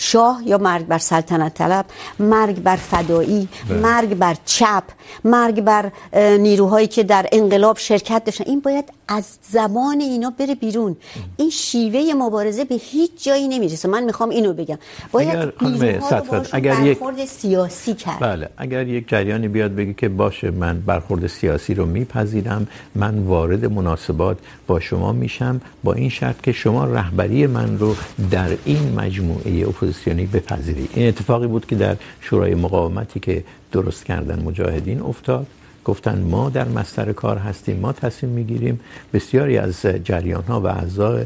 شاه 0.00 0.42
یا 0.46 0.58
مرگ 0.58 0.86
بر 0.86 0.98
سلطنت 0.98 1.54
طلب 1.54 1.86
مرگ 2.18 2.62
بر 2.62 2.76
فدایی 2.76 3.48
بله. 3.68 3.78
مرگ 3.78 4.14
بر 4.14 4.36
چپ 4.44 4.82
مرگ 5.24 5.60
بر 5.60 5.92
نیروهایی 6.38 6.86
که 6.86 7.02
در 7.02 7.26
انقلاب 7.32 7.78
شرکت 7.78 8.24
داشتن. 8.24 8.44
این 8.46 8.60
باید 8.60 8.84
از 9.08 9.38
زبان 9.42 10.00
اینا 10.00 10.30
بره 10.38 10.54
بیرون. 10.54 10.96
این 11.36 11.50
شیوه 11.50 12.14
مبارزه 12.14 12.64
به 12.64 12.74
هیچ 12.74 13.24
جایی 13.24 13.48
نمیرسه. 13.48 13.88
من 13.88 14.04
میخوام 14.04 14.30
اینو 14.30 14.52
بگم. 14.52 14.78
باید 15.12 15.52
نیروها 15.60 16.42
اگر 16.52 16.80
یک 16.82 16.98
برخورد 16.98 17.24
سیاسی 17.24 17.94
کرد. 17.94 18.20
بله 18.20 18.48
اگر 18.56 18.86
یک 18.88 19.08
جریانی 19.08 19.48
بیاد 19.48 19.74
بگه 19.74 19.92
که 19.94 20.08
باشه 20.08 20.50
من 20.50 20.80
برخورد 20.80 21.26
سیاسی 21.26 21.74
رو 21.74 21.86
میپذیرم 21.86 22.66
من 22.94 23.18
وارد 23.18 23.64
مناسبات 23.64 24.38
با 24.66 24.80
شما 24.80 25.12
میشم 25.12 25.60
با 25.84 25.92
این 25.92 26.08
شرط 26.08 26.40
که 26.40 26.52
شما 26.52 26.84
رهبری 26.84 27.46
من 27.46 27.78
رو 27.78 27.96
در 28.30 28.48
این 28.64 28.94
مجموعه 29.00 29.64
اپوزیسیونی 29.88 30.26
بپذیرید 30.26 30.90
این 30.94 31.08
اتفاقی 31.08 31.46
بود 31.46 31.66
که 31.66 31.76
در 31.76 31.96
شورای 32.20 32.54
مقاومتی 32.54 33.20
که 33.20 33.44
درست 33.72 34.04
کردن 34.04 34.42
مجاهدین 34.42 35.00
افتاد. 35.00 35.46
گفتن 35.84 36.18
ما 36.22 36.50
در 36.50 36.68
مستر 36.68 37.12
کار 37.12 37.38
هستیم، 37.38 37.76
ما 37.80 37.92
تصمیم 37.92 38.32
میگیریم. 38.32 38.80
بسیاری 39.12 39.58
از 39.58 39.86
جریان 40.04 40.42
ها 40.42 40.60
و 40.60 40.66
اعضای 40.66 41.24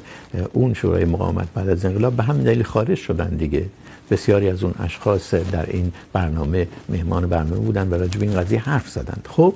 اون 0.52 0.74
شورای 0.74 1.04
مقاومت 1.04 1.48
بعد 1.54 1.68
از 1.68 1.84
انقلاب 1.84 2.16
به 2.16 2.22
همین 2.22 2.42
دلیل 2.42 2.62
خارج 2.62 2.98
شدن 2.98 3.28
دیگه. 3.28 3.66
بسیاری 4.10 4.48
از 4.48 4.62
اون 4.64 4.74
اشخاص 4.78 5.34
در 5.34 5.66
این 5.70 5.92
برنامه، 6.12 6.68
مهمان 6.88 7.26
برنامه 7.26 7.60
بودن 7.60 7.88
و 7.88 7.94
راجع 7.94 8.20
به 8.20 8.26
این 8.26 8.40
قضیه 8.40 8.60
حرف 8.60 8.88
زدند. 8.88 9.28
خب، 9.30 9.54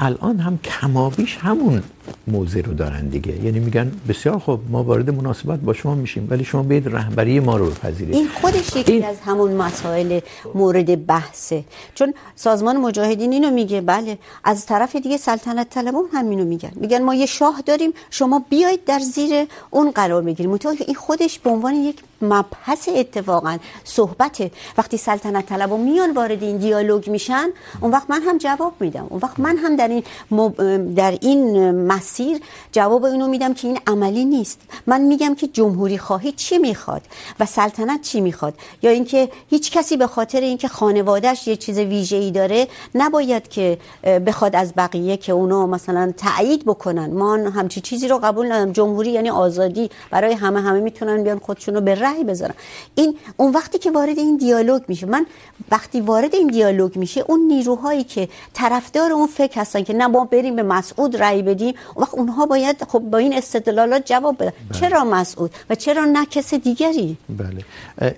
الان 0.00 0.38
هم 0.38 0.58
کمابیش 0.58 1.36
همون 1.36 1.82
موضوع 2.26 2.62
رو 2.62 2.74
دارن 2.74 3.08
دیگه. 3.08 3.44
یعنی 3.44 3.60
میگن 3.60 3.92
بسیار 4.08 4.38
خوب 4.38 4.60
ما 4.70 4.82
وارد 4.82 5.10
مناسبت 5.10 5.58
با 5.60 5.72
شما 5.72 5.94
میشیم 5.94 6.26
ولی 6.30 6.44
شما 6.44 6.62
بیاید 6.62 6.88
رهبری 6.88 7.40
ما 7.40 7.56
رو 7.56 7.66
بپذیرید. 7.70 8.14
این 8.14 8.28
خودش 8.28 8.76
یکی 8.76 8.92
این... 8.92 9.04
از 9.04 9.16
همون 9.20 9.52
مسائل 9.52 10.20
مورد 10.54 11.06
بحثه. 11.06 11.64
چون 11.94 12.14
سازمان 12.36 12.76
مجاهدین 12.76 13.32
اینو 13.32 13.50
میگه 13.50 13.80
بله 13.80 14.18
از 14.44 14.66
طرف 14.66 14.96
دیگه 14.96 15.16
سلطنت 15.16 15.70
طلبان 15.70 16.04
هم 16.12 16.30
اینو 16.30 16.44
میگن. 16.44 16.72
میگن 16.76 17.02
ما 17.02 17.14
یه 17.14 17.26
شاه 17.26 17.62
داریم 17.66 17.92
شما 18.10 18.44
بیاید 18.50 18.84
در 18.84 18.98
زیر 18.98 19.46
اون 19.70 19.90
قرار 19.90 20.22
بگیرید 20.22 20.52
متأ 20.52 20.70
این 20.86 20.94
خودش 20.94 21.38
به 21.38 21.50
عنوان 21.50 21.74
یک 21.74 21.96
مبحث 22.22 22.88
اتفاقا 22.88 23.58
صحبته. 23.84 24.50
وقتی 24.78 24.96
سلطنت 24.96 25.46
طلبا 25.46 25.76
میان 25.76 26.10
وارد 26.14 26.42
این 26.42 26.56
دیالوگ 26.56 27.10
میشن 27.10 27.48
اون 27.80 27.90
وقت 27.90 28.10
من 28.10 28.22
هم 28.22 28.38
جواب 28.38 28.72
میدم. 28.80 29.06
اون 29.08 29.20
وقت 29.22 29.40
من 29.40 29.56
هم 29.56 29.76
در 29.76 29.88
این 29.88 30.02
مب... 30.30 30.94
در 30.94 31.18
این 31.20 31.70
مسیر، 31.98 32.40
جواب 32.72 33.04
اینو 33.04 33.28
میدم 33.28 33.54
که 33.54 33.68
این 33.68 33.78
عملی 33.86 34.24
نیست. 34.24 34.60
من 34.86 35.00
میگم 35.00 35.34
که 35.34 35.46
جمهوری 35.46 35.98
خواهی 35.98 36.32
چی 36.32 36.58
میخواد 36.58 37.02
و 37.40 37.46
سلطنت 37.46 38.00
چی 38.02 38.20
میخواد؟ 38.20 38.54
یا 38.82 38.90
اینکه 38.90 39.28
هیچ 39.50 39.70
کسی 39.70 39.96
به 39.96 40.06
خاطر 40.06 40.40
اینکه 40.40 40.68
خانوادهش 40.68 41.48
یه 41.48 41.56
چیز 41.56 41.78
ویژه‌ای 41.78 42.30
داره 42.30 42.68
نباید 42.94 43.48
که 43.48 43.78
بخواد 44.26 44.56
از 44.56 44.72
بقیه 44.76 45.16
که 45.16 45.32
اونا 45.32 45.66
مثلا 45.66 46.12
تایید 46.16 46.64
بکنن. 46.64 47.10
ما 47.10 47.34
همچی 47.36 47.80
چیزی 47.80 48.08
رو 48.08 48.18
قبول 48.18 48.46
ندارم. 48.46 48.72
جمهوری 48.72 49.10
یعنی 49.10 49.30
آزادی. 49.30 49.90
برای 50.10 50.32
همه 50.32 50.60
همه 50.60 50.80
میتونن 50.80 51.24
بیان 51.24 51.38
خودشونو 51.38 51.80
به 51.80 51.94
رأی 51.94 52.24
بذارن. 52.24 52.54
این، 52.94 53.16
اون 53.36 53.52
وقتی 53.52 53.78
که 53.78 53.90
وارد 53.90 54.18
این 54.18 54.36
دیالوگ 54.36 54.82
میشه، 54.88 55.06
من 55.06 55.26
وقتی 55.70 56.00
وارد 56.00 56.34
این 56.34 56.46
دیالوگ 56.46 56.96
میشه، 56.96 57.24
اون 57.28 57.40
نیروهایی 57.40 58.04
که 58.04 58.28
طرفدار 58.52 59.12
اون 59.12 59.26
فکر 59.26 59.60
هستن 59.60 59.82
که 59.82 59.92
نه، 59.92 60.06
ما 60.06 60.24
بریم 60.24 60.56
به 60.56 60.62
مسعود 60.62 61.16
رأی 61.16 61.42
بدیم 61.42 61.74
اون 61.94 62.02
وقت 62.02 62.14
اونها 62.14 62.46
باید 62.46 62.84
خب 62.88 62.98
با 62.98 63.18
این 63.18 63.34
استدلالات 63.34 64.06
جواب 64.06 64.36
بدن 64.36 64.52
بله. 64.70 64.80
چرا 64.80 65.04
مسعود؟ 65.04 65.50
و 65.70 65.74
چرا 65.74 66.04
نه 66.04 66.26
کس 66.26 66.54
دیگری؟ 66.54 67.16
بله. 67.28 67.64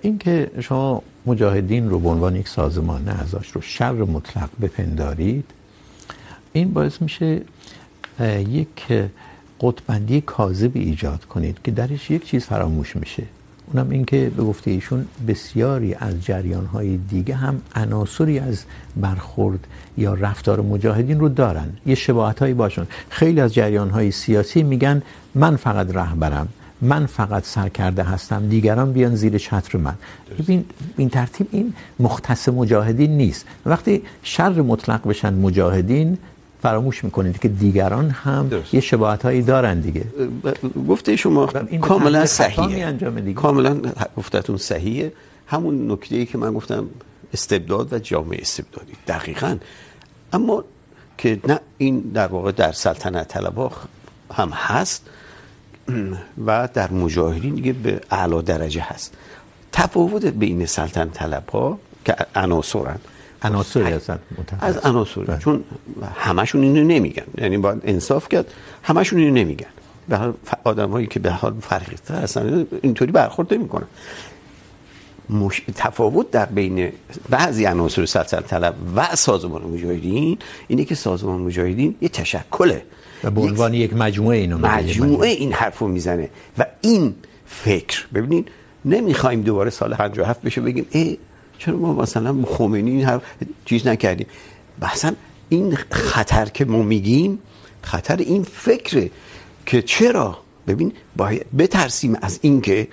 این 0.03 0.19
که 0.19 0.51
شما 0.61 1.03
مجاهدین 1.27 1.91
رو 1.91 1.99
به 1.99 2.09
عنوان 2.09 2.37
یک 2.37 2.49
سازمان 2.49 3.09
ازش 3.09 3.51
رو 3.51 3.61
شر 3.61 3.93
مطلق 3.93 4.49
بپندارید 4.63 5.45
این 6.53 6.73
باعث 6.73 7.03
میشه 7.03 7.43
یک 8.49 8.87
قطبندی 9.61 10.21
کاذب 10.21 10.71
ایجاد 10.75 11.25
کنید 11.25 11.57
که 11.65 11.71
درش 11.71 12.11
یک 12.11 12.27
چیز 12.27 12.45
فراموش 12.45 12.97
میشه. 12.97 13.23
اونم 13.73 13.91
این 13.91 14.05
که 14.05 14.31
به 14.37 14.43
گفته 14.43 14.71
ایشون 14.71 15.07
بسیاری 15.29 15.95
از 15.95 16.25
جریانهای 16.25 16.97
دیگه 16.97 17.35
هم 17.35 17.63
عناصری 17.75 18.39
از 18.39 18.65
برخورد 18.97 19.67
یا 20.01 20.15
رفتار 20.15 20.61
مجاهدین 20.61 21.21
رو 21.21 21.29
دارن. 21.29 21.69
یه 21.87 21.95
شباهتهایی 21.95 22.55
باشن 22.55 22.87
خیلی 23.11 23.41
از 23.41 23.55
جریانهای 23.55 24.11
سیاسی 24.11 24.63
میگن 24.63 25.03
من 25.35 25.57
فقط 25.57 25.97
رهبرم 25.97 26.49
من 26.83 27.07
فقط 27.07 27.45
سرکرده 27.45 28.03
هستم 28.03 28.49
دیگران 28.49 28.93
بیان 28.93 29.15
زیر 29.15 29.39
چتر 29.39 29.79
من. 29.79 29.95
ببین 30.39 30.65
این 30.97 31.09
ترتیب 31.09 31.47
این 31.51 31.75
مختص 32.01 32.49
مجاهدین 32.49 33.17
نیست. 33.17 33.47
وقتی 33.67 34.03
شر 34.23 34.61
مطلق 34.63 35.09
بشن 35.09 35.35
مجاهدین 35.35 36.19
فراموش 36.63 37.05
میکنید 37.05 37.39
که 37.39 37.49
دیگران 37.49 38.11
هم 38.11 38.49
درست. 38.49 38.75
یه 38.75 38.81
شباهت 38.81 39.23
هایی 39.23 39.43
دارن 39.43 39.81
دیگه. 39.81 40.05
گفته 40.89 41.17
شما 41.17 41.47
کاملا 41.81 42.27
صحیحه. 42.27 43.33
کاملا 43.35 43.81
گفتتون 44.17 44.57
صحیحه. 44.57 45.13
همون 45.47 45.93
نکته 45.93 46.17
ای 46.17 46.27
که 46.27 46.39
من 46.39 46.53
گفتم 46.53 46.85
استبداد 47.35 47.93
و 47.93 47.99
جامعه 47.99 48.41
استبدادی. 48.41 48.93
دقیقا. 49.09 49.57
اما 50.33 50.65
که 51.19 51.41
نه 51.49 51.61
این 51.79 52.01
در 52.01 52.27
واقع 52.27 52.53
در 52.53 52.73
سلطنت 52.73 53.29
طلبها 53.29 53.73
هم 54.35 54.49
هست 54.49 55.11
و 56.47 56.69
در 56.75 56.91
مجاهدین 56.91 57.55
دیگه 57.55 57.73
به 57.73 58.01
اعلی 58.11 58.43
درجه 58.43 58.83
هست. 58.83 59.15
تفاوت 59.73 60.25
بین 60.27 60.67
سلطنت 60.67 61.13
طلبها 61.13 61.79
که 62.05 62.17
عناصرن. 62.35 62.99
عناصر 63.43 63.83
هستن 63.83 64.19
از 64.61 64.77
عناصر 64.77 65.37
چون 65.37 65.65
همشون 66.15 66.63
اینو 66.63 66.85
نمیگن. 66.85 67.25
یعنی 67.39 67.59
باید 67.59 67.81
انصاف 67.85 68.29
کرد 68.29 68.47
همشون 68.83 69.19
اینو 69.19 69.35
نمیگن. 69.35 69.67
به 70.09 70.17
حال 70.17 70.35
آدمایی 70.65 71.07
که 71.07 71.21
به 71.21 71.31
حال 71.31 71.55
فرقی 71.61 71.97
هستن 72.09 72.67
اینطوری 72.83 73.13
برخورد 73.13 73.55
نمیکنن. 73.55 73.87
مش... 75.31 75.63
تفاوت 75.75 76.31
در 76.31 76.47
بین 76.47 76.93
بعضی 77.31 77.65
عناصر 77.65 78.07
سلطنت 78.07 78.47
طلب 78.47 78.75
و 78.97 79.17
سازمان 79.17 79.63
مجاهدین 79.63 80.39
اینه 80.69 80.85
که 80.85 80.95
سازمان 80.95 81.41
مجاهدین 81.41 81.95
یه 82.01 82.09
تشکله. 82.09 82.83
و 83.25 83.31
به 83.31 83.41
عنوان 83.41 83.75
یک 83.75 83.95
مجموعه 83.95 84.39
اینو 84.39 84.59
مجموعه 84.59 85.29
این 85.29 85.53
حرفو 85.53 85.89
میزنه. 85.89 86.31
و 86.59 86.67
این 86.81 87.15
فکر 87.47 88.07
ببینید 88.15 88.49
نمیخوایم 88.85 89.43
دوباره 89.43 89.71
سال 89.71 89.95
57 89.95 90.43
بشه 90.43 90.61
بگیم 90.61 90.87
ای 90.91 91.19
چرا 91.59 91.77
ما 91.77 91.93
مثلا 91.93 92.37
خمینی 92.47 92.91
این 92.91 93.05
حرف 93.05 93.23
چیز 93.65 93.87
نکردیم؟ 93.87 94.27
بحثا 94.81 95.13
این 95.49 95.77
خطر 95.91 96.47
که 96.47 96.65
ما 96.65 96.83
میگیم 96.83 97.39
خطر 97.83 98.17
این 98.17 98.43
فکره 98.43 99.11
که 99.67 99.83
چرا؟ 99.83 100.39
ببین 100.67 100.93
باید 101.17 101.47
بترسیم 101.59 102.19
از 102.23 102.39
این 102.43 102.61
که 102.61 102.89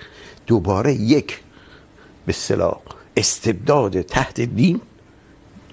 دوباره 0.46 0.94
یک 0.94 1.40
به 2.28 2.34
اصطلاح 2.36 2.76
استبداد 3.16 4.02
تحت 4.02 4.40
دین 4.40 4.80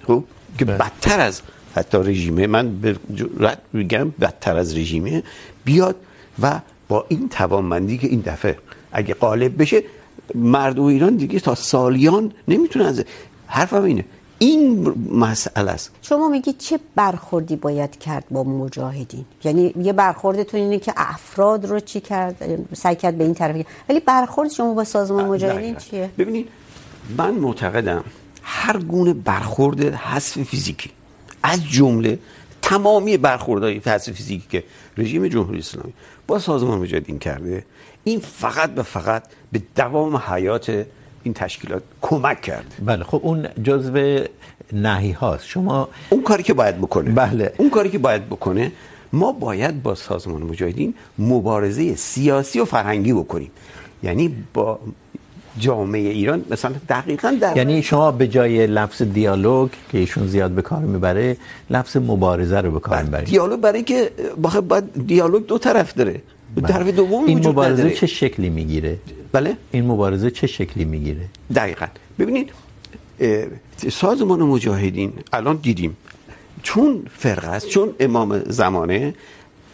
خب؟ 0.06 0.24
که 0.58 0.64
بدتر 0.64 1.20
از 1.20 1.42
حتی 1.74 1.98
رژیمه. 1.98 2.46
من 2.46 2.80
به 2.80 2.96
جرات 3.14 3.58
میگم 3.72 4.10
بدتر 4.20 4.56
از 4.56 4.76
رژیمه. 4.76 5.22
بیاد 5.64 5.96
و 6.42 6.60
با 6.88 7.04
این 7.08 7.28
توانمندی 7.28 7.98
که 7.98 8.06
این 8.06 8.20
دفعه 8.20 8.58
اگه 8.92 9.14
غالب 9.14 9.62
بشه 9.62 9.82
مردم 10.34 10.82
ایران 10.82 11.16
دیگه 11.16 11.40
تا 11.40 11.54
سالیان 11.54 12.32
نمیتونه 12.48 12.84
از 12.84 13.04
حرفم 13.46 13.82
اینه. 13.82 14.04
این 14.38 14.94
مسئله 15.12 15.70
است 15.70 15.90
شما 16.02 16.28
میگید 16.28 16.58
چه 16.58 16.78
برخوردی 16.94 17.56
باید 17.56 17.98
کرد 17.98 18.24
با 18.30 18.44
مجاهدین؟ 18.44 19.24
یعنی 19.44 19.74
یه 19.82 19.92
برخوردتون 19.92 20.60
اینه 20.60 20.78
که 20.78 20.92
افراد 20.96 21.66
رو 21.66 21.80
چی 21.80 22.00
کرد؟ 22.00 22.66
سعی 22.74 22.96
کرد 22.96 23.18
به 23.18 23.24
این 23.24 23.34
طرف 23.34 23.66
ولی 23.88 24.00
برخورد 24.00 24.50
شما 24.50 24.74
با 24.74 24.84
سازمان 24.84 25.24
مجاهدین 25.24 25.76
چیه؟ 25.76 26.10
ببینید 26.18 26.48
من 27.18 27.30
معتقدم 27.30 28.04
هر 28.42 28.78
گونه 28.78 29.12
برخورد 29.12 29.80
حذف 29.80 30.42
فیزیکی 30.42 30.90
از 31.42 31.64
جمله 31.64 32.18
تمامی 32.62 33.16
برخوردهای 33.16 33.80
حذف 33.86 34.12
فیزیکی 34.12 34.46
که 34.50 34.64
رژیم 34.98 35.28
جمهوری 35.28 35.58
اسلامی 35.58 35.92
با 36.26 36.38
سازمان 36.38 36.78
مجاهدین 36.78 37.18
کرده 37.18 37.64
این 38.04 38.20
فقط 38.20 38.70
به 38.70 38.82
فقط 38.82 39.22
به 39.52 39.62
دوام 39.76 40.16
حیات 40.16 40.86
این 41.26 41.34
تشکیلات 41.34 41.82
کمک 42.08 42.40
کرده. 42.48 42.74
بله 42.90 43.04
خب 43.04 43.20
اون 43.22 43.46
جزو 43.68 44.02
نهی 44.72 45.12
هاست. 45.12 45.46
شما 45.54 45.88
اون 46.10 46.22
کاری 46.28 46.42
که 46.42 46.54
باید 46.60 46.76
بکنه. 46.84 47.10
بله. 47.10 47.52
اون 47.62 47.70
کاری 47.70 47.90
که 47.94 47.98
باید 47.98 48.26
بکنه 48.26 48.72
ما 49.12 49.32
باید 49.32 49.82
با 49.82 49.94
سازمان 49.94 50.42
مجاهدین 50.42 50.94
مبارزه 51.18 51.96
سیاسی 51.96 52.60
و 52.60 52.64
فرهنگی 52.64 53.12
بکنیم. 53.12 53.50
یعنی 54.02 54.26
با 54.54 54.78
جامعه 55.58 56.08
ایران 56.20 56.44
مثلا 56.50 56.72
دقیقاً 56.88 57.36
در 57.40 57.56
یعنی 57.56 57.82
شما 57.82 58.12
به 58.12 58.28
جای 58.28 58.66
لفظ 58.66 59.02
دیالوگ 59.02 59.70
که 59.92 59.98
ایشون 59.98 60.26
زیاد 60.26 60.50
به 60.50 60.62
کار 60.62 60.82
میبره 60.94 61.36
لفظ 61.70 61.96
مبارزه 61.96 62.60
رو 62.60 62.70
به 62.70 62.80
کار 62.80 63.02
میبرید. 63.02 63.28
دیالوگ 63.28 63.60
برای 63.60 63.82
که 63.82 64.10
باید 64.68 65.06
دیالوگ 65.06 65.46
دو 65.46 65.58
طرف 65.58 65.94
داره. 65.94 66.22
طرف 66.62 66.88
دوم 66.88 67.24
این 67.24 67.48
مبارزه 67.48 67.90
چه 67.90 68.06
شکلی 68.06 68.48
میگیره 68.48 68.98
بله 69.32 69.56
این 69.72 69.84
مبارزه 69.86 70.30
چه 70.30 70.46
شکلی 70.46 70.84
میگیره 70.84 71.24
دقیقاً 71.54 71.86
ببینید 72.18 72.50
سازمان 73.90 74.42
مجاهدین 74.42 75.12
الان 75.32 75.56
دیدیم 75.56 75.96
چون 76.62 77.02
فرقه 77.18 77.48
است 77.48 77.68
چون 77.68 77.94
امام 78.00 78.38
زمانه 78.38 79.14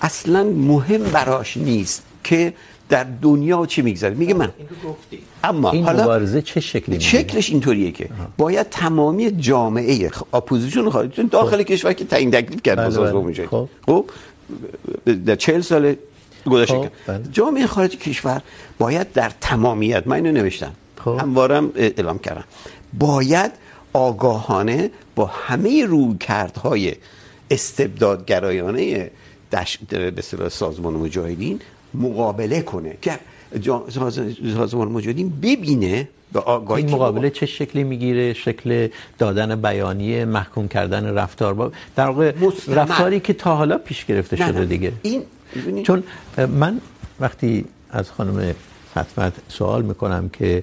اصلا 0.01 0.45
مهم 0.45 1.03
براش 1.03 1.57
نیست 1.57 2.03
که 2.25 2.53
در 2.89 3.07
دنیا 3.23 3.67
چی 3.67 3.83
میگذره 3.83 4.15
میگه 4.15 4.35
من 4.35 4.49
اما 5.45 5.71
این 5.71 5.85
حالا 5.85 6.03
مبارزه 6.03 6.43
چه 6.43 6.61
شکلی 6.61 6.97
میگیره 6.97 7.11
شکلش 7.11 7.51
اینطوریه 7.51 7.93
که 7.93 8.05
آه. 8.05 8.29
باید 8.37 8.67
تمامی 8.71 9.31
جامعه 9.31 10.11
اپوزیسیون 10.35 10.91
خارجی 10.91 11.23
داخل 11.23 11.63
کشور 11.63 11.93
که 11.93 12.05
تعیین 12.05 12.31
تکلیف 12.31 12.63
کرد 12.63 12.85
با 12.85 12.91
سازمان 12.91 13.25
مجاهدین 13.25 13.69
خب 13.87 14.05
در 15.27 15.37
40 15.37 15.61
سال 15.61 15.95
گذشته 16.47 16.91
جامعه 17.33 17.67
خارجی 17.67 17.97
کشور 17.97 18.43
باید 18.79 19.13
در 19.13 19.33
تمامیت 19.41 20.07
من 20.07 20.17
اینو 20.17 20.33
نوشتم 20.33 20.73
هموارم 21.07 21.73
اعلام 21.77 22.19
کردم. 22.19 22.45
باید 22.99 23.53
آگاهانه 23.93 24.91
با 25.15 25.27
همه 25.27 25.85
رویکردهای 25.85 26.95
استبدادگرایانه 27.51 29.11
به 29.51 30.15
اصطلاح 30.19 30.49
سازمان 30.49 30.95
مجاهدین 30.95 31.61
مقابله 31.95 32.63
کنه. 32.63 32.97
که 33.03 33.19
سازمان 34.57 34.89
مجاهدین 34.89 35.33
ببینه 35.43 36.09
این 36.77 36.91
مقابله 36.91 37.31
چه 37.31 37.47
شکلی 37.47 37.85
میگیره؟ 37.85 38.33
شکل 38.33 38.89
دادن 39.19 39.63
بیانیه 39.63 40.25
محکوم 40.25 40.69
کردن 40.69 41.15
رفتار 41.15 41.55
با 41.55 41.73
در 41.97 42.07
واقع 42.07 42.33
رفتاری 42.69 43.21
که 43.21 43.33
تا 43.33 43.57
حالا 43.57 43.79
پیش 43.79 44.05
گرفته 44.05 44.37
شده. 44.37 44.65
دیگه. 44.65 44.93
این 45.03 45.23
چون 45.83 46.03
من 46.37 46.81
وقتی 47.21 47.65
از 47.91 48.11
خانم 48.11 48.55
خدمت 48.95 49.33
سوال 49.49 49.83
میکنم 49.83 50.29
که 50.29 50.63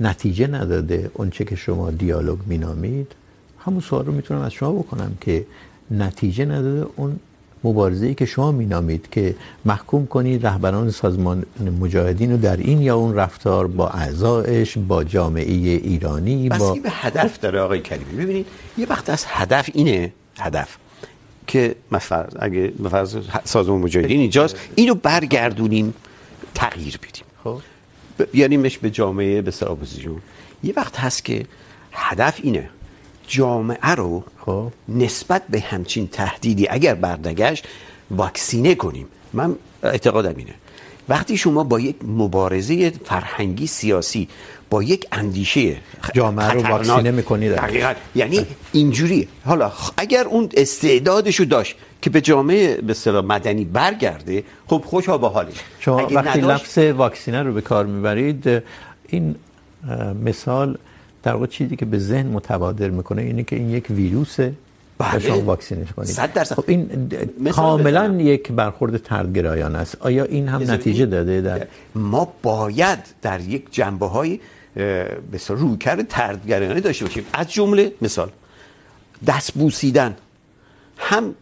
نتیجه 0.00 0.46
نداده 0.46 1.10
اون 1.14 1.30
چه 1.30 1.44
که 1.44 1.56
شما 1.56 1.90
دیالوگ 1.90 2.38
مینامید 2.46 3.12
همون 3.58 3.80
سوال 3.80 4.06
رو 4.06 4.12
میتونم 4.12 4.40
از 4.40 4.52
شما 4.52 4.72
بکنم 4.72 5.16
که 5.20 5.46
نتیجه 5.90 6.44
نداده 6.44 6.86
اون 6.96 7.20
مبارزه‌ای 7.64 8.14
که 8.14 8.26
شما 8.26 8.52
مینامید 8.52 9.08
که 9.10 9.34
محکوم 9.64 10.06
کنید 10.06 10.46
رهبران 10.46 10.90
سازمان 10.90 11.44
مجاهدین 11.80 12.30
رو 12.30 12.36
در 12.36 12.56
این 12.56 12.82
یا 12.82 12.96
اون 12.96 13.14
رفتار 13.14 13.66
با 13.66 13.88
اعضایش 13.88 14.78
با 14.78 15.04
جامعه 15.04 15.52
ایرانی 15.52 16.48
با 16.48 16.72
بس 16.72 16.78
به 16.82 16.90
هدف 16.90 17.40
داره 17.40 17.60
آقای 17.60 17.80
کریمی. 17.80 18.24
ببینید 18.24 18.46
یه 18.78 18.86
وقت 18.86 19.10
از 19.10 19.24
هدف 19.28 19.70
اینه 19.74 20.12
هدف. 20.38 20.76
که 21.52 21.74
مثلا 21.92 22.26
اگه 22.38 22.72
مثلا 22.78 23.06
سازمان 23.44 23.80
مجاهدین 23.80 24.20
اینجاست 24.20 24.56
اینو 24.74 24.94
برگردونیم 24.94 25.94
تغییر 26.54 26.96
بدیم. 26.96 27.24
خب. 27.44 27.60
بیاریمش 28.32 28.78
به 28.78 28.90
جامعه 28.90 29.42
به 29.42 29.52
اپوزیسیون. 29.62 30.20
یه 30.64 30.72
وقت 30.76 30.96
هست 30.96 31.24
که 31.24 31.46
هدف 31.92 32.40
اینه 32.42 32.70
جامعه 33.28 33.90
رو 33.90 34.24
خب. 34.46 34.72
نسبت 34.88 35.42
به 35.50 35.60
همچین 35.60 36.08
تهدیدی 36.08 36.68
اگر 36.68 36.94
بردگشت 36.94 37.68
واکسینه 38.10 38.74
کنیم. 38.74 39.06
من 39.32 39.56
اعتقادم 39.82 40.34
اینه. 40.36 40.54
وقتی 41.08 41.36
شما 41.36 41.64
با 41.64 41.80
یک 41.80 41.96
مبارزه 42.04 42.90
فرهنگی 42.90 43.66
سیاسی 43.66 44.28
با 44.72 44.82
یک 44.82 45.06
اندیشه 45.12 45.76
جامعه 46.14 46.50
رو 46.50 46.62
واکسینه 46.62 47.10
میکنید 47.10 47.54
دقیقاً. 47.54 47.92
یعنی 48.14 48.46
اینجوری. 48.72 49.28
حالا 49.44 49.72
اگر 49.96 50.24
اون 50.24 50.48
استعدادشو 50.56 51.44
داشت 51.44 51.76
که 52.02 52.10
به 52.10 52.20
جامعه 52.20 52.80
به 52.80 52.90
اصطلاح 52.90 53.24
مدنی 53.24 53.64
برگرده 53.64 54.44
خب 54.66 54.82
خوشا 54.86 55.18
به 55.18 55.28
حالش 55.28 55.54
شما 55.80 55.96
وقتی 55.96 56.40
نداشت... 56.40 56.78
لفظ 56.78 56.78
واکسینه 56.78 57.42
رو 57.42 57.52
به 57.52 57.60
کار 57.60 57.86
میبرید 57.86 58.62
این 59.08 59.34
مثال 60.24 60.78
در 61.22 61.32
واقع 61.32 61.46
چیزی 61.46 61.76
که 61.76 61.84
به 61.84 61.98
ذهن 61.98 62.26
متبادر 62.26 62.88
میکنه 62.88 63.22
اینه 63.22 63.42
که 63.42 63.56
این 63.56 63.70
یک 63.70 63.86
ویروسه 63.90 64.52
بله. 64.98 65.18
شما 65.18 65.40
واکسینش 65.40 65.92
کنید. 65.92 66.08
صد 66.08 66.32
درصد. 66.32 66.54
خب 66.54 66.64
این 66.66 67.10
کاملا 67.52 68.16
یک 68.20 68.52
برخورد 68.52 68.96
تردگرایانه 68.96 69.78
است. 69.78 69.96
آیا 70.00 70.24
این 70.24 70.48
هم 70.48 70.70
نتیجه 70.70 71.06
داده 71.06 71.40
در 71.40 71.66
ما 71.94 72.32
باید 72.42 72.98
در 73.22 73.40
یک 73.40 73.64
جنبه 73.70 74.06
های 74.06 74.40
به 74.74 75.40
رویکرد 75.48 76.08
تردگرایانه 76.08 76.80
داشته 76.80 77.04
باشیم. 77.04 77.26
از 77.32 77.52
جمله 77.52 77.92
مثال 78.02 78.30
دست 79.26 79.52
بوسیدن. 79.52 80.16
هم 80.98 81.34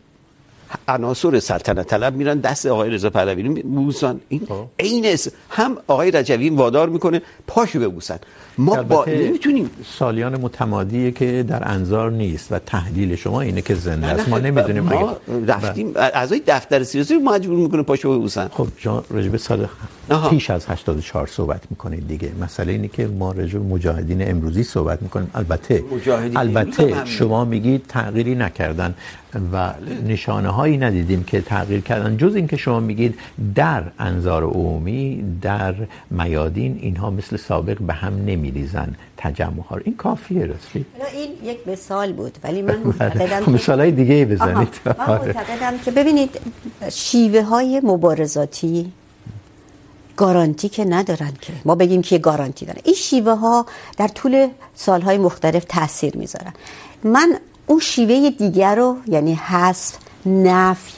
عناصر 0.89 1.41
سلطنت 1.41 1.87
طلب 1.87 2.14
میرن 2.14 2.39
دست 2.39 2.66
آقای 2.66 2.91
رضا 2.91 3.11
پهلوی 3.11 3.43
رو 3.43 3.55
بوسن. 3.55 4.20
این 4.28 4.47
عین 4.78 5.16
هم 5.51 5.76
آقای 5.87 6.11
رجوی 6.11 6.51
وادار 6.51 6.89
میکنه 6.89 7.22
پاشو 7.47 7.81
ببوسن. 7.81 8.18
ما 8.61 8.82
با 8.82 9.04
نمیتونیم. 9.08 9.70
سالیان 9.98 10.36
متمادیه 10.36 11.11
که 11.11 11.44
در 11.48 11.62
انظار 11.68 12.11
نیست 12.11 12.52
و 12.52 12.58
تحلیل 12.58 13.16
شما 13.16 13.40
اینه 13.40 13.62
که 13.62 13.74
زنده 13.74 14.06
است. 14.06 14.28
ما 14.28 14.38
نمیدونیم 14.38 14.82
ما 14.82 15.16
رفتیم 15.46 15.92
اعضای 15.96 16.42
دفتر 16.46 16.82
سیاسی 16.82 17.14
مجبور 17.14 17.58
میکنه 17.58 17.82
پاشو 17.82 18.18
ببوسن. 18.18 18.48
خب 18.52 18.66
شما 18.76 19.04
راجع 19.11 19.28
به 19.28 19.38
سال 19.38 19.68
پیش 20.30 20.50
از 20.50 20.66
84 20.66 21.26
صحبت 21.26 21.62
میکنید 21.70 22.08
دیگه. 22.08 22.32
مسئله 22.40 22.72
اینه 22.72 22.88
که 22.88 23.06
ما 23.06 23.32
راجع 23.32 23.58
به 23.58 23.64
مجاهدین 23.64 24.30
امروزی 24.30 24.62
صحبت 24.62 25.02
میکنیم. 25.02 25.30
البته 25.34 25.84
البته 26.36 27.04
شما 27.04 27.44
میگید 27.44 27.82
تغییری 27.88 28.34
نکردن. 28.34 28.94
و 29.53 29.74
نشانه 30.07 30.49
هایی 30.49 30.76
ندیدیم 30.76 31.24
که 31.24 31.41
تغییر 31.41 31.81
کردن. 31.81 32.16
جز 32.16 32.35
اینکه 32.35 32.57
شما 32.57 32.81
میگید 32.81 33.14
در 33.55 33.83
انظار 33.99 34.45
عمومی 34.45 35.24
در 35.43 35.74
میادین 36.11 36.78
اینها 36.83 37.11
مثل 37.11 37.37
سابق 37.37 37.78
به 37.78 37.93
هم 37.93 38.14
نمیریزن 38.14 38.95
تجمع 39.16 39.62
ها 39.62 39.76
این 39.85 39.97
کافیه 39.97 40.47
راستی؟ 40.47 40.87
این 41.14 41.51
یک 41.51 41.68
مثال 41.68 42.12
بود 42.12 42.39
ولی 42.45 42.62
من 42.62 42.78
معتقدم 42.78 43.53
مثال 43.55 43.81
های 43.81 43.91
دیگه 43.91 44.24
بزنید. 44.24 44.68
من 44.87 44.95
معتقدم 45.09 45.78
که 45.85 45.91
ببینید 45.91 46.41
شیوه 46.91 47.43
های 47.43 47.81
مبارزاتی 47.85 48.93
گارانتی 50.16 50.68
که 50.68 50.85
ندارن 50.85 51.33
که. 51.41 51.53
ما 51.64 51.74
بگیم 51.74 52.03
که 52.03 52.18
گارانتی 52.18 52.66
دارن. 52.66 52.81
این 52.85 52.95
شیوه 52.95 53.33
ها 53.33 53.66
در 53.97 54.09
طول 54.09 54.49
سالهای 54.74 55.18
مختلف 55.18 55.64
تاثیر 55.64 56.16
میذارن. 56.16 56.53
من 57.05 57.39
اون 57.70 57.80
شیوه 57.80 58.30
دیگر 58.30 58.74
رو 58.74 58.96
یعنی 59.06 59.34
حذف 59.34 59.96
نفی 60.26 60.92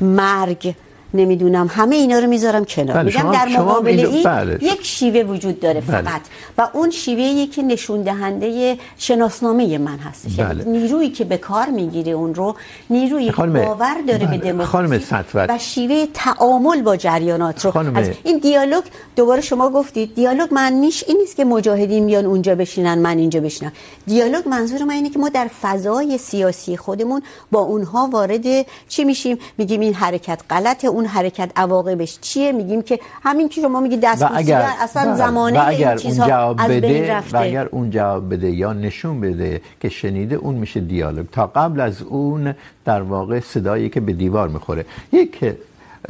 مرگ 0.00 0.74
نمیدونم 1.14 1.70
همه 1.70 1.96
اینا 1.96 2.18
رو 2.18 2.26
میذارم 2.26 2.64
کنار 2.64 2.96
بله 2.96 3.04
میگم 3.04 3.32
در 3.32 3.48
مقابل 3.48 3.88
این 3.88 4.22
بله. 4.22 4.58
یک 4.62 4.86
شیوه 4.86 5.20
وجود 5.20 5.60
داره 5.60 5.80
بله. 5.80 6.02
فقط 6.02 6.20
و 6.58 6.68
اون 6.72 6.90
شیوه 6.90 7.22
ای 7.22 7.46
که 7.46 7.62
نشون 7.62 8.02
دهنده 8.02 8.78
شناسنامه 8.98 9.78
من 9.78 9.98
هستش 9.98 10.36
بله. 10.36 10.58
یعنی 10.58 10.78
نیرویی 10.78 11.10
که 11.10 11.24
به 11.24 11.36
کار 11.36 11.66
میگیره 11.66 12.12
اون 12.12 12.34
رو 12.34 12.54
نیروی 12.90 13.30
خانم... 13.32 13.52
باور 13.52 13.96
داره 14.06 14.26
بله. 14.26 14.38
به 14.38 14.52
دموکراسی 14.52 15.14
و 15.34 15.58
شیوه 15.58 16.06
تعامل 16.14 16.82
با 16.82 16.96
جریانات 16.96 17.64
رو 17.64 17.70
خانم... 17.70 17.96
از 17.96 18.10
این 18.24 18.38
دیالوگ 18.38 18.84
دوباره 19.16 19.40
شما 19.40 19.70
گفتید 19.70 20.14
دیالوگ 20.14 20.48
معنیش 20.52 21.04
این 21.08 21.16
نیست 21.16 21.36
که 21.36 21.44
مجاهدین 21.44 22.04
میان 22.04 22.26
اونجا 22.26 22.54
بشینن 22.54 22.98
من 22.98 23.18
اینجا 23.18 23.40
بشینم 23.40 23.72
دیالوگ 24.06 24.48
منظور 24.48 24.84
من 24.84 24.94
اینه 24.94 25.10
که 25.10 25.18
ما 25.18 25.28
در 25.28 25.50
فضای 25.62 26.18
سیاسی 26.18 26.76
خودمون 26.76 27.22
با 27.50 27.60
اونها 27.60 28.08
وارد 28.12 28.66
چی 28.88 29.04
میشیم 29.04 29.38
میگیم 29.58 29.80
این 29.80 29.94
حرکت 29.94 30.40
غلطه 30.50 30.88
اون 30.98 31.06
حرکت 31.06 31.50
عواقبش 31.56 32.18
چیه؟ 32.20 32.52
میگیم 32.52 32.82
که 32.82 33.00
همین 33.22 33.48
که 33.48 33.60
شما 33.60 33.80
میگی 33.80 33.96
دست 33.96 34.22
اگر 34.34 34.70
اصلا 34.80 35.16
زمانه 35.16 35.68
این 35.68 35.96
چیزها 35.96 36.54
از 36.58 36.70
بین 36.70 37.04
رفته 37.04 37.38
و 37.38 37.40
اگر 37.40 37.66
اون 37.66 37.90
جواب 37.90 38.34
بده 38.34 38.50
یا 38.50 38.72
نشون 38.72 39.20
بده 39.20 39.60
که 39.80 39.88
شنیده 39.88 40.34
اون 40.34 40.54
میشه 40.54 40.80
دیالوگ. 40.80 41.26
تا 41.32 41.46
قبل 41.46 41.80
از 41.80 42.02
اون 42.02 42.54
در 42.84 43.02
واقع 43.02 43.40
صدایی 43.40 43.88
که 43.88 44.00
به 44.00 44.12
دیوار 44.12 44.48
میخوره. 44.48 44.84
یک 45.12 45.54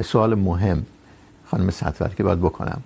سوال 0.04 0.34
مهم 0.34 0.82
خانم 1.46 1.70
سطور 1.70 2.08
که 2.08 2.22
باید 2.22 2.40
بکنم. 2.40 2.80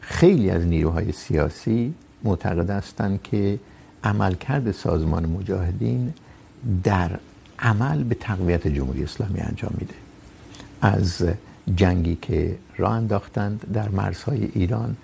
خیلی 0.00 0.50
از 0.50 0.62
نیروهای 0.66 1.12
سیاسی 1.12 1.94
معتقد 2.24 2.70
هستند 2.70 3.20
که 3.22 3.58
عملکرد 4.04 4.72
سازمان 4.72 5.26
مجاهدین 5.26 6.14
در 6.84 7.10
عمل 7.58 8.02
به 8.04 8.14
تقویت 8.14 8.68
جمهوری 8.68 9.04
اسلامی 9.04 9.40
انجام 9.40 9.70
میده. 9.78 10.05
از 10.80 11.22
جنگی 11.76 12.18
که 12.22 12.58
راه 12.76 12.92
انداختند 12.92 13.72
در 13.72 13.88
مرزهای 13.88 14.48
ایران. 14.54 14.96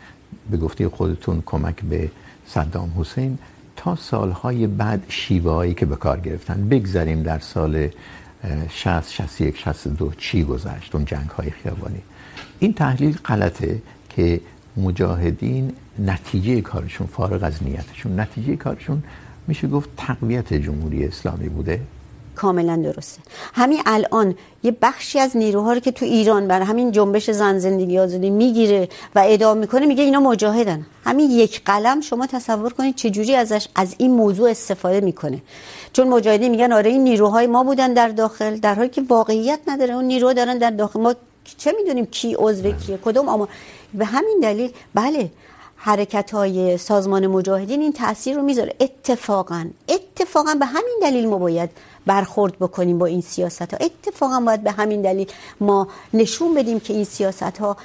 به 0.50 0.56
گفته 0.56 0.88
خودتون 0.88 1.42
کمک 1.46 1.80
به 1.80 2.10
صدام 2.46 2.92
حسین. 2.98 3.38
تا 3.76 3.96
سالهای 3.96 4.66
بعد 4.66 5.02
شیوهایی 5.08 5.74
که 5.74 5.86
به 5.86 5.96
کار 5.96 6.20
گرفتن 6.20 6.68
بگذاریم 6.68 7.22
در 7.22 7.38
سال 7.38 7.88
60 8.68 9.10
61 9.10 9.58
62 9.58 10.12
چی 10.18 10.44
گذشت؟ 10.44 10.94
اون 10.94 11.04
جنگ 11.04 11.28
های 11.28 11.50
خیابانی. 11.50 12.02
این 12.58 12.72
تحلیل 12.72 13.16
غلطه 13.24 13.82
که 14.08 14.40
مجاهدین 14.76 15.72
نتیجه 15.98 16.60
کارشون، 16.60 17.06
فارغ 17.06 17.44
از 17.44 17.62
نیتشون، 17.62 18.20
نتیجه 18.20 18.56
کارشون 18.56 19.02
میشه 19.46 19.68
گفت 19.68 19.88
تقویت 19.96 20.54
جمهوری 20.54 21.04
اسلامی 21.04 21.48
بوده. 21.48 21.80
کاملا 22.36 22.76
درسته. 22.76 23.20
همین 23.54 23.82
الان 23.86 24.34
یه 24.62 24.76
بخشی 24.82 25.18
از 25.18 25.36
نیروها 25.36 25.72
رو 25.72 25.80
که 25.80 25.92
تو 25.92 26.04
ایران 26.04 26.48
بر 26.48 26.62
همین 26.62 26.92
جنبش 26.92 27.30
زن 27.30 27.58
زندگی 27.58 27.98
آزادی 27.98 28.30
میگیره 28.30 28.88
و 29.14 29.22
ادعا 29.26 29.54
میکنه، 29.54 29.86
میگه 29.86 30.04
اینا 30.04 30.20
مجاهدن. 30.20 30.86
همین 31.04 31.30
یک 31.30 31.62
قلم 31.64 32.00
شما 32.00 32.26
تصور 32.26 32.72
کنید 32.72 32.94
چه 32.94 33.10
جوری 33.10 33.34
ازش 33.34 33.68
از 33.74 33.94
این 33.98 34.10
موضوع 34.10 34.50
استفاده 34.50 35.00
میکنه. 35.00 35.42
چون 35.92 36.08
مجاهدین 36.08 36.50
میگن 36.50 36.72
آره، 36.72 36.90
این 36.90 37.04
نیروهای 37.04 37.46
ما 37.46 37.64
بودن 37.64 37.92
در 37.92 38.08
داخل، 38.08 38.56
در 38.56 38.74
حالی 38.74 38.88
که 38.88 39.02
واقعیت 39.08 39.60
نداره. 39.66 39.94
اون 39.94 40.04
نیروها 40.04 40.32
دارن 40.32 40.58
در 40.58 40.70
داخل. 40.70 41.00
ما 41.00 41.14
چه 41.58 41.72
میدونیم 41.76 42.06
کی 42.06 42.36
عضو 42.38 42.72
کیه 42.72 42.98
کدوم 43.04 43.28
اما 43.28 43.48
به 43.94 44.04
همین 44.04 44.38
دلیل، 44.42 44.70
بله 44.94 45.30
حرکت 45.84 46.30
های 46.30 46.78
سازمان 46.78 47.26
مجاهدین 47.26 47.80
این 47.80 47.92
تاثیر 47.92 48.36
رو 48.36 48.42
میذاره. 48.42 48.74
اتفاقا 48.80 49.66
اتفاقا 49.88 50.54
به 50.54 50.66
همین 50.66 50.98
دلیل 51.02 51.28
ما 51.28 51.38
باید 51.38 51.70
برخورد 52.06 52.58
بکنیم 52.58 52.98
با 52.98 53.06
این 53.06 53.20
سیاست 53.20 53.74
ها 53.74 53.78
اتفاقا 53.80 54.40
باید 54.40 54.62
به 54.62 54.70
همین 54.70 55.02
دلیل 55.02 55.26
ما 55.60 55.88
نشون 56.14 56.54
بدیم 56.54 56.80
که 56.80 56.92
این 56.92 57.04
سیاست 57.04 57.58
ها 57.58 57.76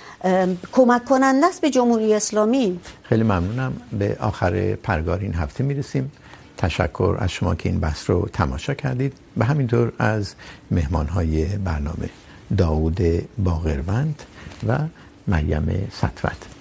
کمک 0.72 1.06
کننده 1.06 1.46
است 1.46 1.62
به 1.62 1.70
جمهوری 1.70 2.14
اسلامی. 2.14 2.80
خیلی 3.04 3.24
ممنونم. 3.24 3.74
به 3.92 4.18
آخر 4.20 4.76
پرگار 4.76 5.20
این 5.20 5.34
هفته 5.34 5.64
میرسیم. 5.64 6.12
تشکر 6.58 7.18
از 7.20 7.32
شما 7.32 7.56
که 7.56 7.70
این 7.70 7.80
بحث 7.80 8.10
رو 8.10 8.30
تماشا 8.34 8.74
کردید. 8.74 9.14
به 9.38 9.46
همین 9.46 9.68
طور 9.68 9.92
از 10.00 10.34
مهمان 10.72 11.08
های 11.08 11.46
برنامه، 11.46 12.10
داود 12.58 13.00
باغروند 13.38 14.24
و 14.68 14.78
مریم 15.28 15.88
سطوت 15.92 16.57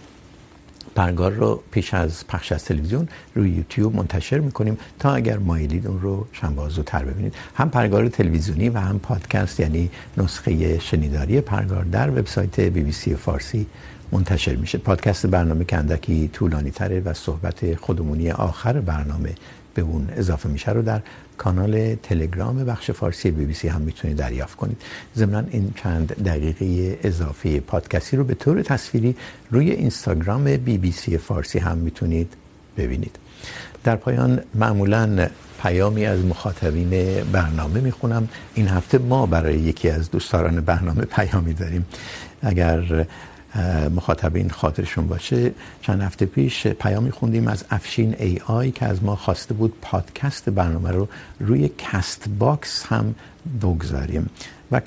پرگار 0.97 1.32
رو 1.32 1.62
پیش 1.70 1.94
از 1.94 2.26
پخش 2.26 2.53
از 2.53 2.64
تلویزیون 2.64 3.09
روی 3.34 3.51
یوتیوب 3.51 3.97
منتشر 3.97 4.38
میکنیم 4.38 4.78
تا 4.99 5.14
اگر 5.14 5.38
مایلید 5.38 5.86
اون 5.86 6.01
رو 6.01 6.26
چند 6.32 6.68
زودتر 6.68 7.05
ببینید. 7.05 7.34
هم 7.55 7.70
پرگار 7.70 8.09
تلویزیونی 8.09 8.68
و 8.68 8.78
هم 8.78 8.99
پادکست 8.99 9.61
یعنی 9.61 9.90
نسخه 10.16 10.78
شنیداری 10.78 11.40
پرگار 11.40 11.84
در 11.84 12.11
وبسایت 12.11 12.61
بی 12.61 12.82
بی 12.82 12.92
سی 12.92 13.14
فارسی 13.14 13.66
منتشر 14.12 14.57
میشه. 14.57 14.78
پادکست 14.78 15.26
برنامه 15.26 15.64
که 15.64 15.76
اندکی 15.76 16.28
طولانی 16.28 16.70
تره 16.70 17.01
و 17.01 17.14
صحبت 17.14 17.74
خودمونی 17.74 18.30
آخر 18.30 18.80
برنامه 18.80 19.34
به 19.74 19.82
اون 19.82 20.09
اضافه 20.16 20.49
میشه 20.49 20.72
رو 20.72 20.82
در 20.82 21.01
کانال 21.39 21.95
تلگرام 21.95 22.64
بخش 22.64 22.91
فارسی 22.91 23.30
بی 23.30 23.45
بی 23.45 23.55
سی 23.55 23.68
هم 23.68 23.80
میتونید 23.80 24.16
دریافت 24.16 24.57
کنید. 24.57 24.82
ضمن 25.16 25.47
این 25.51 25.72
چند 25.76 26.24
دقیقه 26.24 26.99
اضافه 27.03 27.61
پادکستی 27.61 28.16
رو 28.16 28.24
به 28.24 28.34
طور 28.34 28.62
تصویری 28.62 29.16
روی 29.51 29.70
اینستاگرام 29.70 30.45
بی 30.57 30.78
بی 30.78 30.93
سی 30.93 31.18
فارسی 31.18 31.59
هم 31.59 31.78
میتونید 31.78 32.32
ببینید. 32.76 33.16
در 33.84 33.97
پایان 33.97 34.41
معمولا 34.55 35.28
پیامی 35.62 36.07
از 36.07 36.24
مخاطبین 36.24 37.22
برنامه 37.32 37.80
میخونم. 37.80 38.28
این 38.55 38.68
هفته 38.68 38.99
ما 38.99 39.26
برای 39.26 39.55
یکی 39.55 39.89
از 39.89 40.11
دوستداران 40.11 40.61
برنامه 40.61 41.05
پیامی 41.05 41.55
داریم. 41.55 41.87
اگر 42.43 43.07
مخاطبین 43.94 44.50
خاطرشون 44.50 45.07
باشه. 45.07 45.52
چند 45.82 46.02
هفته 46.02 46.26
پیش 46.26 46.66
پیامی 46.66 47.11
خوندیم 47.11 47.48
از 47.48 47.64
افشین 47.70 48.16
ای 48.18 48.40
آی 48.46 48.70
که 48.70 48.86
از 48.86 49.04
ما 49.04 49.16
خواسته 49.16 49.54
بود 49.54 49.74
پادکست 49.82 50.50
برنامه 50.50 50.90
رو 50.90 51.09
روی 51.40 51.70
کست 51.78 52.28
باکس 52.38 52.86
هم 52.86 53.14
بگذاریم. 53.62 54.30
و 54.73 54.81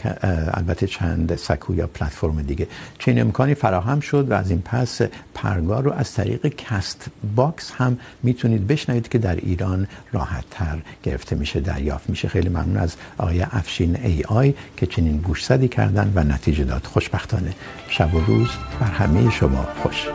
البته 0.54 0.88
چند 0.88 1.36
سکو 1.36 1.76
یا 1.76 1.88
پلتفرم 1.88 2.42
دیگه. 2.42 2.68
چین 3.00 3.22
امکانی 3.22 3.54
فراهم 3.54 4.00
شد 4.00 4.32
و 4.32 4.34
از 4.34 4.50
این 4.50 4.62
پس 4.62 5.02
پرگار 5.34 5.84
رو 5.84 5.94
از 5.94 6.14
طریق 6.14 6.48
کست 6.48 7.06
باکس 7.36 7.72
هم 7.72 7.98
میتونید 8.24 8.68
بشنوید 8.68 9.08
که 9.08 9.18
در 9.18 9.36
ایران 9.36 9.88
راحت 10.12 10.44
تر 10.52 10.78
گرفته 11.04 11.36
میشه، 11.36 11.60
دریافت 11.60 12.10
میشه. 12.10 12.28
خیلی 12.28 12.50
ممنون 12.50 12.78
از 12.78 12.96
آقای 13.18 13.42
افشین 13.42 13.96
ای 13.96 14.24
آی 14.24 14.54
که 14.78 14.86
چنین 14.86 15.18
گوشزدی 15.18 15.68
کردن 15.68 16.12
و 16.16 16.24
نتیجه 16.24 16.64
داد. 16.64 16.84
خوشبختانه. 16.84 17.54
شب 17.90 18.16
و 18.16 18.20
روز 18.20 18.50
بر 18.80 18.88
همه 18.88 19.32
شما 19.32 19.68
خوش. 19.84 20.08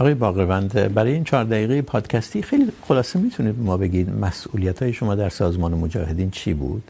آقای 0.00 0.14
باقروند 0.14 0.94
برای 0.94 1.12
این 1.12 1.24
چهار 1.24 1.44
دقیقه 1.44 1.82
پادکستی 1.82 2.42
خیلی 2.42 2.72
خلاصه 2.88 3.18
میتونید 3.18 3.58
ما 3.58 3.76
بگید 3.76 4.10
مسئولیت 4.10 4.82
های 4.82 4.92
شما 4.92 5.14
در 5.14 5.28
سازمان 5.28 5.74
مجاهدین 5.74 6.30
چی 6.30 6.54
بود؟ 6.54 6.82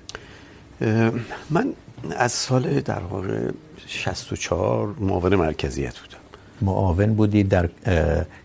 من 1.50 1.72
از 2.16 2.32
سال 2.32 2.80
در 2.80 2.98
واقع 2.98 3.50
64 3.86 4.94
معاون 5.00 5.34
مرکزیت 5.34 5.98
بودم. 5.98 6.18
معاون 6.62 7.14
بودید 7.14 7.48
در 7.48 7.68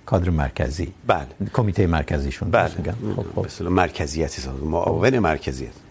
کادر 0.06 0.30
مرکزی. 0.30 0.94
بله. 1.08 1.28
کمیته 1.54 1.88
مرکزیشون 1.88 2.52
بله. 2.52 2.70
خب 3.36 3.48
خب. 3.48 3.64
مرکزیت 3.64 4.30
سازمان 4.30 4.70
معاون 4.70 5.20
مرکزیت. 5.20 5.85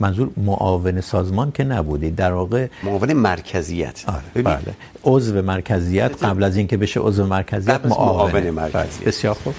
منظور 0.00 0.30
معاون 0.36 1.00
سازمان 1.00 1.52
که 1.52 1.64
نبودید 1.64 2.16
در 2.16 2.32
واقع 2.32 2.66
معاون 2.82 3.12
مرکزیت. 3.12 4.04
آره 4.06 4.42
بله. 4.42 4.74
عضو 5.04 5.42
مرکزیت 5.42 6.24
قبل 6.24 6.42
از 6.42 6.56
اینکه 6.56 6.76
بشه 6.76 7.00
عضو 7.00 7.26
مرکزیت 7.26 7.86
معاون. 7.86 8.50
مرکزیت. 8.50 9.04
بسیار 9.04 9.34
خوب. 9.34 9.54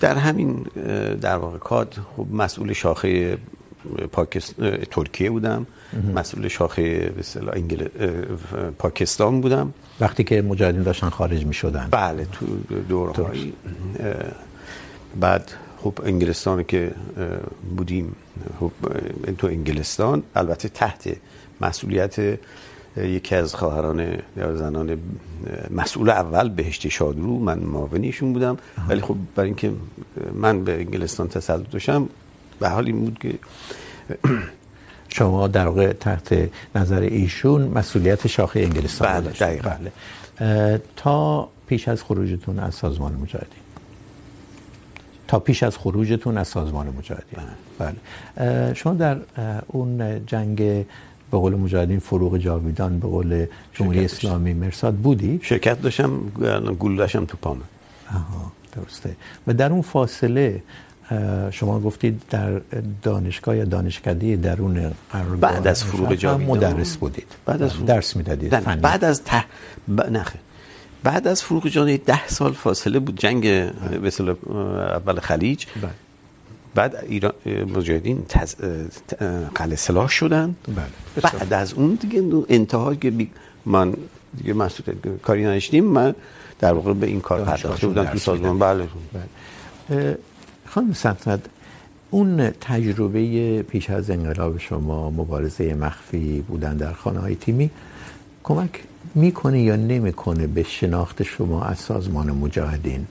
در 0.00 0.14
همین 0.14 0.66
در 1.20 1.36
واقع 1.36 1.58
کاد 1.58 1.96
خب 2.16 2.26
مسئول 2.32 2.72
شاخه 2.72 3.38
پاکستان 4.12 4.76
ترکیه 4.90 5.30
بودم. 5.30 5.66
مسئول 6.14 6.48
شاخه 6.48 6.82
به 6.98 7.20
اصطلاح 7.20 7.54
انگل 7.54 7.88
پاکستان 8.78 9.40
بودم. 9.40 9.74
وقتی 10.00 10.24
که 10.24 10.42
مجاهدین 10.42 10.82
داشتن 10.82 11.08
خارج 11.08 11.46
می 11.46 11.54
شدن 11.54 11.88
بله 11.90 12.26
تو 12.32 12.46
دورهایی 12.88 13.52
بعد 15.20 15.52
خب 15.82 15.94
انگلستان 16.04 16.64
که 16.64 16.90
بودیم 17.76 18.16
خب 18.60 18.72
تو 19.38 19.46
انگلستان 19.46 20.22
البته 20.34 20.68
تحت 20.68 21.16
مسئولیت 21.60 22.16
یکی 22.96 23.34
از 23.34 23.54
خواهران 23.54 24.00
یا 24.36 24.56
زنان 24.56 24.98
مسئول 25.70 26.10
اول 26.10 26.48
بهشت 26.48 26.88
شادرو 26.88 27.38
من 27.38 27.58
معاونیشون 27.58 28.32
بودم. 28.32 28.58
ولی 28.88 29.00
خب 29.00 29.16
برای 29.34 29.48
اینکه 29.48 29.72
من 30.34 30.64
به 30.64 30.72
انگلستان 30.80 31.28
تسلط 31.28 31.70
داشتم 31.70 32.08
به 32.60 32.68
حال 32.68 32.86
این 32.86 33.04
بود 33.04 33.18
که 33.18 33.34
شما 35.08 35.48
در 35.48 35.66
واقع 35.66 35.92
تحت 35.92 36.50
نظر 36.74 37.00
ایشون 37.00 37.62
مسئولیت 37.62 38.26
شاخه 38.26 38.60
انگلستان 38.60 39.20
بله 39.20 39.30
دقیقاً. 39.30 39.70
بله. 40.38 40.82
تا 40.96 41.48
پیش 41.66 41.88
از 41.88 42.02
خروجتون 42.02 42.58
از 42.58 42.74
سازمان 42.74 43.12
مجاهدین. 43.14 43.67
تا 45.28 45.38
پیش 45.38 45.62
از 45.62 45.76
خروجتون 45.76 46.38
از 46.38 46.48
سازمان 46.48 46.86
مجاهدین. 46.98 47.38
بله. 47.78 48.74
شما 48.74 48.94
در 48.94 49.16
اون 49.66 50.26
جنگ 50.26 50.56
به 51.30 51.38
قول 51.38 51.54
مجاهدین 51.54 51.98
فروغ 51.98 52.38
جاویدان 52.38 52.98
به 52.98 53.08
قول 53.08 53.46
جمهوری 53.74 54.04
اسلامی 54.04 54.54
مرصاد 54.54 54.94
بودی؟ 54.94 55.40
شرکت 55.42 55.82
داشتم 55.82 56.10
گول 56.78 56.96
داشتم 56.96 57.24
تو 57.24 57.36
پام 57.36 57.60
آها 58.10 58.52
درسته. 58.76 59.16
و 59.46 59.54
در 59.54 59.72
اون 59.72 59.82
فاصله 59.82 60.62
شما 61.50 61.80
گفتید 61.80 62.22
در 62.30 62.60
دانشگاه 63.02 63.56
یا 63.56 63.64
دانشکده 63.64 64.36
درون 64.36 64.92
قرارگاه 65.12 65.36
بعد 65.36 65.66
از 65.66 65.84
فروغ 65.84 66.14
جاویدان. 66.14 66.56
مدرس 66.56 66.96
بودید. 66.96 67.26
بعد 67.46 67.62
از 67.62 67.84
درس 67.86 68.16
میدادید 68.16 68.80
بعد 68.80 69.04
از 69.04 69.22
ته 69.24 69.44
ب... 69.88 70.00
نخه 70.00 70.38
بعد 71.02 71.28
از 71.28 71.42
فروغ 71.42 71.68
جان 71.68 71.96
ده 71.96 72.28
سال 72.28 72.52
فاصله 72.52 72.98
بود. 72.98 73.16
جنگ 73.20 73.42
به 73.42 74.06
اصطلاح 74.06 74.36
اول 74.98 75.20
خلیج. 75.20 75.66
بعد 76.74 76.96
ایران 77.08 77.32
مجاهدین 77.76 78.24
تز... 78.28 78.54
قلعه 79.54 79.76
سلاح 79.76 80.08
شدن. 80.08 80.56
بله. 80.68 80.86
بعد 81.22 81.52
از 81.52 81.72
اون 81.72 81.94
دیگه 81.94 82.22
انتها 82.48 82.94
که 82.94 83.10
بی... 83.10 83.30
من 83.66 83.94
دیگه 84.36 84.52
مسئول 84.52 84.94
کاری 85.22 85.44
نداشتیم 85.44 85.84
من 85.84 86.14
در 86.58 86.72
واقع 86.72 86.92
به 86.92 87.06
این 87.06 87.20
کار 87.20 87.44
پرداخته 87.44 87.86
بودم 87.86 88.04
تو 88.04 88.18
سازمان. 88.18 88.58
بله. 88.58 88.88
بله. 89.12 90.18
خانم 90.66 90.92
سلطنت 90.92 91.40
اون 92.10 92.50
تجربه 92.50 93.62
پیش 93.62 93.90
از 93.90 94.10
انقلاب 94.10 94.58
شما 94.58 95.10
مبارزه 95.10 95.74
مخفی 95.74 96.40
بودن 96.40 96.76
در 96.76 96.92
خانه 96.92 97.20
های 97.20 97.34
تیمی 97.34 97.70
کمک 98.44 98.70
میکنه 99.14 99.62
یا 99.62 99.76
نمیکنه 99.76 100.46
به 100.46 100.62
شناخت 100.62 101.22
شما 101.22 101.62
از 101.62 101.78
سازمان 101.78 102.30
مجاهدین؟ 102.30 103.06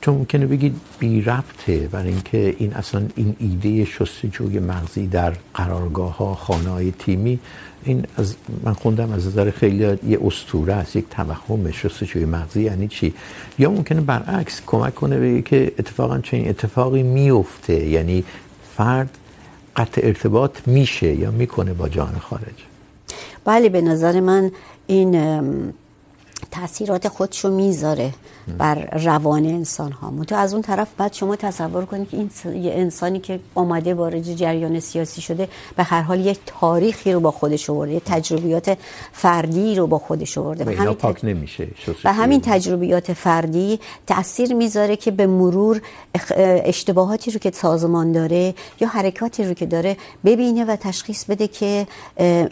چون 0.00 0.14
ممکنه 0.14 0.46
بگید 0.46 0.80
بی 0.98 1.22
ربطه 1.22 1.78
برای 1.78 2.08
اینکه 2.08 2.54
این 2.58 2.72
اصلا 2.74 3.02
این 3.16 3.36
ایده 3.38 3.84
شستشوی 3.84 4.58
مغزی 4.58 5.06
در 5.06 5.32
قرارگاه 5.54 6.16
ها 6.16 6.34
خانه 6.34 6.68
های 6.68 6.92
تیمی، 6.98 7.38
این 7.84 8.06
از 8.16 8.34
من 8.64 8.72
خوندم 8.72 9.12
از 9.12 9.26
نظر 9.26 9.50
خیلی 9.50 9.98
یه 10.06 10.18
اسطوره 10.24 10.74
است، 10.74 10.96
یک 10.96 11.04
توهم 11.10 11.70
شستشوی 11.70 12.24
مغزی 12.24 12.62
یعنی 12.62 12.88
چی؟ 12.88 13.14
یا 13.58 13.70
ممکنه 13.70 14.00
برعکس 14.00 14.62
کمک 14.66 14.94
کنه 14.94 15.18
بگه 15.18 15.42
که 15.42 15.72
اتفاقا 15.78 16.18
چنین 16.18 16.48
اتفاقی 16.48 17.02
میفته 17.02 17.86
یعنی 17.86 18.24
فرد 18.76 19.18
قطع 19.76 20.00
ارتباط 20.04 20.68
میشه 20.68 21.14
یا 21.14 21.30
میکنه 21.30 21.72
با 21.72 21.88
جان 21.88 22.18
خارج؟ 22.18 22.64
بله، 23.44 23.68
به 23.68 23.80
نظر 23.80 24.20
من 24.20 24.52
این 24.90 25.74
تاثیرات 26.50 27.08
خودشو 27.08 27.50
میذاره. 27.50 28.14
بر 28.58 28.88
روان 29.04 29.46
انسان 29.46 29.92
ها 29.92 30.10
منتها 30.10 30.38
از 30.38 30.52
اون 30.52 30.62
طرف 30.62 30.88
بعد 30.98 31.12
شما 31.12 31.36
تصور 31.36 31.84
کنید 31.84 32.10
که 32.10 32.16
این 32.16 32.30
یه 32.62 32.72
انسانی 32.72 33.18
که 33.18 33.40
آمده 33.54 33.94
وارد 33.94 34.34
جریان 34.34 34.80
سیاسی 34.80 35.20
شده 35.20 35.48
به 35.76 35.82
هر 35.82 36.02
حال 36.02 36.26
یک 36.26 36.38
تاریخی 36.46 37.12
رو 37.12 37.20
با 37.20 37.30
خودش 37.30 37.70
آورده 37.70 37.92
یه 37.92 38.00
تجربیات 38.06 38.78
فردی 39.12 39.74
رو 39.74 39.86
با 39.86 39.98
خودش 39.98 40.38
آورده. 40.38 40.64
به 40.64 40.76
همین 40.76 40.94
پاک 40.94 41.24
نمیشه 41.24 41.68
به 42.04 42.12
همین 42.12 42.40
تجربیات 42.40 43.12
فردی 43.12 43.80
تاثیر 44.06 44.54
میذاره 44.54 44.96
که 44.96 45.10
به 45.10 45.26
مرور 45.26 45.80
اشتباهاتی 46.64 47.30
رو 47.30 47.38
که 47.38 47.50
سازمان 47.50 48.12
داره 48.12 48.54
یا 48.80 48.88
حرکاتی 48.88 49.44
رو 49.44 49.54
که 49.54 49.66
داره 49.66 49.96
ببینه 50.24 50.64
و 50.64 50.76
تشخیص 50.76 51.24
بده 51.24 51.48
که 51.48 51.86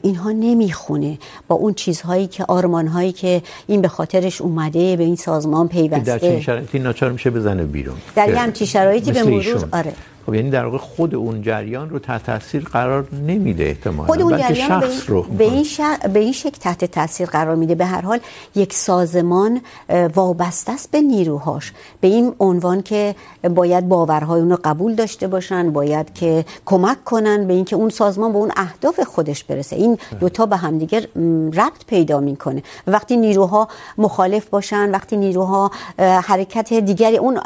اینها 0.03 0.31
نمیخونه. 0.31 1.19
با 1.49 1.57
اون 1.57 1.75
چیزهایی 1.75 2.27
که 2.27 2.45
آرمانهایی 2.45 3.13
که 3.13 3.43
این 3.67 3.83
به 3.83 3.89
خاطرش 3.89 4.41
اومده 4.41 4.97
به 4.97 5.05
این 5.05 5.17
سازمان 5.17 5.69
پیوسته 5.89 6.13
در 6.13 6.19
چنین 6.19 6.41
شرایطی 6.41 6.79
ناچار 6.79 7.13
میشه 7.13 7.31
بزنه 7.31 7.65
بیرون. 7.65 7.97
در 8.17 8.29
یه 8.29 8.39
همچین 8.39 8.67
شرایطی 8.67 9.13
به 9.13 9.23
مرور 9.23 9.69
آره. 9.73 9.93
خب 10.29 10.35
یعنی 10.35 10.51
در 10.51 10.65
واقع 10.65 10.79
خود 10.79 11.15
اون 11.15 11.43
جریان 11.43 11.91
رو 11.91 11.99
تحت 11.99 12.23
تاثیر 12.27 12.65
قرار 12.65 13.07
نمیده 13.27 13.65
احتمالاً 13.65 14.07
خود 14.07 14.23
اون 14.23 14.39
جریان 14.39 14.69
شخص 14.69 15.11
رو 15.11 15.23
به 15.23 15.45
این 15.45 15.65
شخص 15.65 16.07
به 16.07 16.19
این 16.19 16.33
شکل 16.33 16.57
تحت 16.61 16.85
تاثیر 16.85 17.29
قرار 17.29 17.55
میده. 17.55 17.75
به 17.75 17.85
هر 17.85 18.01
حال 18.01 18.19
یک 18.55 18.73
سازمان 18.73 19.61
وابسته 20.15 20.73
است 20.73 20.91
به 20.91 21.01
نیروهاش. 21.01 21.73
به 22.01 22.09
این 22.09 22.35
عنوان 22.41 22.83
که 22.83 23.15
باید 23.55 23.89
باورهای 23.89 24.41
اون 24.41 24.51
رو 24.51 24.59
قبول 24.65 24.95
داشته 24.95 25.27
باشن 25.27 25.73
باید 25.73 26.15
که 26.15 26.45
کمک 26.67 27.05
کنن 27.05 27.47
به 27.47 27.55
اینکه 27.55 27.77
اون 27.77 27.91
سازمان 27.91 28.33
به 28.33 28.39
اون 28.39 28.53
اهداف 28.57 29.01
خودش 29.01 29.45
برسه. 29.45 29.77
این 29.77 29.99
دو 30.21 30.29
تا 30.29 30.47
به 30.47 30.57
هم 30.57 30.79
دیگه 30.79 30.99
ربط 31.55 31.87
پیدا 31.87 32.21
میکنه. 32.21 32.63
وقتی 32.87 33.17
نیروها 33.17 33.69
مخالف 33.99 34.49
باشن 34.49 34.91
وقتی 34.91 35.17
نیروها 35.17 35.71
حرکت 35.99 36.73
دیگری 36.75 37.17
اون 37.17 37.41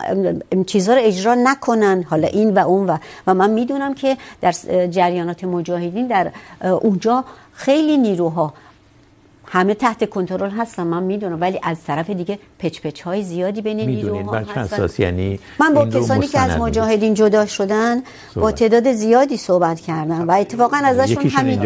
چیزا 0.66 0.94
رو 0.94 1.00
اجرا 1.02 1.34
نکنن 1.34 2.02
حالا 2.02 2.28
این 2.28 2.54
و 2.54 2.71
اون 2.72 2.86
و, 2.86 2.96
و 3.26 3.34
من 3.34 3.50
میدونم 3.50 3.94
که 3.94 4.16
در 4.40 4.52
جریانات 4.86 5.44
مجاهدین 5.44 6.06
در 6.06 6.30
اونجا 6.62 7.24
خیلی 7.52 7.96
نیروها 7.96 8.54
همه 9.52 9.74
تحت 9.74 10.10
کنترل 10.10 10.50
هستن 10.50 10.82
من 10.82 11.02
میدونم 11.02 11.40
ولی 11.40 11.60
از 11.62 11.84
طرف 11.86 12.10
دیگه 12.10 12.38
پچ 12.58 12.80
پچ 12.80 13.00
های 13.00 13.22
زیادی 13.22 13.60
بین 13.60 13.80
نیروها 13.80 14.36
هستن. 14.36 14.88
یعنی 14.98 15.38
من 15.60 15.74
با 15.74 15.86
کسانی 15.86 16.26
که 16.26 16.40
از 16.40 16.60
مجاهدین 16.60 17.14
جدا 17.14 17.46
شدن 17.46 18.02
با 18.36 18.52
تعداد 18.52 18.92
زیادی 18.92 19.36
صحبت 19.36 19.80
کردم 19.80 20.28
و 20.28 20.32
اتفاقا 20.32 20.76
ازشون 20.76 21.26
همین 21.26 21.58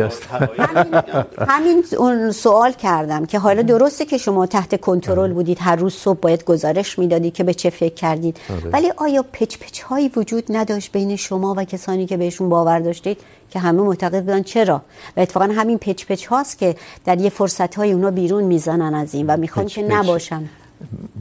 همین, 0.59 1.03
همین 1.49 1.85
اون 1.99 2.33
سوال 2.33 2.73
کردم 2.73 3.27
که 3.27 3.39
حالا 3.39 3.63
درسته 3.63 4.05
که 4.05 4.19
شما 4.19 4.47
تحت 4.47 4.81
کنترل 4.81 5.33
بودید 5.33 5.59
هر 5.61 5.77
روز 5.77 5.95
صبح 5.95 6.19
باید 6.21 6.45
گزارش 6.45 6.99
میدادید 6.99 7.35
که 7.35 7.45
به 7.45 7.55
چه 7.55 7.71
فکر 7.71 7.95
کردید. 7.95 8.37
ولی 8.73 8.93
آیا 8.97 9.25
پچ 9.33 9.59
پچ 9.59 9.81
هایی 9.81 10.11
وجود 10.17 10.45
نداشت 10.49 10.93
بین 10.93 11.17
شما 11.17 11.55
و 11.57 11.65
کسانی 11.65 12.07
که 12.07 12.17
بهشون 12.17 12.49
باور 12.49 12.79
داشتید؟ 12.81 13.19
که 13.57 13.61
همه 13.61 13.83
معتقد 13.83 14.21
بودن 14.25 14.43
چرا. 14.43 14.83
و 15.17 15.21
اتفاقا 15.21 15.49
همین 15.61 15.79
پچ 15.79 16.05
پچ 16.07 16.27
هاست 16.27 16.59
که 16.59 16.77
در 17.05 17.21
یه 17.21 17.31
فرصت 17.31 17.75
های 17.75 17.93
اونا 17.93 18.11
بیرون 18.11 18.45
میزنن 18.45 18.95
از 18.95 19.15
این 19.15 19.27
و 19.27 19.37
میخوان 19.37 19.67
که 19.67 19.83
نباشن. 19.83 20.43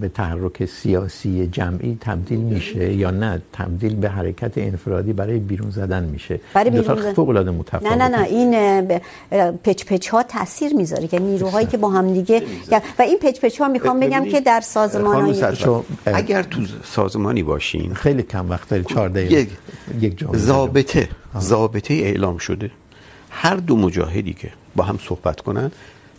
به 0.02 0.10
تحرک 0.10 0.66
سیاسی 0.66 1.48
جمعی 1.48 1.98
تبدیل 2.02 2.40
میشه 2.40 2.94
یا 2.94 3.12
نه 3.12 3.42
تبدیل 3.54 3.96
به 3.96 4.10
حرکت 4.10 4.58
انفرادی 4.58 5.14
برای 5.14 5.40
بیرون 5.40 5.70
زدن 5.70 6.04
میشه. 6.04 6.40
برای 6.54 6.70
بیرون 6.70 7.00
زدن. 7.02 7.14
فوق 7.14 7.30
العاده 7.30 7.52
متفاوته. 7.52 7.96
نه 7.96 8.08
نه 8.08 8.18
نه 8.18 8.24
این 8.24 8.52
پچ 9.64 9.86
پچ 9.86 10.08
ها 10.08 10.24
تاثیر 10.24 10.74
میذاره 10.74 11.08
که 11.08 11.20
نیروهایی 11.20 11.68
که 11.68 11.78
با 11.78 11.90
هم 11.90 12.14
دیگه 12.14 12.44
و 13.00 13.02
این 13.02 13.18
پچ 13.22 13.40
پچ 13.40 13.62
ها 13.62 13.68
میخوام 13.68 14.00
بگم 14.00 14.26
که 14.26 14.42
در 14.42 14.62
سازمان‌های 14.62 15.44
اگر 16.06 16.44
تو 16.44 16.62
سازمانی 16.84 17.44
باشین 17.44 17.94
خیلی 17.94 18.24
کم 18.24 18.50
وقت 18.50 18.70
داری 18.70 18.84
4 18.84 19.10
دقیقه 19.10 19.48
یک 20.02 20.18
جمله. 20.18 20.38
ضابطه 20.38 21.08
ضابطه 21.40 21.94
اعلام 21.94 22.38
شده. 22.38 22.72
هر 23.30 23.56
دو 23.56 23.78
مجاهدی 23.78 24.34
که 24.34 24.50
با 24.76 24.84
هم 24.84 25.00
صحبت 25.08 25.42
کنن 25.42 25.72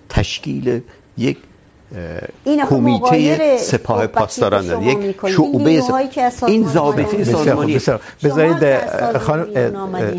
تشکیل 0.08 0.80
یک 1.18 1.38
کمیته 2.68 3.58
سپاه 3.58 4.06
پاسداران 4.06 4.66
داره. 4.66 4.86
یک 4.86 5.16
شعبه 5.28 5.82
این 6.46 6.68
ضابطه 6.68 7.24
سازمانی. 7.24 7.80
بذارید 8.24 9.18
خانم 9.18 9.46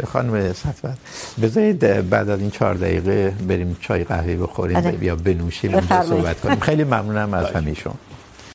خانم 0.05 0.53
صفوت. 0.53 0.97
بذارید 1.41 2.09
بعد 2.09 2.29
از 2.29 2.39
این 2.39 2.51
4 2.51 2.73
دقیقه 2.73 3.33
بریم 3.47 3.77
چای 3.81 4.03
قهوه 4.03 4.35
بخوریم 4.35 4.97
یا 5.01 5.15
بنوشیم 5.15 5.81
صحبت 5.81 6.41
کنیم. 6.41 6.59
خیلی 6.59 6.83
ممنونم 6.83 7.33
از 7.33 7.45
همه 7.45 7.73
شما. 7.73 7.95